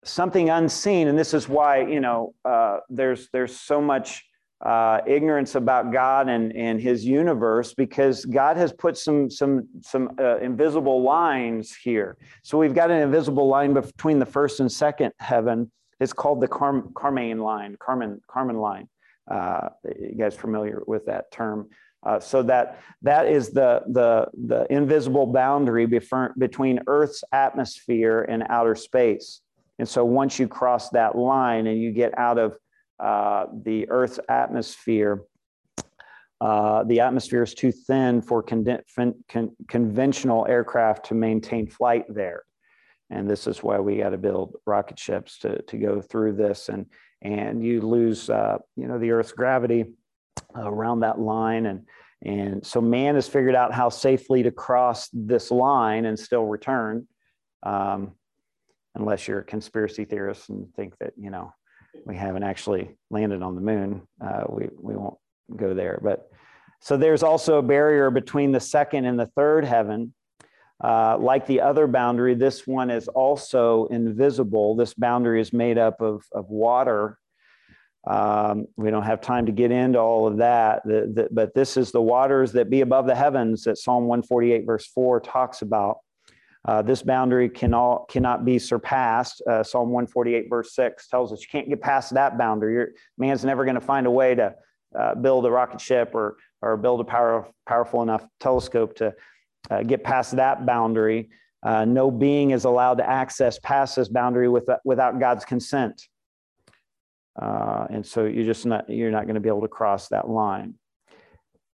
something 0.08 0.50
unseen. 0.50 1.08
And 1.08 1.18
this 1.18 1.34
is 1.34 1.48
why, 1.48 1.80
you 1.80 2.00
know, 2.00 2.34
uh, 2.44 2.78
there's, 2.88 3.28
there's 3.32 3.58
so 3.58 3.80
much 3.80 4.24
uh, 4.64 5.00
ignorance 5.06 5.54
about 5.54 5.92
God 5.92 6.28
and, 6.28 6.54
and 6.56 6.80
his 6.80 7.04
universe 7.04 7.74
because 7.74 8.24
God 8.24 8.56
has 8.56 8.72
put 8.72 8.96
some, 8.96 9.30
some, 9.30 9.68
some 9.82 10.12
uh, 10.18 10.38
invisible 10.38 11.02
lines 11.02 11.74
here. 11.74 12.16
So 12.42 12.56
we've 12.56 12.74
got 12.74 12.90
an 12.90 13.02
invisible 13.02 13.48
line 13.48 13.74
between 13.74 14.18
the 14.18 14.26
first 14.26 14.60
and 14.60 14.70
second 14.70 15.12
heaven. 15.18 15.70
It's 16.00 16.12
called 16.12 16.40
the 16.40 16.48
Car- 16.48 16.84
line, 16.94 17.76
Kármán, 17.76 18.18
Kármán 18.30 18.60
line. 18.60 18.88
Uh, 19.30 19.68
you 19.84 20.14
guys 20.16 20.36
familiar 20.36 20.82
with 20.86 21.06
that 21.06 21.30
term? 21.32 21.68
Uh, 22.04 22.20
so 22.20 22.40
that 22.40 22.80
that 23.02 23.26
is 23.26 23.50
the 23.50 23.82
the 23.88 24.28
the 24.46 24.64
invisible 24.70 25.26
boundary 25.26 25.86
between 25.86 26.80
Earth's 26.86 27.24
atmosphere 27.32 28.22
and 28.28 28.44
outer 28.48 28.76
space. 28.76 29.40
And 29.78 29.88
so 29.88 30.04
once 30.04 30.38
you 30.38 30.48
cross 30.48 30.90
that 30.90 31.16
line 31.16 31.66
and 31.66 31.80
you 31.80 31.92
get 31.92 32.16
out 32.18 32.38
of 32.38 32.58
uh, 32.98 33.46
the 33.62 33.88
Earth's 33.90 34.20
atmosphere. 34.28 35.22
Uh, 36.40 36.84
the 36.84 37.00
atmosphere 37.00 37.42
is 37.42 37.54
too 37.54 37.72
thin 37.72 38.20
for 38.20 38.42
con- 38.42 38.82
con- 39.28 39.56
conventional 39.68 40.46
aircraft 40.46 41.06
to 41.06 41.14
maintain 41.14 41.66
flight 41.66 42.04
there. 42.08 42.42
And 43.10 43.28
this 43.28 43.46
is 43.46 43.62
why 43.62 43.78
we 43.78 43.98
got 43.98 44.10
to 44.10 44.18
build 44.18 44.56
rocket 44.66 44.98
ships 44.98 45.38
to, 45.40 45.62
to 45.62 45.78
go 45.78 46.00
through 46.00 46.34
this. 46.34 46.68
And, 46.68 46.86
and 47.22 47.64
you 47.64 47.80
lose, 47.80 48.28
uh, 48.28 48.58
you 48.76 48.86
know, 48.86 48.98
the 48.98 49.12
Earth's 49.12 49.32
gravity 49.32 49.86
around 50.54 51.00
that 51.00 51.18
line. 51.18 51.66
And, 51.66 51.86
and 52.22 52.66
so 52.66 52.80
man 52.80 53.14
has 53.14 53.28
figured 53.28 53.54
out 53.54 53.72
how 53.72 53.88
safely 53.88 54.42
to 54.42 54.50
cross 54.50 55.08
this 55.12 55.50
line 55.50 56.06
and 56.06 56.18
still 56.18 56.44
return. 56.44 57.06
Um, 57.62 58.12
unless 58.96 59.28
you're 59.28 59.40
a 59.40 59.44
conspiracy 59.44 60.04
theorist 60.04 60.48
and 60.48 60.72
think 60.74 60.94
that, 60.98 61.12
you 61.16 61.30
know, 61.30 61.52
we 62.04 62.16
haven't 62.16 62.42
actually 62.42 62.96
landed 63.10 63.42
on 63.42 63.54
the 63.54 63.60
moon. 63.60 64.02
Uh, 64.20 64.44
we, 64.48 64.68
we 64.78 64.96
won't 64.96 65.16
go 65.54 65.74
there. 65.74 66.00
But 66.02 66.30
so 66.80 66.96
there's 66.96 67.22
also 67.22 67.58
a 67.58 67.62
barrier 67.62 68.10
between 68.10 68.52
the 68.52 68.60
second 68.60 69.04
and 69.04 69.18
the 69.18 69.26
third 69.26 69.64
heaven. 69.64 70.14
Uh, 70.82 71.16
like 71.18 71.46
the 71.46 71.62
other 71.62 71.86
boundary, 71.86 72.34
this 72.34 72.66
one 72.66 72.90
is 72.90 73.08
also 73.08 73.86
invisible. 73.86 74.76
This 74.76 74.92
boundary 74.92 75.40
is 75.40 75.52
made 75.52 75.78
up 75.78 76.00
of, 76.02 76.22
of 76.32 76.50
water. 76.50 77.18
Um, 78.06 78.66
we 78.76 78.90
don't 78.90 79.02
have 79.02 79.20
time 79.20 79.46
to 79.46 79.52
get 79.52 79.70
into 79.70 79.98
all 79.98 80.28
of 80.28 80.36
that, 80.36 80.82
the, 80.84 81.10
the, 81.12 81.28
but 81.32 81.54
this 81.54 81.76
is 81.76 81.90
the 81.90 82.00
waters 82.00 82.52
that 82.52 82.70
be 82.70 82.82
above 82.82 83.06
the 83.06 83.16
heavens 83.16 83.64
that 83.64 83.78
Psalm 83.78 84.04
148, 84.04 84.64
verse 84.64 84.86
4 84.86 85.20
talks 85.20 85.62
about. 85.62 85.98
Uh, 86.66 86.82
this 86.82 87.02
boundary 87.02 87.48
can 87.48 87.72
all, 87.72 88.06
cannot 88.10 88.44
be 88.44 88.58
surpassed. 88.58 89.40
Uh, 89.48 89.62
Psalm 89.62 89.90
148, 89.90 90.50
verse 90.50 90.74
6 90.74 91.06
tells 91.06 91.32
us 91.32 91.40
you 91.40 91.46
can't 91.48 91.68
get 91.68 91.80
past 91.80 92.12
that 92.14 92.36
boundary. 92.36 92.72
Your, 92.74 92.88
man's 93.16 93.44
never 93.44 93.64
going 93.64 93.76
to 93.76 93.80
find 93.80 94.06
a 94.06 94.10
way 94.10 94.34
to 94.34 94.54
uh, 94.98 95.14
build 95.14 95.46
a 95.46 95.50
rocket 95.50 95.80
ship 95.80 96.12
or, 96.12 96.36
or 96.62 96.76
build 96.76 97.00
a 97.00 97.04
power, 97.04 97.46
powerful 97.66 98.02
enough 98.02 98.26
telescope 98.40 98.96
to 98.96 99.14
uh, 99.70 99.82
get 99.84 100.02
past 100.02 100.34
that 100.36 100.66
boundary. 100.66 101.30
Uh, 101.62 101.84
no 101.84 102.10
being 102.10 102.50
is 102.50 102.64
allowed 102.64 102.94
to 102.94 103.08
access 103.08 103.60
past 103.60 103.94
this 103.94 104.08
boundary 104.08 104.48
with, 104.48 104.68
without 104.84 105.20
God's 105.20 105.44
consent. 105.44 106.08
And 107.38 108.04
so 108.04 108.24
you're 108.24 108.44
just 108.44 108.66
not, 108.66 108.90
you're 108.90 109.12
not 109.12 109.24
going 109.24 109.34
to 109.34 109.40
be 109.40 109.48
able 109.48 109.60
to 109.60 109.68
cross 109.68 110.08
that 110.08 110.28
line. 110.28 110.74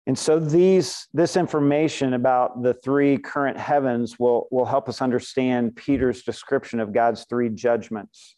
And 0.08 0.18
so 0.18 0.40
these, 0.40 1.10
this 1.14 1.36
information 1.36 2.14
about 2.14 2.64
the 2.64 2.74
three 2.74 3.18
current 3.18 3.58
heavens 3.58 4.18
will, 4.18 4.48
will 4.52 4.66
help 4.66 4.88
us 4.88 5.02
understand 5.02 5.76
Peter's 5.76 6.24
description 6.24 6.80
of 6.80 6.94
God's 6.94 7.26
three 7.30 7.50
judgments 7.50 8.38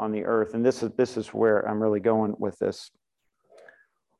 on 0.00 0.10
the 0.10 0.24
earth. 0.24 0.54
And 0.54 0.66
this 0.66 0.82
is, 0.82 0.90
this 0.96 1.16
is 1.16 1.28
where 1.28 1.60
I'm 1.60 1.80
really 1.80 2.00
going 2.00 2.34
with 2.38 2.58
this. 2.58 2.90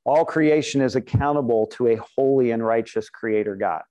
All 0.05 0.25
creation 0.25 0.81
is 0.81 0.95
accountable 0.95 1.67
to 1.73 1.89
a 1.89 1.97
holy 2.17 2.53
and 2.53 2.65
righteous 2.65 3.11
creator 3.11 3.57
God. 3.57 3.83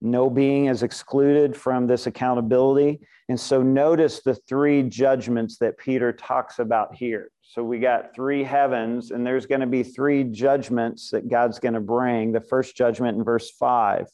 No 0.00 0.30
being 0.30 0.66
is 0.66 0.84
excluded 0.84 1.56
from 1.56 1.88
this 1.88 2.06
accountability. 2.06 3.00
And 3.28 3.38
so 3.38 3.62
notice 3.62 4.22
the 4.22 4.36
three 4.36 4.84
judgments 4.84 5.58
that 5.58 5.76
Peter 5.76 6.12
talks 6.12 6.60
about 6.60 6.94
here. 6.94 7.32
So 7.50 7.64
we 7.64 7.78
got 7.78 8.14
three 8.14 8.44
heavens, 8.44 9.10
and 9.10 9.26
there's 9.26 9.46
going 9.46 9.62
to 9.62 9.66
be 9.66 9.82
three 9.82 10.22
judgments 10.22 11.08
that 11.12 11.30
God's 11.30 11.58
going 11.58 11.72
to 11.72 11.80
bring. 11.80 12.30
The 12.30 12.42
first 12.42 12.76
judgment 12.76 13.16
in 13.16 13.24
verse 13.24 13.50
five. 13.50 14.06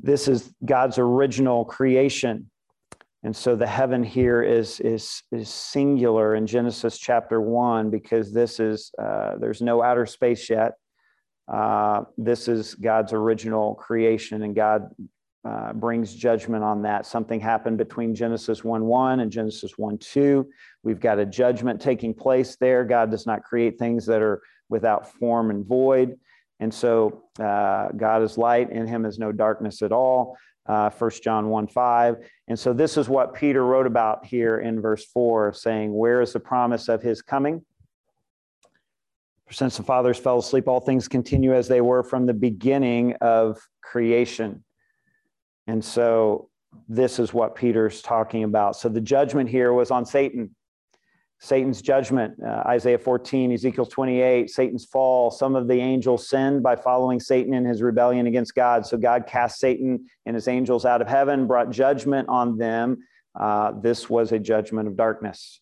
This 0.00 0.26
is 0.26 0.52
God's 0.64 0.98
original 0.98 1.64
creation. 1.64 2.50
And 3.22 3.36
so 3.36 3.54
the 3.54 3.68
heaven 3.68 4.02
here 4.02 4.42
is, 4.42 4.80
is, 4.80 5.22
is 5.30 5.48
singular 5.48 6.34
in 6.34 6.44
Genesis 6.44 6.98
chapter 6.98 7.40
one 7.40 7.88
because 7.88 8.32
this 8.32 8.58
is, 8.58 8.90
uh, 9.00 9.36
there's 9.38 9.62
no 9.62 9.84
outer 9.84 10.06
space 10.06 10.50
yet. 10.50 10.72
Uh, 11.46 12.02
this 12.18 12.48
is 12.48 12.74
God's 12.74 13.12
original 13.12 13.76
creation, 13.76 14.42
and 14.42 14.56
God 14.56 14.90
uh, 15.46 15.72
brings 15.72 16.12
judgment 16.12 16.64
on 16.64 16.82
that. 16.82 17.06
Something 17.06 17.38
happened 17.38 17.78
between 17.78 18.14
Genesis 18.14 18.64
1 18.64 18.84
1 18.84 19.20
and 19.20 19.30
Genesis 19.30 19.78
1 19.78 19.98
2. 19.98 20.48
We've 20.82 20.98
got 20.98 21.20
a 21.20 21.26
judgment 21.26 21.80
taking 21.80 22.14
place 22.14 22.56
there. 22.56 22.84
God 22.84 23.12
does 23.12 23.26
not 23.26 23.44
create 23.44 23.78
things 23.78 24.06
that 24.06 24.22
are 24.22 24.42
without 24.68 25.12
form 25.14 25.50
and 25.50 25.64
void. 25.64 26.18
And 26.58 26.72
so 26.72 27.22
uh, 27.38 27.88
God 27.96 28.22
is 28.22 28.36
light, 28.36 28.70
in 28.70 28.88
him 28.88 29.04
is 29.04 29.18
no 29.18 29.30
darkness 29.30 29.82
at 29.82 29.92
all. 29.92 30.36
Uh, 30.66 30.90
1 30.90 31.10
John 31.22 31.48
1 31.48 31.68
5. 31.68 32.16
And 32.48 32.58
so 32.58 32.72
this 32.72 32.96
is 32.96 33.08
what 33.08 33.34
Peter 33.34 33.64
wrote 33.64 33.86
about 33.86 34.26
here 34.26 34.58
in 34.58 34.80
verse 34.80 35.04
4, 35.04 35.52
saying, 35.52 35.94
Where 35.94 36.20
is 36.20 36.32
the 36.32 36.40
promise 36.40 36.88
of 36.88 37.02
his 37.02 37.22
coming? 37.22 37.64
Since 39.52 39.76
the 39.76 39.84
fathers 39.84 40.18
fell 40.18 40.38
asleep, 40.38 40.66
all 40.66 40.80
things 40.80 41.06
continue 41.06 41.54
as 41.54 41.68
they 41.68 41.80
were 41.80 42.02
from 42.02 42.26
the 42.26 42.34
beginning 42.34 43.14
of 43.20 43.60
creation. 43.80 44.64
And 45.66 45.84
so 45.84 46.48
this 46.88 47.18
is 47.18 47.32
what 47.32 47.54
Peter's 47.54 48.02
talking 48.02 48.44
about. 48.44 48.76
So 48.76 48.88
the 48.88 49.00
judgment 49.00 49.48
here 49.48 49.72
was 49.72 49.90
on 49.90 50.04
Satan. 50.04 50.54
Satan's 51.38 51.82
judgment, 51.82 52.34
uh, 52.42 52.62
Isaiah 52.66 52.98
14, 52.98 53.52
Ezekiel 53.52 53.84
28, 53.84 54.48
Satan's 54.48 54.86
fall. 54.86 55.30
Some 55.30 55.54
of 55.54 55.68
the 55.68 55.78
angels 55.78 56.28
sinned 56.30 56.62
by 56.62 56.76
following 56.76 57.20
Satan 57.20 57.52
in 57.52 57.64
his 57.64 57.82
rebellion 57.82 58.26
against 58.26 58.54
God. 58.54 58.86
So 58.86 58.96
God 58.96 59.26
cast 59.26 59.58
Satan 59.58 60.06
and 60.24 60.34
his 60.34 60.48
angels 60.48 60.86
out 60.86 61.02
of 61.02 61.08
heaven, 61.08 61.46
brought 61.46 61.70
judgment 61.70 62.28
on 62.30 62.56
them. 62.56 62.98
Uh, 63.38 63.72
this 63.82 64.08
was 64.08 64.32
a 64.32 64.38
judgment 64.38 64.88
of 64.88 64.96
darkness. 64.96 65.60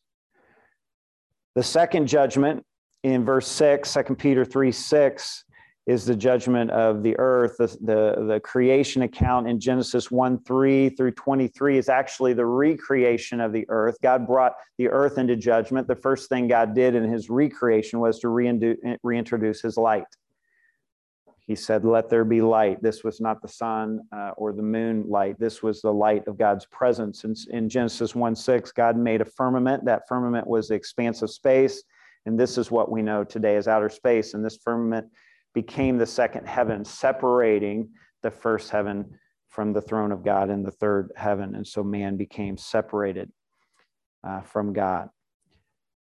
The 1.57 1.63
second 1.65 2.07
judgment 2.07 2.65
in 3.03 3.25
verse 3.25 3.49
6, 3.49 3.93
2 3.93 4.15
Peter 4.15 4.45
3 4.45 4.71
6, 4.71 5.45
is 5.87 6.07
the 6.07 6.17
judgment 6.17 6.71
of 6.71 7.03
the 7.03 7.15
earth. 7.19 7.57
The, 7.59 7.67
the, 7.81 8.25
the, 8.27 8.41
creation 8.41 9.03
account 9.03 9.49
in 9.49 9.61
Genesis 9.61 10.11
1 10.11 10.39
3 10.43 10.89
through 10.91 11.11
23 11.13 11.79
is 11.79 11.89
actually 11.89 12.33
the 12.33 12.47
recreation 12.47 13.41
of 13.41 13.53
the 13.53 13.67
earth. 13.69 13.97
God 14.03 14.27
brought 14.27 14.55
the 14.79 14.89
earth 14.89 15.19
into 15.19 15.37
judgment. 15.37 15.87
The 15.87 15.97
first 15.97 16.29
thing 16.29 16.49
God 16.49 16.75
did 16.75 16.95
in 16.95 17.05
his 17.05 17.29
recreation 17.29 18.01
was 18.01 18.19
to 18.21 18.29
reintroduce 18.29 19.61
his 19.61 19.77
light. 19.77 20.07
He 21.47 21.55
said, 21.55 21.85
Let 21.85 22.09
there 22.09 22.25
be 22.25 22.41
light. 22.41 22.83
This 22.83 23.05
was 23.05 23.21
not 23.21 23.43
the 23.43 23.49
sun 23.49 24.01
uh, 24.11 24.31
or 24.39 24.55
the 24.55 24.63
moon 24.63 25.05
light. 25.07 25.39
This 25.39 25.63
was 25.63 25.83
the 25.83 25.93
light 25.93 26.27
of 26.27 26.39
God's 26.39 26.65
presence. 26.67 27.25
In, 27.25 27.35
in 27.51 27.69
Genesis 27.69 28.15
1 28.15 28.35
6, 28.35 28.73
God 28.73 28.97
made 28.97 29.21
a 29.21 29.27
firmament. 29.27 29.85
That 29.85 30.09
firmament 30.09 30.47
was 30.47 30.69
the 30.69 30.75
expanse 30.75 31.21
of 31.21 31.31
space. 31.31 31.83
And 32.25 32.41
this 32.41 32.57
is 32.57 32.71
what 32.71 32.91
we 32.91 33.03
know 33.03 33.23
today 33.23 33.57
as 33.57 33.69
outer 33.69 33.91
space. 33.91 34.33
And 34.33 34.43
this 34.43 34.57
firmament 34.57 35.09
became 35.55 35.97
the 35.99 36.07
second 36.07 36.47
heaven, 36.47 36.85
separating 36.85 37.91
the 38.23 38.31
first 38.31 38.71
heaven 38.71 39.19
from 39.49 39.73
the 39.73 39.81
throne 39.81 40.11
of 40.11 40.25
God 40.25 40.51
in 40.51 40.63
the 40.63 40.71
third 40.71 41.13
heaven. 41.17 41.55
And 41.55 41.67
so 41.67 41.85
man 41.85 42.17
became 42.17 42.57
separated 42.59 43.31
uh, 44.25 44.41
from 44.41 44.73
God. 44.73 45.09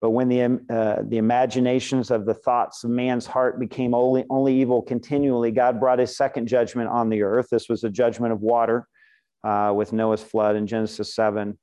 But 0.02 0.12
when 0.12 0.30
the, 0.30 0.44
uh, 0.70 1.04
the 1.08 1.18
imaginations 1.18 2.12
of 2.12 2.26
the 2.26 2.34
thoughts 2.34 2.84
of 2.84 2.92
man's 2.92 3.26
heart 3.26 3.60
became 3.60 3.94
only, 3.94 4.24
only 4.30 4.56
evil 4.62 4.82
continually, 4.82 5.52
God 5.52 5.80
brought 5.80 6.00
a 6.00 6.08
second 6.08 6.48
judgment 6.48 6.90
on 6.90 7.10
the 7.10 7.24
earth. 7.24 7.48
This 7.52 7.68
was 7.68 7.84
a 7.84 7.90
judgment 7.90 8.32
of 8.32 8.42
water 8.42 8.88
uh, 9.44 9.74
with 9.76 9.94
Noah's 9.94 10.24
flood 10.24 10.56
in 10.56 10.68
Genesis 10.68 11.16
7. 11.16 11.58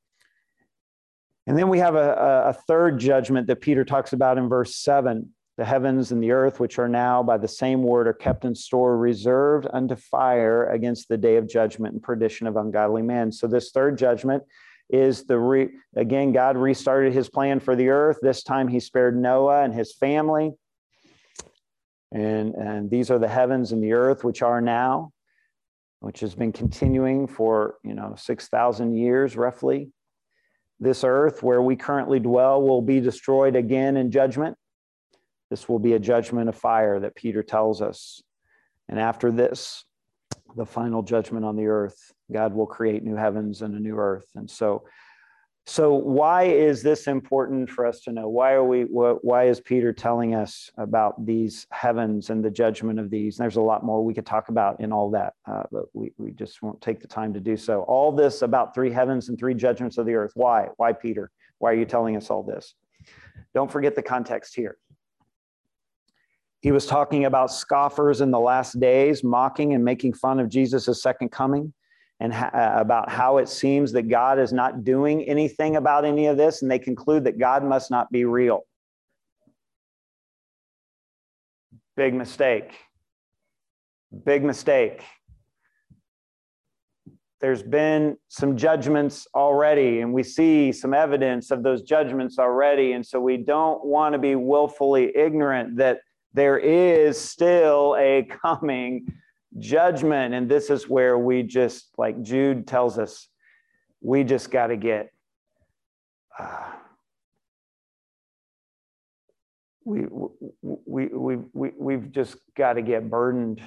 And 1.46 1.58
then 1.58 1.68
we 1.68 1.78
have 1.78 1.94
a, 1.94 2.44
a 2.46 2.52
third 2.66 2.98
judgment 2.98 3.46
that 3.46 3.60
Peter 3.60 3.84
talks 3.84 4.12
about 4.12 4.38
in 4.38 4.48
verse 4.48 4.76
7 4.76 5.28
the 5.58 5.64
heavens 5.64 6.12
and 6.12 6.22
the 6.22 6.32
earth, 6.32 6.60
which 6.60 6.78
are 6.78 6.88
now 6.88 7.22
by 7.22 7.36
the 7.36 7.48
same 7.48 7.82
word, 7.82 8.08
are 8.08 8.14
kept 8.14 8.44
in 8.44 8.54
store, 8.54 8.96
reserved 8.96 9.66
unto 9.72 9.94
fire 9.96 10.66
against 10.66 11.08
the 11.08 11.18
day 11.18 11.36
of 11.36 11.48
judgment 11.48 11.92
and 11.92 12.02
perdition 12.02 12.46
of 12.46 12.56
ungodly 12.56 13.02
men. 13.02 13.30
So, 13.30 13.46
this 13.46 13.70
third 13.70 13.98
judgment 13.98 14.42
is 14.88 15.24
the 15.24 15.38
re, 15.38 15.68
again, 15.96 16.32
God 16.32 16.56
restarted 16.56 17.12
his 17.12 17.28
plan 17.28 17.60
for 17.60 17.76
the 17.76 17.88
earth. 17.88 18.18
This 18.22 18.42
time 18.42 18.68
he 18.68 18.80
spared 18.80 19.16
Noah 19.16 19.62
and 19.62 19.74
his 19.74 19.94
family. 19.94 20.52
And, 22.12 22.54
and 22.54 22.90
these 22.90 23.10
are 23.10 23.18
the 23.18 23.28
heavens 23.28 23.72
and 23.72 23.82
the 23.82 23.94
earth, 23.94 24.22
which 24.22 24.42
are 24.42 24.60
now, 24.60 25.12
which 26.00 26.20
has 26.20 26.34
been 26.34 26.52
continuing 26.52 27.26
for, 27.26 27.76
you 27.82 27.94
know, 27.94 28.14
6,000 28.16 28.96
years 28.96 29.34
roughly. 29.34 29.90
This 30.78 31.04
earth 31.04 31.42
where 31.42 31.62
we 31.62 31.76
currently 31.76 32.20
dwell 32.20 32.60
will 32.60 32.82
be 32.82 33.00
destroyed 33.00 33.56
again 33.56 33.96
in 33.96 34.10
judgment. 34.10 34.56
This 35.52 35.68
will 35.68 35.78
be 35.78 35.92
a 35.92 35.98
judgment 35.98 36.48
of 36.48 36.56
fire 36.56 36.98
that 37.00 37.14
Peter 37.14 37.42
tells 37.42 37.82
us. 37.82 38.22
And 38.88 38.98
after 38.98 39.30
this, 39.30 39.84
the 40.56 40.64
final 40.64 41.02
judgment 41.02 41.44
on 41.44 41.56
the 41.56 41.66
earth, 41.66 42.14
God 42.32 42.54
will 42.54 42.66
create 42.66 43.02
new 43.02 43.16
heavens 43.16 43.60
and 43.60 43.74
a 43.74 43.78
new 43.78 43.98
earth. 43.98 44.24
And 44.34 44.48
so, 44.48 44.84
so 45.66 45.92
why 45.92 46.44
is 46.44 46.82
this 46.82 47.06
important 47.06 47.68
for 47.68 47.84
us 47.84 48.00
to 48.04 48.12
know? 48.12 48.30
Why 48.30 48.54
are 48.54 48.64
we? 48.64 48.84
Why 48.84 49.44
is 49.44 49.60
Peter 49.60 49.92
telling 49.92 50.34
us 50.34 50.70
about 50.78 51.26
these 51.26 51.66
heavens 51.70 52.30
and 52.30 52.42
the 52.42 52.50
judgment 52.50 52.98
of 52.98 53.10
these? 53.10 53.38
And 53.38 53.44
there's 53.44 53.56
a 53.56 53.60
lot 53.60 53.84
more 53.84 54.02
we 54.02 54.14
could 54.14 54.24
talk 54.24 54.48
about 54.48 54.80
in 54.80 54.90
all 54.90 55.10
that, 55.10 55.34
uh, 55.44 55.64
but 55.70 55.84
we 55.92 56.12
we 56.16 56.30
just 56.30 56.62
won't 56.62 56.80
take 56.80 57.00
the 57.00 57.08
time 57.08 57.34
to 57.34 57.40
do 57.40 57.58
so. 57.58 57.82
All 57.82 58.10
this 58.10 58.40
about 58.40 58.74
three 58.74 58.90
heavens 58.90 59.28
and 59.28 59.38
three 59.38 59.52
judgments 59.52 59.98
of 59.98 60.06
the 60.06 60.14
earth. 60.14 60.32
Why? 60.34 60.68
Why, 60.78 60.94
Peter? 60.94 61.30
Why 61.58 61.72
are 61.72 61.76
you 61.76 61.84
telling 61.84 62.16
us 62.16 62.30
all 62.30 62.42
this? 62.42 62.74
Don't 63.54 63.70
forget 63.70 63.94
the 63.94 64.02
context 64.02 64.56
here. 64.56 64.78
He 66.62 66.70
was 66.70 66.86
talking 66.86 67.24
about 67.24 67.50
scoffers 67.50 68.20
in 68.20 68.30
the 68.30 68.38
last 68.38 68.78
days, 68.78 69.24
mocking 69.24 69.74
and 69.74 69.84
making 69.84 70.14
fun 70.14 70.38
of 70.38 70.48
Jesus' 70.48 71.02
second 71.02 71.30
coming, 71.30 71.74
and 72.20 72.32
ha- 72.32 72.52
uh, 72.54 72.80
about 72.80 73.10
how 73.10 73.38
it 73.38 73.48
seems 73.48 73.90
that 73.92 74.08
God 74.08 74.38
is 74.38 74.52
not 74.52 74.84
doing 74.84 75.24
anything 75.24 75.74
about 75.74 76.04
any 76.04 76.26
of 76.26 76.36
this, 76.36 76.62
and 76.62 76.70
they 76.70 76.78
conclude 76.78 77.24
that 77.24 77.36
God 77.36 77.64
must 77.64 77.90
not 77.90 78.12
be 78.12 78.24
real. 78.24 78.60
Big 81.96 82.14
mistake. 82.14 82.72
Big 84.24 84.44
mistake. 84.44 85.02
There's 87.40 87.64
been 87.64 88.16
some 88.28 88.56
judgments 88.56 89.26
already, 89.34 89.98
and 89.98 90.14
we 90.14 90.22
see 90.22 90.70
some 90.70 90.94
evidence 90.94 91.50
of 91.50 91.64
those 91.64 91.82
judgments 91.82 92.38
already. 92.38 92.92
And 92.92 93.04
so 93.04 93.18
we 93.18 93.36
don't 93.36 93.84
want 93.84 94.12
to 94.12 94.18
be 94.20 94.36
willfully 94.36 95.10
ignorant 95.16 95.76
that 95.78 95.98
there 96.34 96.58
is 96.58 97.20
still 97.20 97.96
a 97.98 98.26
coming 98.42 99.06
judgment. 99.58 100.34
And 100.34 100.48
this 100.48 100.70
is 100.70 100.88
where 100.88 101.18
we 101.18 101.42
just, 101.42 101.90
like 101.98 102.22
Jude 102.22 102.66
tells 102.66 102.98
us, 102.98 103.28
we 104.00 104.24
just 104.24 104.50
got 104.50 104.68
to 104.68 104.76
get. 104.76 105.12
Uh, 106.38 106.72
we, 109.84 110.06
we, 110.62 111.06
we, 111.06 111.36
we, 111.52 111.70
we've 111.76 112.12
just 112.12 112.36
got 112.56 112.74
to 112.74 112.82
get 112.82 113.10
burdened 113.10 113.60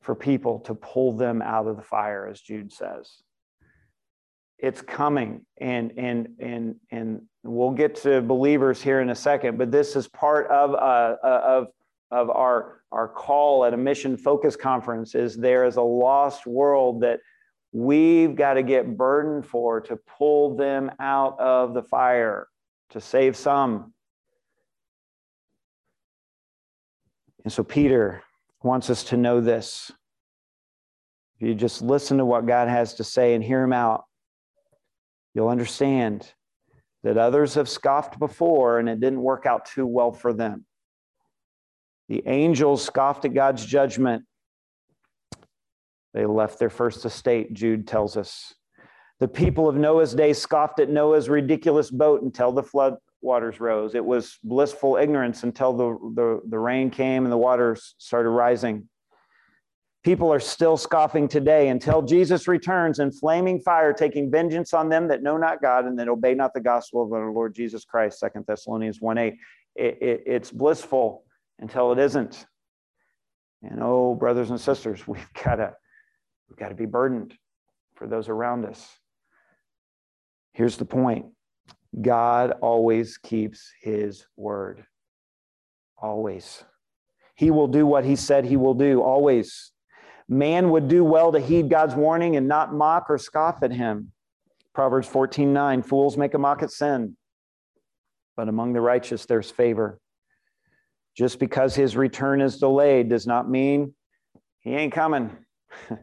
for 0.00 0.14
people 0.14 0.60
to 0.60 0.74
pull 0.74 1.16
them 1.16 1.42
out 1.42 1.66
of 1.66 1.76
the 1.76 1.82
fire, 1.82 2.26
as 2.26 2.40
Jude 2.40 2.72
says. 2.72 3.22
It's 4.58 4.82
coming, 4.82 5.46
and 5.60 5.92
and 5.96 6.28
and 6.40 6.76
and 6.90 7.22
we'll 7.48 7.70
get 7.70 7.94
to 7.96 8.20
believers 8.20 8.82
here 8.82 9.00
in 9.00 9.10
a 9.10 9.14
second, 9.14 9.58
but 9.58 9.70
this 9.70 9.96
is 9.96 10.08
part 10.08 10.48
of, 10.50 10.74
uh, 10.74 11.16
uh, 11.22 11.42
of, 11.44 11.66
of 12.10 12.30
our, 12.30 12.82
our 12.92 13.08
call 13.08 13.64
at 13.64 13.74
a 13.74 13.76
mission 13.76 14.16
focus 14.16 14.56
conference 14.56 15.14
is 15.14 15.36
there 15.36 15.64
is 15.64 15.76
a 15.76 15.82
lost 15.82 16.46
world 16.46 17.02
that 17.02 17.20
we've 17.72 18.34
got 18.34 18.54
to 18.54 18.62
get 18.62 18.96
burdened 18.96 19.46
for 19.46 19.80
to 19.80 19.96
pull 20.18 20.56
them 20.56 20.90
out 21.00 21.38
of 21.38 21.74
the 21.74 21.82
fire, 21.82 22.48
to 22.90 23.00
save 23.00 23.36
some. 23.36 23.92
And 27.44 27.52
so 27.52 27.62
Peter 27.62 28.22
wants 28.62 28.90
us 28.90 29.04
to 29.04 29.16
know 29.16 29.40
this. 29.40 29.90
If 31.40 31.46
you 31.46 31.54
just 31.54 31.82
listen 31.82 32.18
to 32.18 32.24
what 32.24 32.46
God 32.46 32.68
has 32.68 32.94
to 32.94 33.04
say 33.04 33.34
and 33.34 33.44
hear 33.44 33.62
him 33.62 33.72
out, 33.72 34.04
you'll 35.38 35.48
understand 35.48 36.32
that 37.04 37.16
others 37.16 37.54
have 37.54 37.68
scoffed 37.68 38.18
before 38.18 38.80
and 38.80 38.88
it 38.88 38.98
didn't 38.98 39.22
work 39.22 39.46
out 39.46 39.66
too 39.66 39.86
well 39.86 40.10
for 40.10 40.32
them. 40.32 40.64
The 42.08 42.24
angels 42.26 42.84
scoffed 42.84 43.24
at 43.24 43.34
God's 43.34 43.64
judgment. 43.64 44.24
They 46.12 46.26
left 46.26 46.58
their 46.58 46.70
first 46.70 47.04
estate, 47.04 47.52
Jude 47.52 47.86
tells 47.86 48.16
us. 48.16 48.52
The 49.20 49.28
people 49.28 49.68
of 49.68 49.76
Noah's 49.76 50.12
day 50.12 50.32
scoffed 50.32 50.80
at 50.80 50.90
Noah's 50.90 51.28
ridiculous 51.28 51.88
boat 51.88 52.22
until 52.22 52.50
the 52.50 52.64
flood 52.64 52.94
waters 53.20 53.60
rose. 53.60 53.94
It 53.94 54.04
was 54.04 54.38
blissful 54.42 54.96
ignorance 54.96 55.44
until 55.44 55.72
the, 55.72 56.12
the, 56.16 56.40
the 56.48 56.58
rain 56.58 56.90
came 56.90 57.22
and 57.22 57.30
the 57.30 57.38
waters 57.38 57.94
started 57.98 58.30
rising. 58.30 58.88
People 60.04 60.32
are 60.32 60.40
still 60.40 60.76
scoffing 60.76 61.28
today 61.28 61.68
until 61.68 62.02
Jesus 62.02 62.48
returns 62.48 62.98
in 62.98 63.10
flaming 63.10 63.60
fire, 63.60 63.92
taking 63.92 64.30
vengeance 64.30 64.72
on 64.72 64.88
them 64.88 65.08
that 65.08 65.22
know 65.22 65.36
not 65.36 65.60
God 65.60 65.84
and 65.84 65.98
that 65.98 66.08
obey 66.08 66.34
not 66.34 66.54
the 66.54 66.60
gospel 66.60 67.02
of 67.02 67.12
our 67.12 67.30
Lord 67.30 67.54
Jesus 67.54 67.84
Christ. 67.84 68.20
Second 68.20 68.44
Thessalonians 68.46 69.00
1 69.00 69.18
8. 69.18 69.34
It, 69.74 69.98
it, 70.00 70.22
it's 70.26 70.50
blissful 70.50 71.24
until 71.58 71.92
it 71.92 71.98
isn't. 71.98 72.46
And 73.62 73.80
oh, 73.82 74.14
brothers 74.14 74.50
and 74.50 74.60
sisters, 74.60 75.06
we've 75.08 75.32
got 75.44 75.56
to 75.56 75.74
We've 76.48 76.58
got 76.58 76.68
to 76.68 76.74
be 76.74 76.86
burdened 76.86 77.34
for 77.94 78.06
those 78.06 78.28
around 78.28 78.64
us. 78.64 78.86
Here's 80.52 80.76
the 80.76 80.84
point 80.84 81.26
God 82.00 82.52
always 82.62 83.18
keeps 83.18 83.70
his 83.80 84.26
word. 84.36 84.84
Always. 85.96 86.64
He 87.34 87.50
will 87.50 87.68
do 87.68 87.86
what 87.86 88.04
he 88.04 88.16
said 88.16 88.44
he 88.44 88.56
will 88.56 88.74
do, 88.74 89.02
always. 89.02 89.72
Man 90.28 90.70
would 90.70 90.88
do 90.88 91.04
well 91.04 91.32
to 91.32 91.40
heed 91.40 91.70
God's 91.70 91.94
warning 91.94 92.36
and 92.36 92.46
not 92.46 92.74
mock 92.74 93.06
or 93.08 93.16
scoff 93.16 93.62
at 93.62 93.72
him. 93.72 94.12
Proverbs 94.74 95.08
14 95.08 95.52
9 95.52 95.82
Fools 95.82 96.16
make 96.16 96.34
a 96.34 96.38
mock 96.38 96.62
at 96.62 96.70
sin, 96.70 97.16
but 98.36 98.48
among 98.48 98.74
the 98.74 98.80
righteous 98.80 99.26
there's 99.26 99.50
favor. 99.50 99.98
Just 101.16 101.40
because 101.40 101.74
his 101.74 101.96
return 101.96 102.40
is 102.40 102.58
delayed 102.58 103.08
does 103.08 103.26
not 103.26 103.50
mean 103.50 103.94
he 104.60 104.74
ain't 104.74 104.92
coming. 104.92 105.36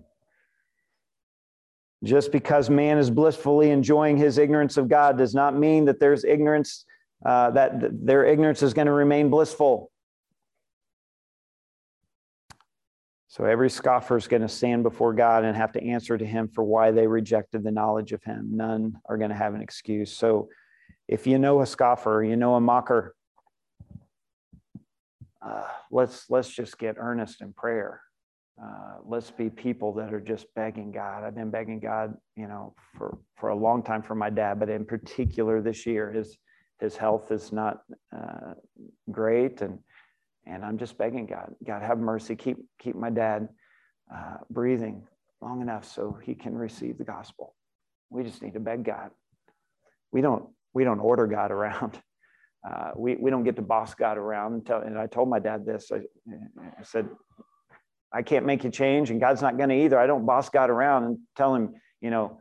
Just 2.04 2.32
because 2.32 2.70
man 2.70 2.98
is 2.98 3.10
blissfully 3.10 3.70
enjoying 3.70 4.18
his 4.18 4.38
ignorance 4.38 4.78
of 4.78 4.90
God 4.90 5.18
does 5.18 5.34
not 5.34 5.56
mean 5.58 5.86
that 5.86 6.00
there's 6.00 6.24
ignorance, 6.24 6.86
uh, 7.26 7.52
that 7.52 8.06
their 8.06 8.26
ignorance 8.26 8.62
is 8.62 8.74
going 8.74 8.88
to 8.88 8.92
remain 8.92 9.30
blissful. 9.30 9.92
So 13.36 13.44
every 13.44 13.70
scoffer 13.70 14.16
is 14.16 14.30
going 14.30 14.44
to 14.44 14.48
stand 14.48 14.84
before 14.84 15.12
God 15.12 15.44
and 15.44 15.58
have 15.58 15.74
to 15.74 15.84
answer 15.84 16.18
to 16.18 16.26
him 16.26 16.48
for 16.48 16.64
why 16.64 16.92
they 16.92 17.06
rejected 17.06 17.66
the 17.66 17.72
knowledge 17.72 18.14
of 18.14 18.24
him. 18.24 18.52
None 18.54 18.98
are 19.10 19.18
going 19.18 19.30
to 19.30 19.36
have 19.36 19.54
an 19.54 19.62
excuse. 19.62 20.16
So 20.16 20.48
if 21.10 21.28
you 21.28 21.38
know 21.38 21.60
a 21.60 21.66
scoffer, 21.66 22.24
you 22.24 22.38
know 22.38 22.56
a 22.56 22.62
mocker, 22.62 23.14
uh, 25.46 25.68
let's 25.92 26.30
let's 26.30 26.48
just 26.48 26.78
get 26.78 26.96
earnest 26.98 27.42
in 27.42 27.52
prayer. 27.52 28.00
Uh, 28.58 29.00
let's 29.04 29.32
be 29.32 29.50
people 29.50 29.96
that 29.96 30.14
are 30.14 30.22
just 30.22 30.46
begging 30.56 30.94
God. 30.94 31.26
I've 31.26 31.36
been 31.36 31.52
begging 31.52 31.82
God, 31.82 32.16
you 32.38 32.48
know, 32.48 32.74
for 32.98 33.18
for 33.36 33.50
a 33.50 33.56
long 33.56 33.84
time 33.84 34.02
for 34.02 34.16
my 34.16 34.30
dad, 34.30 34.62
but 34.62 34.70
in 34.70 34.86
particular 34.86 35.62
this 35.62 35.86
year, 35.86 36.10
his 36.10 36.38
his 36.80 36.96
health 36.96 37.34
is 37.34 37.52
not 37.52 37.82
uh, 38.16 38.54
great, 39.12 39.62
and 39.62 39.80
and 40.46 40.64
I'm 40.64 40.78
just 40.78 40.98
begging 40.98 41.26
God, 41.26 41.54
God, 41.66 41.82
have 41.82 42.00
mercy, 42.00 42.36
keep 42.36 42.58
keep 42.80 42.96
my 42.96 43.10
dad 43.10 43.50
uh, 44.14 44.38
breathing 44.50 45.04
long 45.42 45.62
enough 45.62 45.86
so 45.86 46.18
he 46.24 46.36
can 46.36 46.56
receive 46.56 46.98
the 46.98 47.04
gospel. 47.04 47.56
We 48.10 48.24
just 48.24 48.42
need 48.42 48.54
to 48.54 48.60
beg 48.60 48.84
God. 48.84 49.12
We 50.12 50.22
don't 50.22 50.46
we 50.74 50.84
don't 50.84 51.00
order 51.00 51.28
God 51.28 51.52
around. 51.52 52.02
Uh, 52.68 52.90
we 52.96 53.16
we 53.16 53.30
don't 53.30 53.44
get 53.44 53.56
to 53.56 53.62
boss 53.62 53.94
God 53.94 54.18
around. 54.18 54.54
And, 54.54 54.66
tell, 54.66 54.82
and 54.82 54.98
I 54.98 55.06
told 55.06 55.30
my 55.30 55.38
dad 55.38 55.68
this. 55.68 55.92
I, 55.92 55.98
I 56.80 56.82
said, 56.82 57.08
I 58.12 58.24
can't 58.24 58.44
make 58.44 58.64
you 58.64 58.72
change, 58.72 59.12
and 59.12 59.22
God's 59.22 59.44
not 59.44 59.56
going 59.56 59.70
to 59.70 59.76
either. 59.76 60.00
I 60.00 60.08
don't 60.08 60.26
boss 60.26 60.50
God 60.50 60.72
around 60.72 61.04
and 61.04 61.20
tell 61.38 61.54
him, 61.54 61.76
you 62.02 62.10
know, 62.10 62.40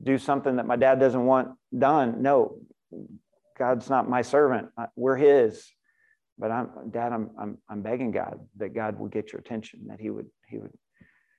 do 0.00 0.18
something 0.18 0.54
that 0.56 0.66
my 0.66 0.76
dad 0.76 1.00
doesn't 1.00 1.24
want 1.24 1.48
done. 1.76 2.22
No, 2.22 2.58
God's 3.58 3.90
not 3.90 4.08
my 4.08 4.22
servant. 4.22 4.68
We're 4.94 5.16
His. 5.16 5.68
But 6.38 6.50
I'm, 6.50 6.70
Dad, 6.90 7.12
I'm, 7.12 7.30
I'm, 7.38 7.58
I'm 7.68 7.82
begging 7.82 8.10
God 8.10 8.38
that 8.56 8.74
God 8.74 8.98
would 8.98 9.10
get 9.10 9.32
your 9.32 9.40
attention, 9.40 9.86
that 9.88 10.00
He 10.00 10.10
would, 10.10 10.26
He 10.48 10.58
would 10.58 10.72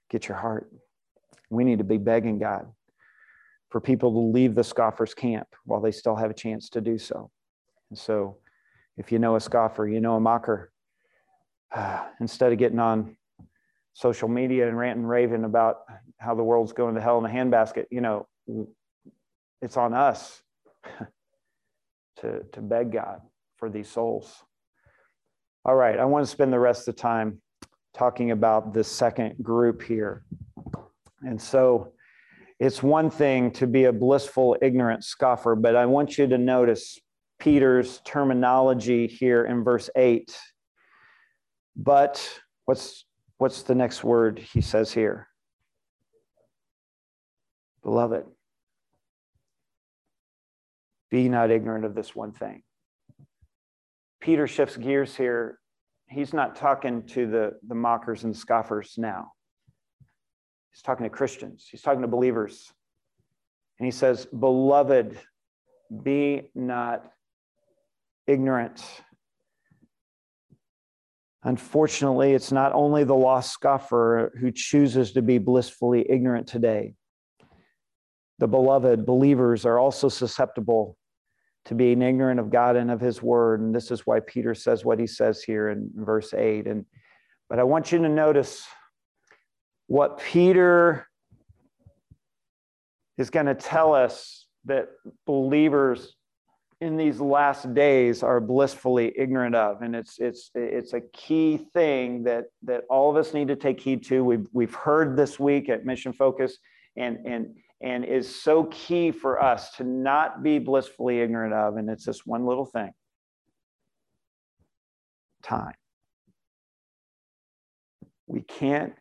get 0.10 0.28
your 0.28 0.38
heart. 0.38 0.72
We 1.50 1.64
need 1.64 1.78
to 1.78 1.84
be 1.84 1.98
begging 1.98 2.40
God 2.40 2.68
for 3.70 3.80
people 3.82 4.12
to 4.12 4.20
leave 4.20 4.56
the 4.56 4.64
scoffer's 4.64 5.14
camp 5.14 5.48
while 5.66 5.82
they 5.82 5.92
still 5.92 6.16
have 6.16 6.32
a 6.32 6.34
chance 6.34 6.70
to 6.70 6.82
do 6.82 6.98
so. 6.98 7.30
And 7.90 7.98
so, 7.98 8.38
if 8.98 9.12
you 9.12 9.20
know 9.20 9.36
a 9.36 9.40
scoffer, 9.40 9.88
you 9.88 10.02
know 10.02 10.16
a 10.16 10.20
mocker, 10.20 10.72
uh, 11.76 12.06
instead 12.20 12.52
of 12.52 12.58
getting 12.58 12.80
on 12.80 13.16
social 13.94 14.28
media 14.28 14.68
and 14.68 14.78
ranting 14.78 15.06
raving 15.06 15.44
about 15.44 15.82
how 16.18 16.34
the 16.34 16.44
world's 16.44 16.74
going 16.74 16.96
to 16.96 17.02
hell 17.02 17.18
in 17.18 17.26
a 17.26 17.34
handbasket, 17.34 17.86
you 17.92 18.02
know, 18.02 18.28
it's 19.62 19.78
on 19.78 19.94
us 19.94 20.42
to, 22.22 22.44
to 22.52 22.62
beg 22.62 22.92
God 22.92 23.22
for 23.58 23.70
these 23.70 23.90
souls. 23.90 24.44
All 25.68 25.76
right, 25.76 26.00
I 26.00 26.06
want 26.06 26.26
to 26.26 26.32
spend 26.32 26.54
the 26.54 26.60
rest 26.60 26.88
of 26.88 26.96
the 26.96 27.02
time 27.02 27.42
talking 27.94 28.32
about 28.32 28.74
the 28.74 28.86
second 28.86 29.36
group 29.44 29.84
here. 29.84 30.24
And 31.24 31.42
so 31.42 31.92
it's 32.58 32.82
one 32.82 33.10
thing 33.10 33.52
to 33.52 33.68
be 33.68 33.84
a 33.84 33.92
blissful, 33.92 34.56
ignorant 34.62 35.04
scoffer, 35.04 35.58
but 35.58 35.76
I 35.76 35.86
want 35.86 36.18
you 36.18 36.26
to 36.26 36.38
notice 36.38 36.98
Peter's 37.38 38.00
terminology 38.06 39.08
here 39.08 39.44
in 39.44 39.66
verse 39.66 39.90
8. 39.94 40.34
But 41.76 42.26
what's 42.64 43.04
what's 43.38 43.64
the 43.64 43.76
next 43.76 44.06
word 44.06 44.40
he 44.40 44.62
says 44.62 44.94
here? 44.94 45.28
Beloved, 47.84 48.24
be 51.12 51.28
not 51.28 51.52
ignorant 51.52 51.84
of 51.84 51.94
this 51.94 52.16
one 52.16 52.32
thing 52.32 52.64
Peter 54.28 54.46
shifts 54.46 54.76
gears 54.76 55.16
here. 55.16 55.58
He's 56.10 56.34
not 56.34 56.58
talking 56.58 57.04
to 57.04 57.28
the, 57.28 57.54
the 57.66 57.76
mockers 57.76 58.26
and 58.26 58.36
scoffers 58.36 58.96
now. 58.98 59.32
He's 60.74 60.82
talking 60.82 61.06
to 61.06 61.10
Christians, 61.10 61.66
he's 61.72 61.82
talking 61.82 62.02
to 62.02 62.10
believers. 62.10 62.74
And 63.80 63.86
he 63.86 63.92
says, 63.92 64.26
Beloved, 64.26 65.18
be 66.04 66.52
not 66.54 67.10
ignorant. 68.28 68.84
Unfortunately, 71.44 72.34
it's 72.34 72.52
not 72.52 72.74
only 72.74 73.06
the 73.06 73.16
lost 73.16 73.54
scoffer 73.54 74.34
who 74.42 74.52
chooses 74.52 75.14
to 75.14 75.22
be 75.22 75.38
blissfully 75.38 76.06
ignorant 76.10 76.48
today. 76.48 76.96
The 78.40 78.48
beloved 78.50 79.06
believers 79.06 79.66
are 79.66 79.80
also 79.80 80.10
susceptible 80.10 80.97
to 81.68 81.76
being 81.76 82.02
ignorant 82.02 82.40
of 82.40 82.50
God 82.50 82.76
and 82.76 82.90
of 82.90 83.02
his 83.02 83.22
word. 83.22 83.60
And 83.60 83.76
this 83.76 83.92
is 83.92 84.06
why 84.06 84.22
Peter 84.22 84.56
says 84.56 84.86
what 84.86 85.00
he 85.00 85.08
says 85.08 85.44
here 85.44 85.70
in 85.70 85.90
verse 85.96 86.34
8. 86.34 86.66
And 86.68 86.86
but 87.50 87.60
I 87.60 87.64
want 87.64 87.92
you 87.92 88.00
to 88.00 88.10
notice 88.10 88.66
what 89.88 90.20
Peter 90.20 91.08
is 93.18 93.30
going 93.30 93.46
to 93.46 93.56
tell 93.56 93.94
us 93.94 94.46
that 94.66 94.90
believers 95.26 96.16
in 96.80 96.96
these 96.96 97.20
last 97.20 97.74
days 97.74 98.22
are 98.22 98.40
blissfully 98.40 99.12
ignorant 99.18 99.56
of 99.56 99.82
and 99.82 99.96
it's 99.96 100.20
it's 100.20 100.52
it's 100.54 100.94
a 100.94 101.02
key 101.12 101.58
thing 101.74 102.22
that 102.24 102.46
that 102.62 102.84
all 102.88 103.10
of 103.10 103.18
us 103.18 103.34
need 103.34 103.48
to 103.48 103.56
take 103.56 103.80
heed 103.80 104.06
to 104.06 104.24
we've 104.24 104.46
we've 104.52 104.76
heard 104.76 105.18
this 105.18 105.40
week 105.40 105.70
at 105.70 105.86
mission 105.86 106.14
focus 106.14 106.60
and 106.96 107.18
and 107.26 107.56
and 107.82 108.04
is 108.04 108.42
so 108.42 108.66
key 108.66 109.12
for 109.12 109.42
us 109.42 109.72
to 109.74 109.84
not 109.84 110.42
be 110.42 110.60
blissfully 110.60 111.20
ignorant 111.20 111.54
of. 111.54 111.78
And 111.78 111.90
it's 111.90 112.06
this 112.06 112.26
one 112.26 112.46
little 112.46 112.66
thing 112.66 112.92
time. 115.44 115.74
We 118.26 118.42
can't 118.42 118.94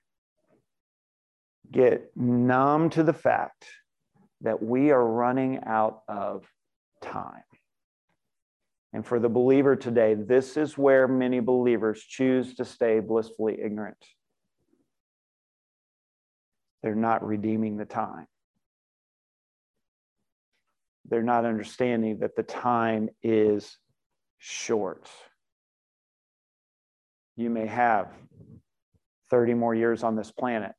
get 1.72 2.10
numb 2.14 2.90
to 2.90 3.02
the 3.02 3.12
fact 3.12 3.64
that 4.42 4.62
we 4.62 4.90
are 4.92 5.04
running 5.04 5.60
out 5.66 6.02
of 6.08 6.44
time. 7.02 7.42
And 8.92 9.04
for 9.04 9.18
the 9.18 9.28
believer 9.28 9.74
today, 9.74 10.14
this 10.14 10.56
is 10.56 10.78
where 10.78 11.08
many 11.08 11.40
believers 11.40 12.02
choose 12.02 12.54
to 12.56 12.64
stay 12.64 13.00
blissfully 13.00 13.58
ignorant. 13.60 13.96
They're 16.82 16.94
not 16.94 17.26
redeeming 17.26 17.76
the 17.76 17.84
time 17.84 18.26
they're 21.08 21.22
not 21.22 21.44
understanding 21.44 22.18
that 22.18 22.36
the 22.36 22.42
time 22.42 23.08
is 23.22 23.78
short. 24.38 25.08
You 27.36 27.50
may 27.50 27.66
have 27.66 28.08
30 29.30 29.54
more 29.54 29.74
years 29.74 30.02
on 30.02 30.16
this 30.16 30.30
planet. 30.30 30.72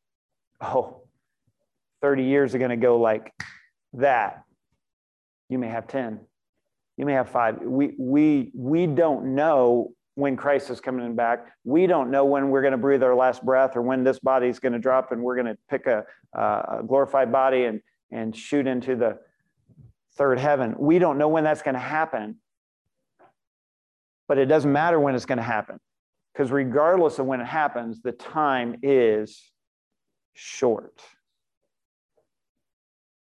Oh, 0.59 1.01
30 2.01 2.23
years 2.23 2.55
are 2.55 2.59
going 2.59 2.71
to 2.71 2.77
go 2.77 2.99
like 2.99 3.31
that. 3.93 4.43
You 5.49 5.59
may 5.59 5.67
have 5.67 5.87
10. 5.87 6.19
You 6.97 7.05
may 7.05 7.13
have 7.13 7.29
five. 7.29 7.59
We, 7.61 7.93
we, 7.97 8.51
we 8.55 8.87
don't 8.87 9.35
know 9.35 9.91
when 10.15 10.35
Christ 10.35 10.71
is 10.71 10.81
coming 10.81 11.15
back. 11.15 11.47
We 11.63 11.85
don't 11.85 12.09
know 12.09 12.25
when 12.25 12.49
we're 12.49 12.61
going 12.61 12.71
to 12.71 12.77
breathe 12.77 13.03
our 13.03 13.15
last 13.15 13.45
breath 13.45 13.75
or 13.75 13.83
when 13.83 14.03
this 14.03 14.17
body 14.17 14.47
is 14.47 14.59
going 14.59 14.73
to 14.73 14.79
drop 14.79 15.11
and 15.11 15.21
we're 15.21 15.35
going 15.35 15.47
to 15.47 15.57
pick 15.69 15.85
a, 15.85 16.05
a 16.33 16.81
glorified 16.85 17.31
body 17.31 17.65
and, 17.65 17.81
and 18.11 18.35
shoot 18.35 18.65
into 18.65 18.95
the, 18.95 19.19
third 20.17 20.39
heaven. 20.39 20.75
We 20.77 20.99
don't 20.99 21.17
know 21.17 21.27
when 21.27 21.43
that's 21.43 21.61
going 21.61 21.75
to 21.75 21.79
happen, 21.79 22.37
but 24.27 24.37
it 24.37 24.45
doesn't 24.45 24.71
matter 24.71 24.99
when 24.99 25.15
it's 25.15 25.25
going 25.25 25.37
to 25.37 25.43
happen 25.43 25.79
because 26.33 26.51
regardless 26.51 27.19
of 27.19 27.25
when 27.25 27.41
it 27.41 27.45
happens, 27.45 28.01
the 28.01 28.11
time 28.11 28.77
is 28.83 29.51
short. 30.33 31.01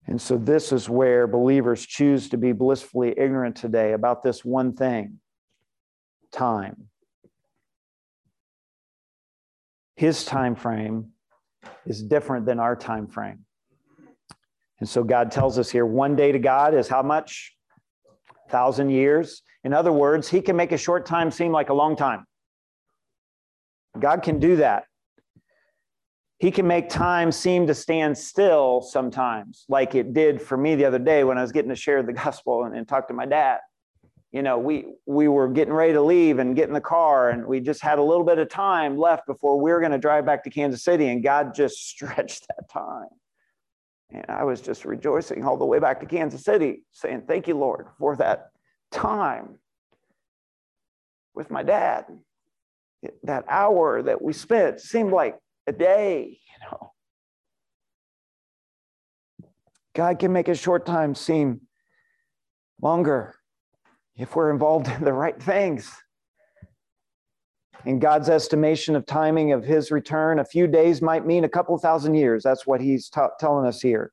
And 0.06 0.20
so, 0.20 0.36
this 0.36 0.72
is 0.72 0.88
where 0.88 1.26
believers 1.26 1.86
choose 1.86 2.28
to 2.30 2.36
be 2.36 2.52
blissfully 2.52 3.14
ignorant 3.16 3.56
today 3.56 3.92
about 3.92 4.22
this 4.22 4.44
one 4.44 4.72
thing 4.72 5.20
time. 6.32 6.88
His 9.96 10.24
time 10.24 10.54
frame 10.54 11.12
is 11.86 12.02
different 12.02 12.46
than 12.46 12.58
our 12.58 12.74
time 12.74 13.06
frame. 13.06 13.44
And 14.80 14.88
so 14.88 15.04
God 15.04 15.30
tells 15.30 15.58
us 15.58 15.70
here 15.70 15.86
one 15.86 16.16
day 16.16 16.32
to 16.32 16.38
God 16.38 16.74
is 16.74 16.88
how 16.88 17.02
much? 17.02 17.54
A 18.46 18.50
thousand 18.50 18.90
years. 18.90 19.42
In 19.62 19.74
other 19.74 19.92
words, 19.92 20.28
he 20.28 20.40
can 20.40 20.56
make 20.56 20.72
a 20.72 20.78
short 20.78 21.04
time 21.04 21.30
seem 21.30 21.52
like 21.52 21.68
a 21.68 21.74
long 21.74 21.96
time. 21.96 22.24
God 23.98 24.22
can 24.22 24.38
do 24.38 24.56
that. 24.56 24.84
He 26.38 26.50
can 26.50 26.66
make 26.66 26.88
time 26.88 27.32
seem 27.32 27.66
to 27.66 27.74
stand 27.74 28.16
still 28.16 28.80
sometimes, 28.80 29.66
like 29.68 29.94
it 29.94 30.14
did 30.14 30.40
for 30.40 30.56
me 30.56 30.74
the 30.74 30.86
other 30.86 30.98
day 30.98 31.22
when 31.22 31.36
I 31.36 31.42
was 31.42 31.52
getting 31.52 31.68
to 31.68 31.76
share 31.76 32.02
the 32.02 32.12
gospel 32.24 32.64
and, 32.64 32.74
and 32.74 32.88
talk 32.88 33.08
to 33.08 33.14
my 33.14 33.26
dad. 33.26 33.58
You 34.32 34.42
know, 34.42 34.58
we 34.58 34.86
we 35.06 35.28
were 35.28 35.48
getting 35.48 35.74
ready 35.74 35.92
to 35.92 36.00
leave 36.00 36.38
and 36.38 36.56
get 36.56 36.68
in 36.68 36.72
the 36.72 36.80
car, 36.80 37.30
and 37.30 37.44
we 37.44 37.60
just 37.60 37.82
had 37.82 37.98
a 37.98 38.02
little 38.02 38.24
bit 38.24 38.38
of 38.38 38.48
time 38.48 38.96
left 38.96 39.26
before 39.26 39.60
we 39.60 39.72
were 39.72 39.80
going 39.80 39.92
to 39.92 39.98
drive 39.98 40.24
back 40.24 40.44
to 40.44 40.50
Kansas 40.50 40.84
City, 40.84 41.08
and 41.08 41.22
God 41.22 41.52
just 41.52 41.76
stretched 41.90 42.46
that 42.48 42.70
time. 42.70 43.08
And 44.12 44.24
I 44.28 44.44
was 44.44 44.60
just 44.60 44.84
rejoicing 44.84 45.44
all 45.44 45.56
the 45.56 45.64
way 45.64 45.78
back 45.78 46.00
to 46.00 46.06
Kansas 46.06 46.44
City, 46.44 46.84
saying, 46.92 47.24
Thank 47.28 47.46
you, 47.48 47.56
Lord, 47.56 47.86
for 47.98 48.16
that 48.16 48.50
time 48.90 49.58
with 51.34 51.50
my 51.50 51.62
dad. 51.62 52.06
That 53.22 53.44
hour 53.48 54.02
that 54.02 54.20
we 54.20 54.32
spent 54.32 54.80
seemed 54.80 55.12
like 55.12 55.38
a 55.66 55.72
day, 55.72 56.38
you 56.46 56.66
know. 56.66 56.92
God 59.94 60.18
can 60.18 60.32
make 60.32 60.48
a 60.48 60.54
short 60.54 60.84
time 60.86 61.14
seem 61.14 61.62
longer 62.80 63.34
if 64.16 64.36
we're 64.36 64.50
involved 64.50 64.88
in 64.88 65.04
the 65.04 65.12
right 65.12 65.40
things. 65.40 65.90
In 67.86 67.98
God's 67.98 68.28
estimation 68.28 68.94
of 68.94 69.06
timing 69.06 69.52
of 69.52 69.64
his 69.64 69.90
return, 69.90 70.38
a 70.38 70.44
few 70.44 70.66
days 70.66 71.00
might 71.00 71.26
mean 71.26 71.44
a 71.44 71.48
couple 71.48 71.76
thousand 71.78 72.14
years. 72.14 72.42
That's 72.42 72.66
what 72.66 72.80
he's 72.80 73.08
t- 73.08 73.20
telling 73.38 73.66
us 73.66 73.80
here. 73.80 74.12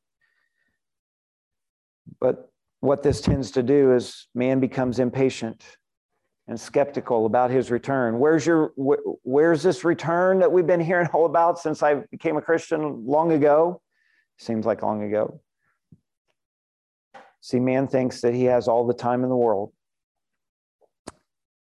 But 2.20 2.50
what 2.80 3.04
this 3.04 3.20
tends 3.22 3.52
to 3.52 3.64
do 3.64 3.94
is 3.94 4.28
man 4.34 4.60
becomes 4.60 5.00
impatient 5.00 5.64
and 6.48 6.58
skeptical 6.58 7.26
about 7.26 7.52
his 7.52 7.70
return. 7.70 8.20
Where's 8.20 8.46
your 8.46 8.72
wh- 8.78 9.04
where's 9.24 9.62
this 9.62 9.84
return 9.84 10.40
that 10.40 10.52
we've 10.52 10.68
been 10.68 10.80
hearing 10.80 11.08
all 11.08 11.26
about 11.26 11.60
since 11.60 11.84
I 11.84 11.96
became 12.10 12.38
a 12.38 12.42
Christian 12.42 13.06
long 13.06 13.34
ago? 13.34 13.82
Seems 14.38 14.66
like 14.66 14.82
long 14.82 15.04
ago. 15.04 15.42
See, 17.42 17.60
man 17.60 17.88
thinks 17.88 18.22
that 18.22 18.34
he 18.34 18.46
has 18.46 18.68
all 18.68 18.88
the 18.88 18.94
time 18.94 19.24
in 19.24 19.30
the 19.30 19.36
world. 19.36 19.74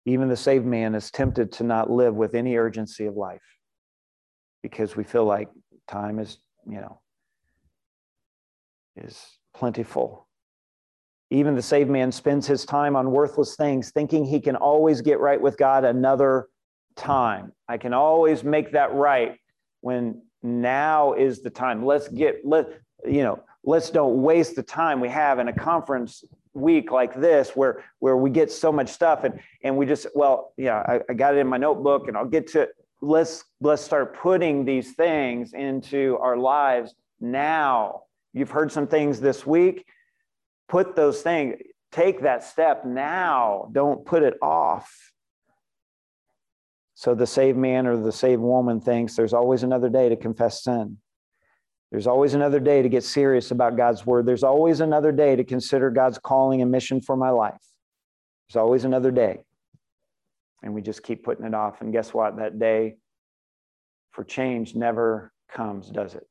Even 0.05 0.29
the 0.29 0.37
saved 0.37 0.67
man 0.67 0.95
is 0.95 1.11
tempted 1.11 1.53
to 1.53 1.65
not 1.65 1.91
live 1.91 2.15
with 2.15 2.35
any 2.35 2.57
urgency 2.57 3.07
of 3.07 3.17
life 3.17 3.43
because 4.63 4.97
we 4.97 5.05
feel 5.05 5.25
like 5.25 5.49
time 5.89 6.19
is, 6.19 6.39
you 6.67 6.81
know, 6.81 7.01
is 8.97 9.39
plentiful. 9.55 10.27
Even 11.31 11.55
the 11.55 11.63
saved 11.63 11.89
man 11.89 12.13
spends 12.13 12.47
his 12.47 12.65
time 12.65 12.97
on 12.97 13.11
worthless 13.11 13.57
things, 13.57 13.91
thinking 13.91 14.25
he 14.25 14.41
can 14.41 14.57
always 14.57 15.01
get 15.01 15.21
right 15.21 15.41
with 15.41 15.57
God 15.57 15.85
another 15.85 16.49
time. 16.97 17.53
I 17.69 17.79
can 17.79 17.95
always 17.95 18.45
make 18.45 18.73
that 18.73 18.93
right 18.93 19.39
when 19.81 20.23
now 20.43 21.15
is 21.15 21.43
the 21.43 21.51
time. 21.51 21.85
Let's 21.85 22.09
get, 22.09 22.45
let, 22.45 22.67
you 23.07 23.23
know, 23.23 23.43
let's 23.65 23.91
don't 23.91 24.21
waste 24.21 24.57
the 24.57 24.63
time 24.63 25.01
we 25.01 25.09
have 25.09 25.39
in 25.39 25.49
a 25.49 25.53
conference 25.53 26.25
week 26.55 26.91
like 26.93 27.15
this 27.19 27.51
where 27.57 27.83
where 27.99 28.17
we 28.17 28.29
get 28.29 28.51
so 28.51 28.71
much 28.71 28.91
stuff 28.91 29.25
and 29.25 29.41
and 29.65 29.75
we 29.77 29.87
just 29.87 30.07
well 30.15 30.53
yeah 30.59 30.83
I, 30.87 31.01
I 31.09 31.15
got 31.15 31.35
it 31.35 31.39
in 31.39 31.47
my 31.47 31.57
notebook 31.57 32.09
and 32.09 32.17
i'll 32.17 32.27
get 32.27 32.47
to 32.49 32.69
let's 33.03 33.45
let's 33.61 33.83
start 33.83 34.17
putting 34.17 34.65
these 34.65 34.93
things 34.93 35.53
into 35.53 36.17
our 36.21 36.37
lives 36.37 36.95
now. 37.21 38.03
You've 38.33 38.51
heard 38.51 38.73
some 38.73 38.87
things 38.87 39.21
this 39.21 39.47
week. 39.47 39.85
Put 40.69 40.97
those 40.97 41.21
things 41.21 41.57
take 41.91 42.23
that 42.23 42.43
step 42.43 42.87
now. 42.87 43.69
Don't 43.73 44.07
put 44.07 44.23
it 44.23 44.35
off. 44.41 45.13
So 46.95 47.15
the 47.15 47.27
saved 47.27 47.59
man 47.59 47.87
or 47.87 47.99
the 47.99 48.13
saved 48.13 48.41
woman 48.41 48.81
thinks 48.81 49.15
there's 49.15 49.35
always 49.35 49.63
another 49.63 49.91
day 49.91 50.09
to 50.09 50.17
confess 50.17 50.65
sin 50.65 50.97
there's 51.93 52.07
always 52.07 52.33
another 52.33 52.59
day 52.59 52.81
to 52.81 52.89
get 52.89 53.05
serious 53.05 53.51
about 53.51 53.77
God's 53.77 54.07
word. 54.07 54.25
There's 54.25 54.43
always 54.43 54.81
another 54.81 55.13
day 55.13 55.37
to 55.37 55.45
consider 55.45 55.91
God's 55.91 56.19
calling 56.19 56.63
and 56.63 56.71
mission 56.71 57.03
for 57.03 57.19
my 57.19 57.29
life. 57.29 57.61
There's 58.49 58.57
always 58.57 58.87
another 58.87 59.11
day. 59.11 59.45
And 60.63 60.73
we 60.73 60.81
just 60.81 61.03
keep 61.03 61.23
putting 61.23 61.45
it 61.45 61.53
off. 61.53 61.83
And 61.83 61.93
guess 61.93 62.15
what? 62.15 62.39
That 62.39 62.59
day 62.59 62.97
for 64.11 64.25
change 64.25 64.75
never 64.75 65.35
comes, 65.53 65.91
does 65.91 66.15
it? 66.15 66.27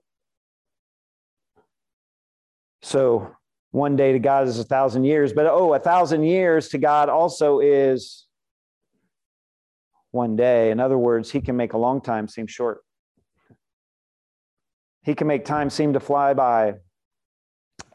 So 2.81 3.31
one 3.69 3.95
day 3.95 4.13
to 4.13 4.19
God 4.19 4.47
is 4.47 4.57
a 4.57 4.63
thousand 4.63 5.03
years, 5.03 5.31
but 5.31 5.45
oh, 5.45 5.75
a 5.75 5.79
thousand 5.79 6.23
years 6.23 6.69
to 6.69 6.79
God 6.79 7.07
also 7.07 7.59
is 7.59 8.25
one 10.09 10.35
day. 10.35 10.71
In 10.71 10.79
other 10.79 10.97
words, 10.97 11.29
he 11.29 11.39
can 11.39 11.55
make 11.55 11.73
a 11.73 11.77
long 11.77 12.01
time 12.01 12.27
seem 12.27 12.47
short. 12.47 12.81
He 15.03 15.15
can 15.15 15.27
make 15.27 15.45
time 15.45 15.69
seem 15.69 15.93
to 15.93 15.99
fly 15.99 16.33
by. 16.33 16.75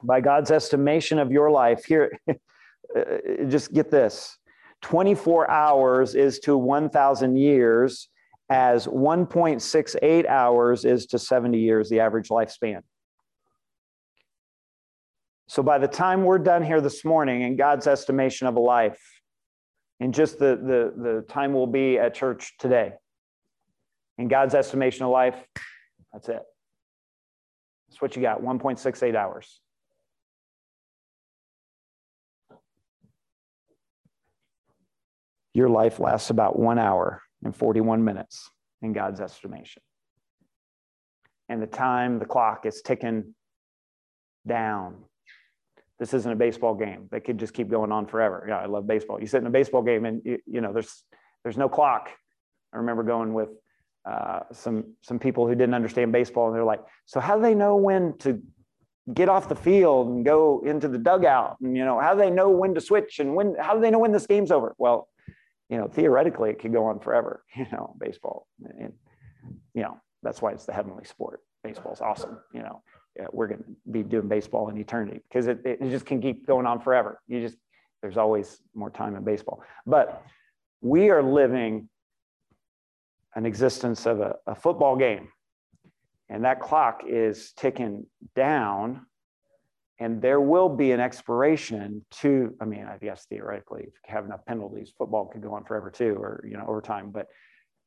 By 0.02 0.20
God's 0.20 0.50
estimation 0.50 1.18
of 1.18 1.30
your 1.32 1.50
life, 1.50 1.84
here, 1.84 2.18
just 3.48 3.72
get 3.72 3.90
this 3.90 4.38
24 4.82 5.50
hours 5.50 6.14
is 6.14 6.38
to 6.40 6.56
1,000 6.56 7.36
years, 7.36 8.08
as 8.48 8.86
1.68 8.86 10.26
hours 10.26 10.84
is 10.84 11.06
to 11.06 11.18
70 11.18 11.58
years, 11.58 11.88
the 11.88 12.00
average 12.00 12.28
lifespan. 12.28 12.82
So 15.48 15.62
by 15.62 15.78
the 15.78 15.88
time 15.88 16.24
we're 16.24 16.38
done 16.38 16.62
here 16.62 16.80
this 16.80 17.04
morning, 17.04 17.42
in 17.42 17.56
God's 17.56 17.86
estimation 17.86 18.48
of 18.48 18.56
a 18.56 18.60
life, 18.60 19.00
in 20.00 20.12
just 20.12 20.38
the, 20.38 20.56
the, 20.56 21.02
the 21.02 21.24
time 21.28 21.52
we'll 21.52 21.66
be 21.66 21.98
at 21.98 22.14
church 22.14 22.54
today, 22.58 22.92
in 24.18 24.28
God's 24.28 24.54
estimation 24.54 25.04
of 25.04 25.10
life, 25.10 25.36
that's 26.12 26.28
it. 26.28 26.42
That's 27.96 28.02
what 28.02 28.16
you 28.16 28.20
got 28.20 28.42
1.68 28.42 29.14
hours. 29.14 29.58
Your 35.54 35.70
life 35.70 35.98
lasts 35.98 36.28
about 36.28 36.58
one 36.58 36.78
hour 36.78 37.22
and 37.42 37.56
41 37.56 38.04
minutes 38.04 38.50
in 38.82 38.92
God's 38.92 39.22
estimation. 39.22 39.80
And 41.48 41.62
the 41.62 41.66
time, 41.66 42.18
the 42.18 42.26
clock 42.26 42.66
is 42.66 42.82
ticking 42.82 43.34
down. 44.46 44.96
This 45.98 46.12
isn't 46.12 46.30
a 46.30 46.36
baseball 46.36 46.74
game. 46.74 47.08
They 47.10 47.20
could 47.20 47.38
just 47.38 47.54
keep 47.54 47.70
going 47.70 47.92
on 47.92 48.08
forever. 48.08 48.44
Yeah, 48.46 48.58
I 48.58 48.66
love 48.66 48.86
baseball. 48.86 49.18
You 49.18 49.26
sit 49.26 49.40
in 49.40 49.46
a 49.46 49.50
baseball 49.50 49.80
game 49.80 50.04
and 50.04 50.20
you, 50.22 50.38
you 50.44 50.60
know 50.60 50.74
there's 50.74 51.02
there's 51.44 51.56
no 51.56 51.70
clock. 51.70 52.10
I 52.74 52.76
remember 52.76 53.04
going 53.04 53.32
with 53.32 53.48
uh, 54.06 54.40
some 54.52 54.84
some 55.02 55.18
people 55.18 55.46
who 55.48 55.54
didn't 55.54 55.74
understand 55.74 56.12
baseball, 56.12 56.46
and 56.46 56.54
they're 56.54 56.64
like, 56.64 56.82
"So 57.06 57.18
how 57.18 57.36
do 57.36 57.42
they 57.42 57.54
know 57.54 57.76
when 57.76 58.16
to 58.18 58.40
get 59.12 59.28
off 59.28 59.48
the 59.48 59.56
field 59.56 60.08
and 60.08 60.24
go 60.24 60.62
into 60.64 60.86
the 60.88 60.98
dugout? 60.98 61.56
And 61.60 61.76
you 61.76 61.84
know, 61.84 61.98
how 61.98 62.14
do 62.14 62.20
they 62.20 62.30
know 62.30 62.48
when 62.50 62.74
to 62.74 62.80
switch? 62.80 63.18
And 63.18 63.34
when 63.34 63.56
how 63.58 63.74
do 63.74 63.80
they 63.80 63.90
know 63.90 63.98
when 63.98 64.12
this 64.12 64.26
game's 64.26 64.52
over?" 64.52 64.74
Well, 64.78 65.08
you 65.68 65.76
know, 65.76 65.88
theoretically, 65.88 66.50
it 66.50 66.60
could 66.60 66.72
go 66.72 66.84
on 66.84 67.00
forever. 67.00 67.44
You 67.56 67.66
know, 67.72 67.96
baseball, 67.98 68.46
and 68.78 68.92
you 69.74 69.82
know 69.82 70.00
that's 70.22 70.40
why 70.40 70.52
it's 70.52 70.66
the 70.66 70.72
heavenly 70.72 71.04
sport. 71.04 71.40
Baseball's 71.64 72.00
awesome. 72.00 72.38
You 72.52 72.60
know, 72.60 72.82
yeah, 73.16 73.26
we're 73.32 73.48
going 73.48 73.64
to 73.64 73.90
be 73.90 74.04
doing 74.04 74.28
baseball 74.28 74.68
in 74.68 74.78
eternity 74.78 75.20
because 75.28 75.48
it, 75.48 75.60
it 75.64 75.90
just 75.90 76.06
can 76.06 76.20
keep 76.20 76.46
going 76.46 76.66
on 76.66 76.80
forever. 76.80 77.20
You 77.26 77.40
just 77.40 77.56
there's 78.02 78.16
always 78.16 78.60
more 78.74 78.90
time 78.90 79.16
in 79.16 79.24
baseball, 79.24 79.62
but 79.84 80.22
we 80.80 81.10
are 81.10 81.22
living 81.22 81.88
an 83.36 83.46
existence 83.46 84.04
of 84.04 84.20
a, 84.20 84.34
a 84.48 84.54
football 84.54 84.96
game. 84.96 85.28
And 86.28 86.44
that 86.44 86.60
clock 86.60 87.02
is 87.06 87.52
ticking 87.52 88.06
down 88.34 89.06
and 90.00 90.20
there 90.20 90.40
will 90.40 90.68
be 90.68 90.92
an 90.92 91.00
expiration 91.00 92.04
to 92.10 92.54
i 92.60 92.66
mean 92.66 92.84
i 92.84 92.98
guess 92.98 93.24
theoretically 93.30 93.80
if 93.80 93.94
you 94.06 94.14
have 94.14 94.26
enough 94.26 94.44
penalties 94.44 94.92
football 94.98 95.24
could 95.24 95.40
go 95.40 95.54
on 95.54 95.64
forever 95.64 95.90
too 95.90 96.14
or 96.18 96.44
you 96.46 96.54
know 96.54 96.66
over 96.68 96.82
time 96.82 97.10
but 97.10 97.28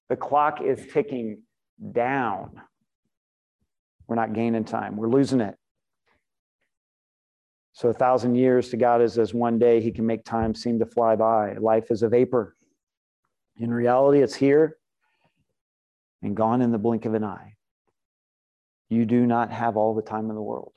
the 0.10 0.16
clock 0.16 0.62
is 0.62 0.88
ticking 0.92 1.44
down. 1.92 2.62
We're 4.08 4.16
not 4.16 4.34
gaining 4.34 4.66
time. 4.66 4.98
We're 4.98 5.10
losing 5.10 5.40
it. 5.40 5.56
So 7.74 7.90
a 7.90 7.94
thousand 7.94 8.36
years 8.36 8.70
to 8.70 8.78
god 8.78 9.02
is 9.02 9.18
as 9.18 9.34
one 9.34 9.60
day. 9.60 9.80
He 9.80 9.92
can 9.92 10.06
make 10.06 10.26
time 10.26 10.54
seem 10.54 10.80
to 10.80 10.86
fly 10.86 11.16
by. 11.16 11.54
Life 11.54 11.92
is 11.92 12.04
a 12.04 12.10
vapor. 12.10 12.56
In 13.58 13.72
reality 13.72 14.22
it's 14.22 14.36
here 14.36 14.78
and 16.22 16.36
gone 16.36 16.62
in 16.62 16.72
the 16.72 16.78
blink 16.78 17.06
of 17.06 17.14
an 17.14 17.24
eye. 17.24 17.56
You 18.90 19.06
do 19.06 19.26
not 19.26 19.52
have 19.52 19.78
all 19.78 19.96
the 19.96 20.02
time 20.02 20.30
in 20.30 20.36
the 20.36 20.42
world. 20.42 20.74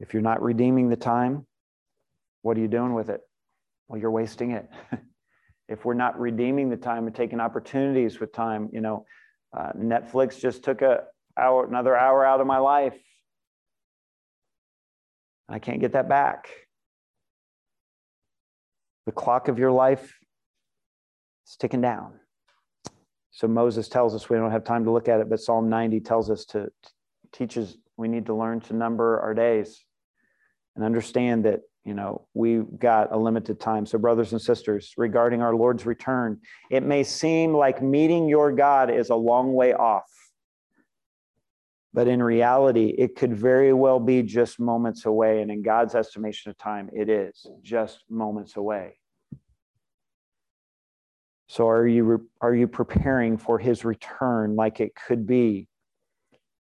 If 0.00 0.12
you're 0.12 0.22
not 0.22 0.42
redeeming 0.42 0.88
the 0.88 0.96
time, 0.96 1.46
what 2.42 2.56
are 2.56 2.60
you 2.60 2.68
doing 2.68 2.94
with 2.94 3.10
it? 3.10 3.20
Well, 3.88 4.00
you're 4.00 4.10
wasting 4.10 4.52
it. 4.52 4.68
if 5.68 5.84
we're 5.84 5.94
not 5.94 6.18
redeeming 6.20 6.70
the 6.70 6.76
time 6.76 7.06
and 7.06 7.14
taking 7.14 7.40
opportunities 7.40 8.20
with 8.20 8.32
time, 8.32 8.70
you 8.72 8.80
know, 8.80 9.04
Uh, 9.50 9.72
Netflix 9.72 10.38
just 10.38 10.62
took 10.62 10.82
a 10.82 11.04
hour, 11.34 11.66
another 11.66 11.96
hour 11.96 12.22
out 12.22 12.40
of 12.40 12.46
my 12.46 12.58
life. 12.58 13.00
I 15.48 15.58
can't 15.58 15.80
get 15.80 15.92
that 15.92 16.06
back. 16.06 16.50
The 19.06 19.12
clock 19.12 19.48
of 19.48 19.58
your 19.58 19.72
life 19.72 20.20
is 21.46 21.56
ticking 21.56 21.80
down. 21.80 22.20
So 23.38 23.46
Moses 23.46 23.88
tells 23.88 24.16
us 24.16 24.28
we 24.28 24.36
don't 24.36 24.50
have 24.50 24.64
time 24.64 24.82
to 24.82 24.90
look 24.90 25.06
at 25.06 25.20
it, 25.20 25.30
but 25.30 25.38
Psalm 25.38 25.68
90 25.68 26.00
tells 26.00 26.28
us 26.28 26.44
to 26.46 26.72
teaches 27.32 27.76
we 27.96 28.08
need 28.08 28.26
to 28.26 28.34
learn 28.34 28.58
to 28.62 28.74
number 28.74 29.20
our 29.20 29.32
days 29.32 29.84
and 30.74 30.84
understand 30.84 31.44
that 31.44 31.60
you 31.84 31.94
know 31.94 32.26
we've 32.34 32.66
got 32.80 33.12
a 33.12 33.16
limited 33.16 33.60
time. 33.60 33.86
So 33.86 33.96
brothers 33.96 34.32
and 34.32 34.42
sisters 34.42 34.92
regarding 34.96 35.40
our 35.40 35.54
lord's 35.54 35.86
return 35.86 36.40
it 36.68 36.82
may 36.82 37.04
seem 37.04 37.54
like 37.54 37.80
meeting 37.80 38.28
your 38.28 38.50
god 38.50 38.90
is 38.90 39.10
a 39.10 39.14
long 39.14 39.54
way 39.54 39.72
off 39.72 40.10
but 41.94 42.08
in 42.08 42.20
reality 42.20 42.92
it 42.98 43.14
could 43.14 43.36
very 43.36 43.72
well 43.72 44.00
be 44.00 44.20
just 44.20 44.58
moments 44.58 45.06
away. 45.06 45.42
And 45.42 45.50
in 45.52 45.62
god's 45.62 45.94
estimation 45.94 46.50
of 46.50 46.58
time 46.58 46.90
it 46.92 47.08
is 47.08 47.46
just 47.62 48.02
moments 48.10 48.56
away 48.56 48.97
so 51.48 51.68
are 51.68 51.86
you 51.86 52.28
are 52.40 52.54
you 52.54 52.68
preparing 52.68 53.36
for 53.36 53.58
his 53.58 53.84
return 53.84 54.54
like 54.56 54.80
it 54.80 54.92
could 54.94 55.26
be 55.26 55.66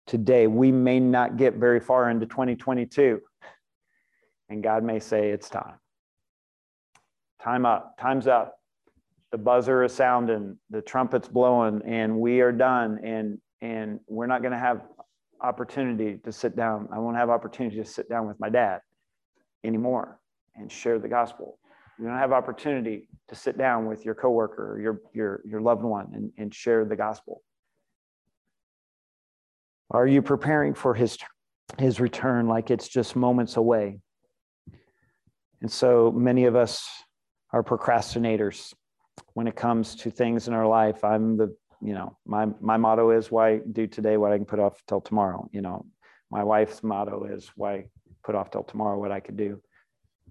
today 0.08 0.48
we 0.48 0.72
may 0.72 1.00
not 1.00 1.38
get 1.38 1.56
very 1.56 1.80
far 1.80 2.10
into 2.10 2.26
2022 2.26 3.20
and 4.50 4.62
God 4.62 4.84
may 4.84 5.00
say, 5.00 5.30
It's 5.30 5.50
time. 5.50 5.80
Time 7.42 7.66
up. 7.66 7.98
Time's 8.00 8.28
up. 8.28 8.60
The 9.32 9.38
buzzer 9.38 9.84
is 9.84 9.94
sounding, 9.94 10.58
the 10.70 10.82
trumpet's 10.82 11.28
blowing, 11.28 11.82
and 11.86 12.20
we 12.20 12.42
are 12.42 12.52
done. 12.52 13.00
And, 13.04 13.40
and 13.62 14.00
we're 14.08 14.28
not 14.28 14.42
going 14.42 14.54
to 14.54 14.58
have 14.58 14.84
opportunity 15.42 16.18
to 16.24 16.32
sit 16.32 16.56
down. 16.56 16.88
I 16.94 17.00
won't 17.00 17.18
have 17.18 17.30
opportunity 17.30 17.78
to 17.78 17.86
sit 17.86 18.08
down 18.08 18.28
with 18.28 18.40
my 18.40 18.50
dad 18.50 18.80
anymore 19.64 20.20
and 20.56 20.72
share 20.72 21.00
the 21.00 21.10
gospel. 21.10 21.60
You 21.98 22.06
don't 22.06 22.18
have 22.18 22.34
opportunity 22.34 23.08
to 23.30 23.36
sit 23.36 23.58
down 23.58 23.86
with 23.86 24.04
your 24.06 24.16
coworker 24.16 24.74
or 24.74 24.80
your, 24.80 25.02
your, 25.14 25.42
your 25.46 25.62
loved 25.62 25.84
one 25.84 26.12
and, 26.14 26.32
and 26.38 26.54
share 26.54 26.84
the 26.86 26.96
gospel. 26.96 27.42
Are 29.92 30.06
you 30.06 30.22
preparing 30.22 30.74
for 30.74 30.94
his, 30.94 31.18
his 31.78 32.00
return 32.00 32.48
like 32.48 32.70
it's 32.70 32.88
just 32.88 33.16
moments 33.16 33.56
away? 33.56 34.00
And 35.62 35.72
so 35.72 36.12
many 36.12 36.46
of 36.46 36.56
us 36.56 36.86
are 37.54 37.64
procrastinators 37.64 38.74
when 39.34 39.48
it 39.48 39.56
comes 39.56 39.96
to 39.96 40.12
things 40.12 40.48
in 40.48 40.54
our 40.54 40.68
life. 40.68 41.04
I'm 41.04 41.38
the, 41.38 41.56
you 41.82 41.94
know, 41.94 42.18
my 42.26 42.48
my 42.60 42.78
motto 42.78 43.12
is 43.12 43.32
why 43.32 43.60
do 43.72 43.88
today 43.88 44.18
what 44.18 44.32
I 44.32 44.38
can 44.38 44.46
put 44.46 44.60
off 44.60 44.82
till 44.88 45.02
tomorrow. 45.02 45.48
You 45.52 45.62
know, 45.62 45.86
my 46.30 46.44
wife's 46.44 46.84
motto 46.84 47.26
is 47.26 47.50
why 47.56 47.86
put 48.24 48.36
off 48.36 48.52
till 48.52 48.64
tomorrow 48.64 49.00
what 49.00 49.12
I 49.12 49.20
could 49.20 49.38
do 49.38 49.62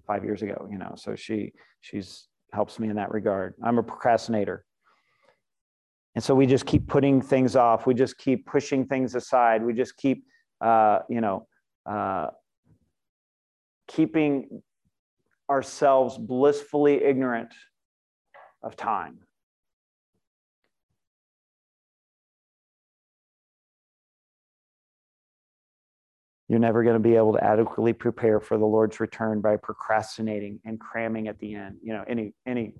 five 0.05 0.23
years 0.23 0.41
ago. 0.41 0.67
You 0.71 0.77
know, 0.77 0.93
so 0.95 1.15
she 1.15 1.53
she's 1.81 2.27
helps 2.53 2.79
me 2.79 2.89
in 2.89 2.95
that 2.95 3.11
regard. 3.11 3.53
I'm 3.63 3.77
a 3.77 3.83
procrastinator. 3.83 4.65
And 6.15 6.23
so 6.23 6.33
we 6.33 6.45
just 6.45 6.65
keep 6.65 6.87
putting 6.87 7.21
things 7.21 7.55
off. 7.57 7.85
We 7.85 7.93
just 7.93 8.17
keep 8.17 8.45
pushing 8.45 8.85
things 8.85 9.15
aside. 9.15 9.63
We 9.63 9.73
just 9.73 9.97
keep, 9.97 10.23
uh, 10.61 10.99
you 11.09 11.19
know, 11.19 11.47
uh, 11.85 12.27
keeping 13.87 14.63
ourselves 15.49 16.17
blissfully 16.17 17.03
ignorant 17.03 17.53
of 18.63 18.77
time. 18.77 19.19
You're 26.47 26.59
never 26.59 26.83
going 26.83 26.95
to 26.95 26.99
be 26.99 27.15
able 27.15 27.33
to 27.33 27.43
adequately 27.43 27.93
prepare 27.93 28.39
for 28.39 28.57
the 28.57 28.65
Lord's 28.65 28.99
return 28.99 29.41
by 29.41 29.57
procrastinating 29.57 30.59
and 30.65 30.79
cramming 30.79 31.27
at 31.27 31.39
the 31.39 31.55
end. 31.55 31.77
You 31.81 31.93
know, 31.93 32.03
any 32.07 32.33
any 32.45 32.73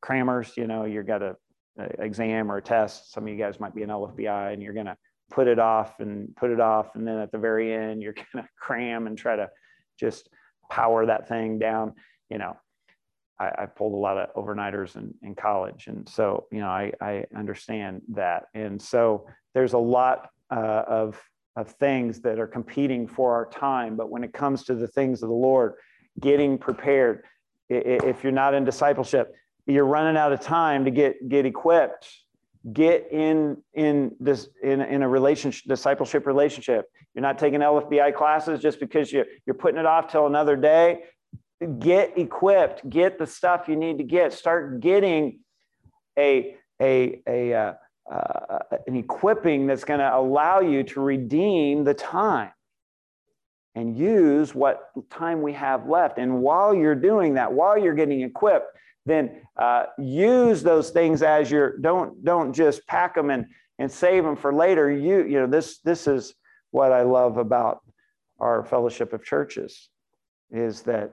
crammers, 0.00 0.56
you 0.56 0.66
know, 0.66 0.84
you've 0.84 1.06
got 1.06 1.22
a, 1.22 1.36
a 1.78 1.84
exam 2.02 2.50
or 2.50 2.56
a 2.56 2.62
test. 2.62 3.12
Some 3.12 3.24
of 3.24 3.28
you 3.28 3.36
guys 3.36 3.60
might 3.60 3.74
be 3.74 3.82
an 3.82 3.90
LFBI 3.90 4.52
and 4.52 4.62
you're 4.62 4.74
going 4.74 4.86
to 4.86 4.96
put 5.30 5.46
it 5.48 5.58
off 5.58 6.00
and 6.00 6.34
put 6.36 6.50
it 6.50 6.60
off. 6.60 6.94
And 6.94 7.06
then 7.06 7.18
at 7.18 7.32
the 7.32 7.38
very 7.38 7.74
end, 7.74 8.02
you're 8.02 8.12
going 8.32 8.44
to 8.44 8.48
cram 8.58 9.06
and 9.06 9.16
try 9.16 9.36
to 9.36 9.50
just 9.98 10.28
power 10.70 11.06
that 11.06 11.28
thing 11.28 11.58
down. 11.58 11.94
You 12.30 12.38
know, 12.38 12.56
I, 13.38 13.50
I 13.58 13.66
pulled 13.66 13.92
a 13.92 13.96
lot 13.96 14.18
of 14.18 14.34
overnighters 14.34 14.96
in, 14.96 15.14
in 15.22 15.34
college. 15.34 15.86
And 15.86 16.08
so, 16.08 16.46
you 16.50 16.60
know, 16.60 16.68
I, 16.68 16.92
I 17.00 17.24
understand 17.36 18.02
that. 18.14 18.44
And 18.54 18.80
so 18.80 19.26
there's 19.54 19.74
a 19.74 19.78
lot 19.78 20.28
uh, 20.50 20.82
of, 20.86 21.20
of 21.56 21.70
things 21.72 22.20
that 22.20 22.38
are 22.38 22.46
competing 22.46 23.08
for 23.08 23.34
our 23.34 23.46
time. 23.46 23.96
But 23.96 24.10
when 24.10 24.22
it 24.22 24.32
comes 24.32 24.64
to 24.64 24.74
the 24.74 24.86
things 24.86 25.22
of 25.22 25.28
the 25.28 25.34
Lord, 25.34 25.74
getting 26.20 26.58
prepared, 26.58 27.24
if 27.68 28.22
you're 28.22 28.32
not 28.32 28.54
in 28.54 28.64
discipleship, 28.64 29.34
you're 29.66 29.86
running 29.86 30.16
out 30.16 30.32
of 30.32 30.40
time 30.40 30.84
to 30.84 30.90
get, 30.90 31.28
get 31.28 31.46
equipped. 31.46 32.08
Get 32.72 33.08
in 33.12 33.58
in 33.74 34.16
this 34.18 34.48
in, 34.60 34.80
in 34.80 35.02
a 35.02 35.08
relationship 35.08 35.68
discipleship 35.68 36.26
relationship. 36.26 36.86
You're 37.14 37.22
not 37.22 37.38
taking 37.38 37.60
lfbi 37.60 38.12
classes 38.12 38.58
just 38.60 38.80
because 38.80 39.12
you, 39.12 39.24
you're 39.46 39.54
putting 39.54 39.78
it 39.78 39.86
off 39.86 40.10
till 40.10 40.26
another 40.26 40.56
day. 40.56 41.04
Get 41.78 42.18
equipped. 42.18 42.90
Get 42.90 43.20
the 43.20 43.26
stuff 43.26 43.68
you 43.68 43.76
need 43.76 43.98
to 43.98 44.04
get. 44.04 44.32
Start 44.32 44.80
getting 44.80 45.38
a 46.18 46.56
a 46.82 47.22
a 47.28 47.54
uh, 47.54 47.74
uh, 48.10 48.58
an 48.86 48.96
equipping 48.96 49.66
that's 49.66 49.84
going 49.84 50.00
to 50.00 50.16
allow 50.16 50.60
you 50.60 50.82
to 50.82 51.00
redeem 51.00 51.84
the 51.84 51.94
time 51.94 52.52
and 53.74 53.96
use 53.96 54.54
what 54.54 54.90
time 55.10 55.42
we 55.42 55.52
have 55.52 55.88
left. 55.88 56.18
And 56.18 56.40
while 56.40 56.74
you're 56.74 56.94
doing 56.94 57.34
that 57.34 57.52
while 57.52 57.76
you're 57.76 57.94
getting 57.94 58.22
equipped 58.22 58.76
then 59.06 59.40
uh, 59.56 59.84
use 59.98 60.62
those 60.62 60.90
things 60.90 61.22
as 61.22 61.50
your 61.50 61.78
don't 61.78 62.24
don't 62.24 62.52
just 62.52 62.86
pack 62.86 63.14
them 63.14 63.30
and 63.30 63.46
and 63.78 63.90
save 63.90 64.24
them 64.24 64.36
for 64.36 64.52
later. 64.52 64.90
You 64.90 65.24
you 65.24 65.38
know 65.40 65.46
this 65.46 65.78
this 65.80 66.06
is 66.06 66.34
what 66.70 66.92
i 66.92 67.02
love 67.02 67.38
about 67.38 67.80
our 68.38 68.64
fellowship 68.64 69.12
of 69.12 69.24
churches 69.24 69.88
is 70.50 70.82
that 70.82 71.12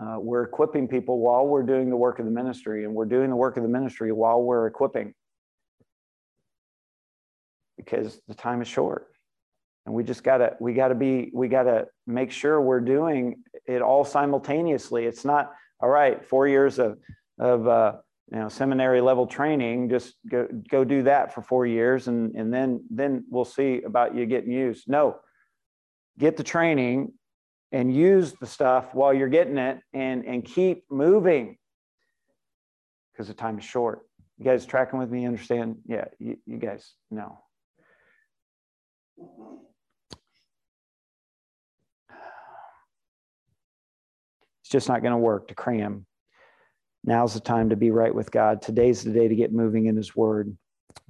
uh, 0.00 0.16
we're 0.18 0.44
equipping 0.44 0.88
people 0.88 1.18
while 1.18 1.46
we're 1.46 1.62
doing 1.62 1.90
the 1.90 1.96
work 1.96 2.18
of 2.18 2.24
the 2.24 2.30
ministry 2.30 2.84
and 2.84 2.94
we're 2.94 3.04
doing 3.04 3.28
the 3.28 3.36
work 3.36 3.58
of 3.58 3.62
the 3.62 3.68
ministry 3.68 4.12
while 4.12 4.40
we're 4.40 4.66
equipping 4.66 5.12
because 7.76 8.20
the 8.28 8.34
time 8.34 8.62
is 8.62 8.68
short 8.68 9.08
and 9.86 9.94
we 9.94 10.04
just 10.04 10.22
gotta 10.22 10.56
we 10.60 10.74
gotta 10.74 10.94
be 10.94 11.30
we 11.34 11.48
gotta 11.48 11.86
make 12.06 12.30
sure 12.30 12.60
we're 12.60 12.80
doing 12.80 13.42
it 13.66 13.82
all 13.82 14.04
simultaneously 14.04 15.06
it's 15.06 15.24
not 15.24 15.52
all 15.82 15.88
right, 15.88 16.24
four 16.24 16.46
years 16.46 16.78
of, 16.78 16.98
of 17.38 17.66
uh, 17.66 17.94
you 18.30 18.38
know, 18.38 18.48
seminary 18.48 19.00
level 19.00 19.26
training, 19.26 19.90
just 19.90 20.14
go, 20.30 20.46
go 20.70 20.84
do 20.84 21.02
that 21.02 21.34
for 21.34 21.42
four 21.42 21.66
years 21.66 22.06
and, 22.06 22.34
and 22.36 22.54
then, 22.54 22.84
then 22.88 23.24
we'll 23.28 23.44
see 23.44 23.82
about 23.82 24.14
you 24.14 24.24
getting 24.24 24.52
used. 24.52 24.88
No, 24.88 25.16
get 26.18 26.36
the 26.36 26.44
training 26.44 27.12
and 27.72 27.94
use 27.94 28.32
the 28.40 28.46
stuff 28.46 28.94
while 28.94 29.12
you're 29.12 29.28
getting 29.28 29.58
it 29.58 29.80
and, 29.92 30.24
and 30.24 30.44
keep 30.44 30.84
moving 30.88 31.58
because 33.12 33.26
the 33.26 33.34
time 33.34 33.58
is 33.58 33.64
short. 33.64 34.02
You 34.38 34.44
guys 34.44 34.64
tracking 34.64 34.98
with 34.98 35.10
me? 35.10 35.26
Understand? 35.26 35.78
Yeah, 35.86 36.06
you, 36.18 36.38
you 36.46 36.58
guys 36.58 36.94
know. 37.10 37.38
Just 44.72 44.88
not 44.88 45.02
going 45.02 45.12
to 45.12 45.18
work 45.18 45.48
to 45.48 45.54
cram. 45.54 46.06
Now's 47.04 47.34
the 47.34 47.40
time 47.40 47.70
to 47.70 47.76
be 47.76 47.90
right 47.90 48.14
with 48.14 48.30
God. 48.30 48.62
Today's 48.62 49.04
the 49.04 49.12
day 49.12 49.28
to 49.28 49.34
get 49.36 49.52
moving 49.52 49.86
in 49.86 49.96
His 49.96 50.16
Word. 50.16 50.56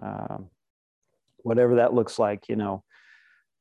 Uh, 0.03 0.39
whatever 1.39 1.77
that 1.77 1.95
looks 1.95 2.19
like, 2.19 2.49
you 2.49 2.57
know. 2.57 2.83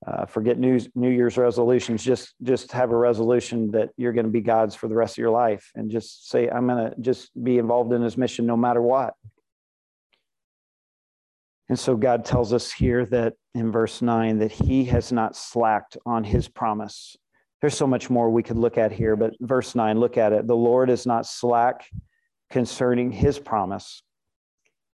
Uh, 0.05 0.25
forget 0.25 0.57
New, 0.57 0.79
New 0.95 1.11
Year's 1.11 1.37
resolutions. 1.37 2.03
Just 2.03 2.33
just 2.41 2.71
have 2.71 2.89
a 2.89 2.97
resolution 2.97 3.69
that 3.71 3.89
you're 3.97 4.13
going 4.13 4.25
to 4.25 4.31
be 4.31 4.41
God's 4.41 4.73
for 4.73 4.87
the 4.87 4.95
rest 4.95 5.13
of 5.13 5.19
your 5.19 5.29
life, 5.29 5.69
and 5.75 5.91
just 5.91 6.27
say, 6.27 6.49
"I'm 6.49 6.67
going 6.67 6.89
to 6.89 6.99
just 6.99 7.31
be 7.43 7.59
involved 7.59 7.93
in 7.93 8.01
His 8.01 8.17
mission 8.17 8.47
no 8.47 8.57
matter 8.57 8.81
what." 8.81 9.13
And 11.69 11.77
so 11.77 11.95
God 11.95 12.25
tells 12.25 12.51
us 12.51 12.71
here 12.71 13.05
that 13.07 13.33
in 13.53 13.71
verse 13.71 14.01
nine 14.01 14.39
that 14.39 14.51
He 14.51 14.85
has 14.85 15.11
not 15.11 15.35
slacked 15.35 15.97
on 16.03 16.23
His 16.23 16.47
promise 16.47 17.15
there's 17.61 17.77
so 17.77 17.85
much 17.85 18.09
more 18.09 18.29
we 18.29 18.41
could 18.41 18.57
look 18.57 18.77
at 18.77 18.91
here, 18.91 19.15
but 19.15 19.33
verse 19.39 19.75
9, 19.75 19.99
look 19.99 20.17
at 20.17 20.33
it. 20.33 20.47
The 20.47 20.55
Lord 20.55 20.89
is 20.89 21.05
not 21.05 21.27
slack 21.27 21.85
concerning 22.49 23.11
his 23.11 23.37
promise, 23.37 24.01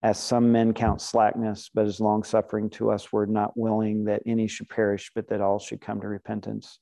as 0.03 0.19
some 0.19 0.51
men 0.51 0.75
count 0.75 1.01
slackness, 1.01 1.71
but 1.73 1.87
is 1.87 2.01
long 2.01 2.25
suffering 2.25 2.69
to 2.71 2.91
us. 2.91 3.13
We're 3.13 3.27
not 3.27 3.57
willing 3.57 4.05
that 4.05 4.23
any 4.27 4.49
should 4.49 4.69
perish, 4.69 5.13
but 5.15 5.29
that 5.29 5.41
all 5.41 5.61
should 5.61 5.81
come 5.81 6.01
to 6.01 6.09
repentance. 6.09 6.81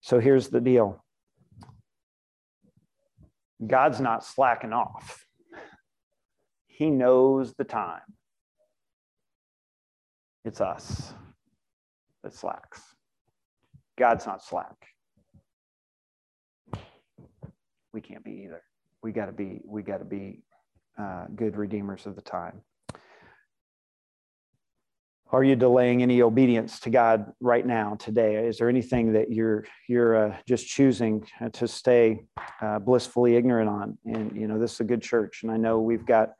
So 0.00 0.18
here's 0.18 0.48
the 0.48 0.60
deal 0.60 1.04
God's 3.64 4.00
not 4.00 4.24
slacking 4.24 4.72
off, 4.72 5.24
He 6.66 6.90
knows 6.90 7.54
the 7.54 7.64
time. 7.64 8.00
It's 10.44 10.60
us 10.60 11.14
that 12.24 12.34
slacks. 12.34 12.80
God's 13.98 14.26
not 14.26 14.42
slack. 14.44 14.76
We 17.92 18.00
can't 18.00 18.24
be 18.24 18.44
either. 18.44 18.62
We 19.02 19.12
got 19.12 19.26
to 19.26 19.32
be. 19.32 19.60
We 19.64 19.82
got 19.82 19.98
to 19.98 20.04
be 20.04 20.42
uh, 20.98 21.26
good 21.34 21.56
redeemers 21.56 22.06
of 22.06 22.14
the 22.14 22.22
time. 22.22 22.62
Are 25.30 25.44
you 25.44 25.56
delaying 25.56 26.02
any 26.02 26.22
obedience 26.22 26.80
to 26.80 26.90
God 26.90 27.32
right 27.40 27.66
now, 27.66 27.96
today? 27.96 28.46
Is 28.46 28.56
there 28.58 28.68
anything 28.68 29.12
that 29.12 29.32
you're 29.32 29.64
you're 29.88 30.28
uh, 30.28 30.36
just 30.46 30.66
choosing 30.66 31.26
to 31.52 31.66
stay 31.66 32.20
uh, 32.62 32.78
blissfully 32.78 33.34
ignorant 33.36 33.68
on? 33.68 33.98
And 34.06 34.34
you 34.34 34.46
know, 34.46 34.58
this 34.58 34.74
is 34.74 34.80
a 34.80 34.84
good 34.84 35.02
church, 35.02 35.42
and 35.42 35.50
I 35.50 35.56
know 35.56 35.80
we've 35.80 36.06
got, 36.06 36.30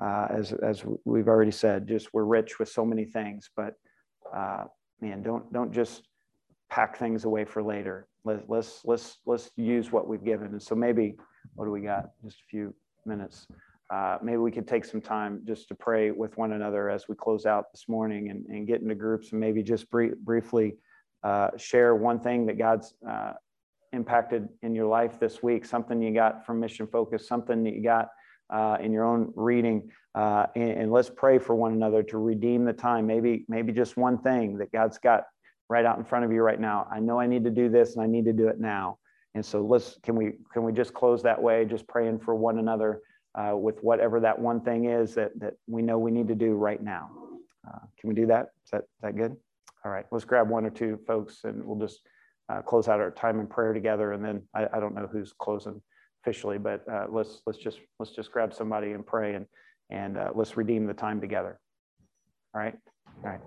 uh, 0.00 0.28
as 0.30 0.52
as 0.52 0.84
we've 1.04 1.28
already 1.28 1.50
said, 1.50 1.88
just 1.88 2.14
we're 2.14 2.24
rich 2.24 2.58
with 2.60 2.68
so 2.68 2.84
many 2.84 3.04
things. 3.04 3.50
But 3.56 3.74
uh, 4.34 4.64
man, 5.00 5.22
don't 5.22 5.52
don't 5.52 5.72
just 5.72 6.06
pack 6.70 6.96
things 6.96 7.24
away 7.24 7.44
for 7.44 7.62
later. 7.62 8.06
Let, 8.24 8.48
let's 8.48 8.82
let's 8.84 9.18
let's 9.26 9.50
use 9.56 9.90
what 9.92 10.06
we've 10.08 10.24
given. 10.24 10.48
And 10.48 10.62
so 10.62 10.74
maybe, 10.74 11.16
what 11.54 11.64
do 11.64 11.70
we 11.70 11.80
got? 11.80 12.10
Just 12.22 12.40
a 12.40 12.48
few 12.50 12.74
minutes 13.06 13.46
uh, 13.90 14.18
maybe 14.22 14.36
we 14.36 14.52
could 14.52 14.68
take 14.68 14.84
some 14.84 15.00
time 15.00 15.42
just 15.44 15.66
to 15.68 15.74
pray 15.74 16.12
with 16.12 16.36
one 16.38 16.52
another 16.52 16.88
as 16.88 17.08
we 17.08 17.16
close 17.16 17.44
out 17.44 17.72
this 17.72 17.88
morning 17.88 18.30
and, 18.30 18.46
and 18.46 18.66
get 18.66 18.80
into 18.80 18.94
groups 18.94 19.32
and 19.32 19.40
maybe 19.40 19.62
just 19.62 19.90
brief, 19.90 20.16
briefly 20.18 20.76
uh, 21.24 21.48
share 21.56 21.94
one 21.96 22.20
thing 22.20 22.46
that 22.46 22.56
God's 22.56 22.94
uh, 23.08 23.32
impacted 23.92 24.48
in 24.62 24.76
your 24.76 24.86
life 24.86 25.18
this 25.18 25.42
week, 25.42 25.64
something 25.64 26.00
you 26.00 26.14
got 26.14 26.46
from 26.46 26.60
Mission 26.60 26.86
Focus, 26.86 27.26
something 27.26 27.64
that 27.64 27.74
you 27.74 27.82
got 27.82 28.10
uh, 28.48 28.76
in 28.80 28.92
your 28.92 29.04
own 29.04 29.32
reading. 29.34 29.90
Uh, 30.14 30.46
and, 30.54 30.70
and, 30.70 30.92
let's 30.92 31.10
pray 31.10 31.38
for 31.38 31.54
one 31.54 31.72
another 31.72 32.02
to 32.02 32.18
redeem 32.18 32.64
the 32.64 32.72
time. 32.72 33.06
Maybe, 33.06 33.44
maybe 33.48 33.72
just 33.72 33.96
one 33.96 34.18
thing 34.18 34.58
that 34.58 34.72
God's 34.72 34.98
got 34.98 35.24
right 35.70 35.86
out 35.86 35.96
in 35.96 36.04
front 36.04 36.24
of 36.24 36.32
you 36.32 36.42
right 36.42 36.60
now. 36.60 36.86
I 36.90 36.98
know 36.98 37.20
I 37.20 37.28
need 37.28 37.44
to 37.44 37.50
do 37.50 37.70
this 37.70 37.94
and 37.94 38.02
I 38.02 38.06
need 38.06 38.24
to 38.24 38.32
do 38.32 38.48
it 38.48 38.60
now. 38.60 38.98
And 39.34 39.46
so 39.46 39.62
let's, 39.62 39.96
can 40.02 40.16
we, 40.16 40.32
can 40.52 40.64
we 40.64 40.72
just 40.72 40.92
close 40.92 41.22
that 41.22 41.40
way, 41.40 41.64
just 41.64 41.86
praying 41.86 42.18
for 42.18 42.34
one 42.34 42.58
another 42.58 43.00
uh, 43.36 43.56
with 43.56 43.78
whatever 43.80 44.18
that 44.18 44.36
one 44.36 44.60
thing 44.60 44.86
is 44.86 45.14
that, 45.14 45.30
that 45.38 45.54
we 45.68 45.80
know 45.80 45.96
we 45.96 46.10
need 46.10 46.26
to 46.26 46.34
do 46.34 46.54
right 46.54 46.82
now. 46.82 47.08
Uh, 47.66 47.78
can 48.00 48.08
we 48.08 48.14
do 48.16 48.26
that? 48.26 48.48
Is 48.64 48.70
that, 48.72 48.82
is 48.82 49.00
that 49.02 49.16
good? 49.16 49.36
All 49.84 49.92
right, 49.92 50.04
let's 50.10 50.24
grab 50.24 50.50
one 50.50 50.66
or 50.66 50.70
two 50.70 50.98
folks 51.06 51.44
and 51.44 51.64
we'll 51.64 51.78
just 51.78 52.00
uh, 52.48 52.62
close 52.62 52.88
out 52.88 52.98
our 52.98 53.12
time 53.12 53.38
in 53.38 53.46
prayer 53.46 53.72
together. 53.72 54.12
And 54.12 54.24
then 54.24 54.42
I, 54.52 54.66
I 54.72 54.80
don't 54.80 54.96
know 54.96 55.08
who's 55.10 55.32
closing 55.38 55.80
officially, 56.24 56.58
but 56.58 56.82
uh, 56.92 57.06
let's, 57.08 57.42
let's, 57.46 57.60
just, 57.60 57.78
let's 58.00 58.10
just 58.10 58.32
grab 58.32 58.52
somebody 58.52 58.90
and 58.90 59.06
pray 59.06 59.36
and, 59.36 59.46
and 59.88 60.18
uh, 60.18 60.32
let's 60.34 60.56
redeem 60.56 60.86
the 60.86 60.94
time 60.94 61.20
together. 61.20 61.60
All 62.56 62.60
right, 62.60 62.74
all 63.22 63.30
right. 63.30 63.40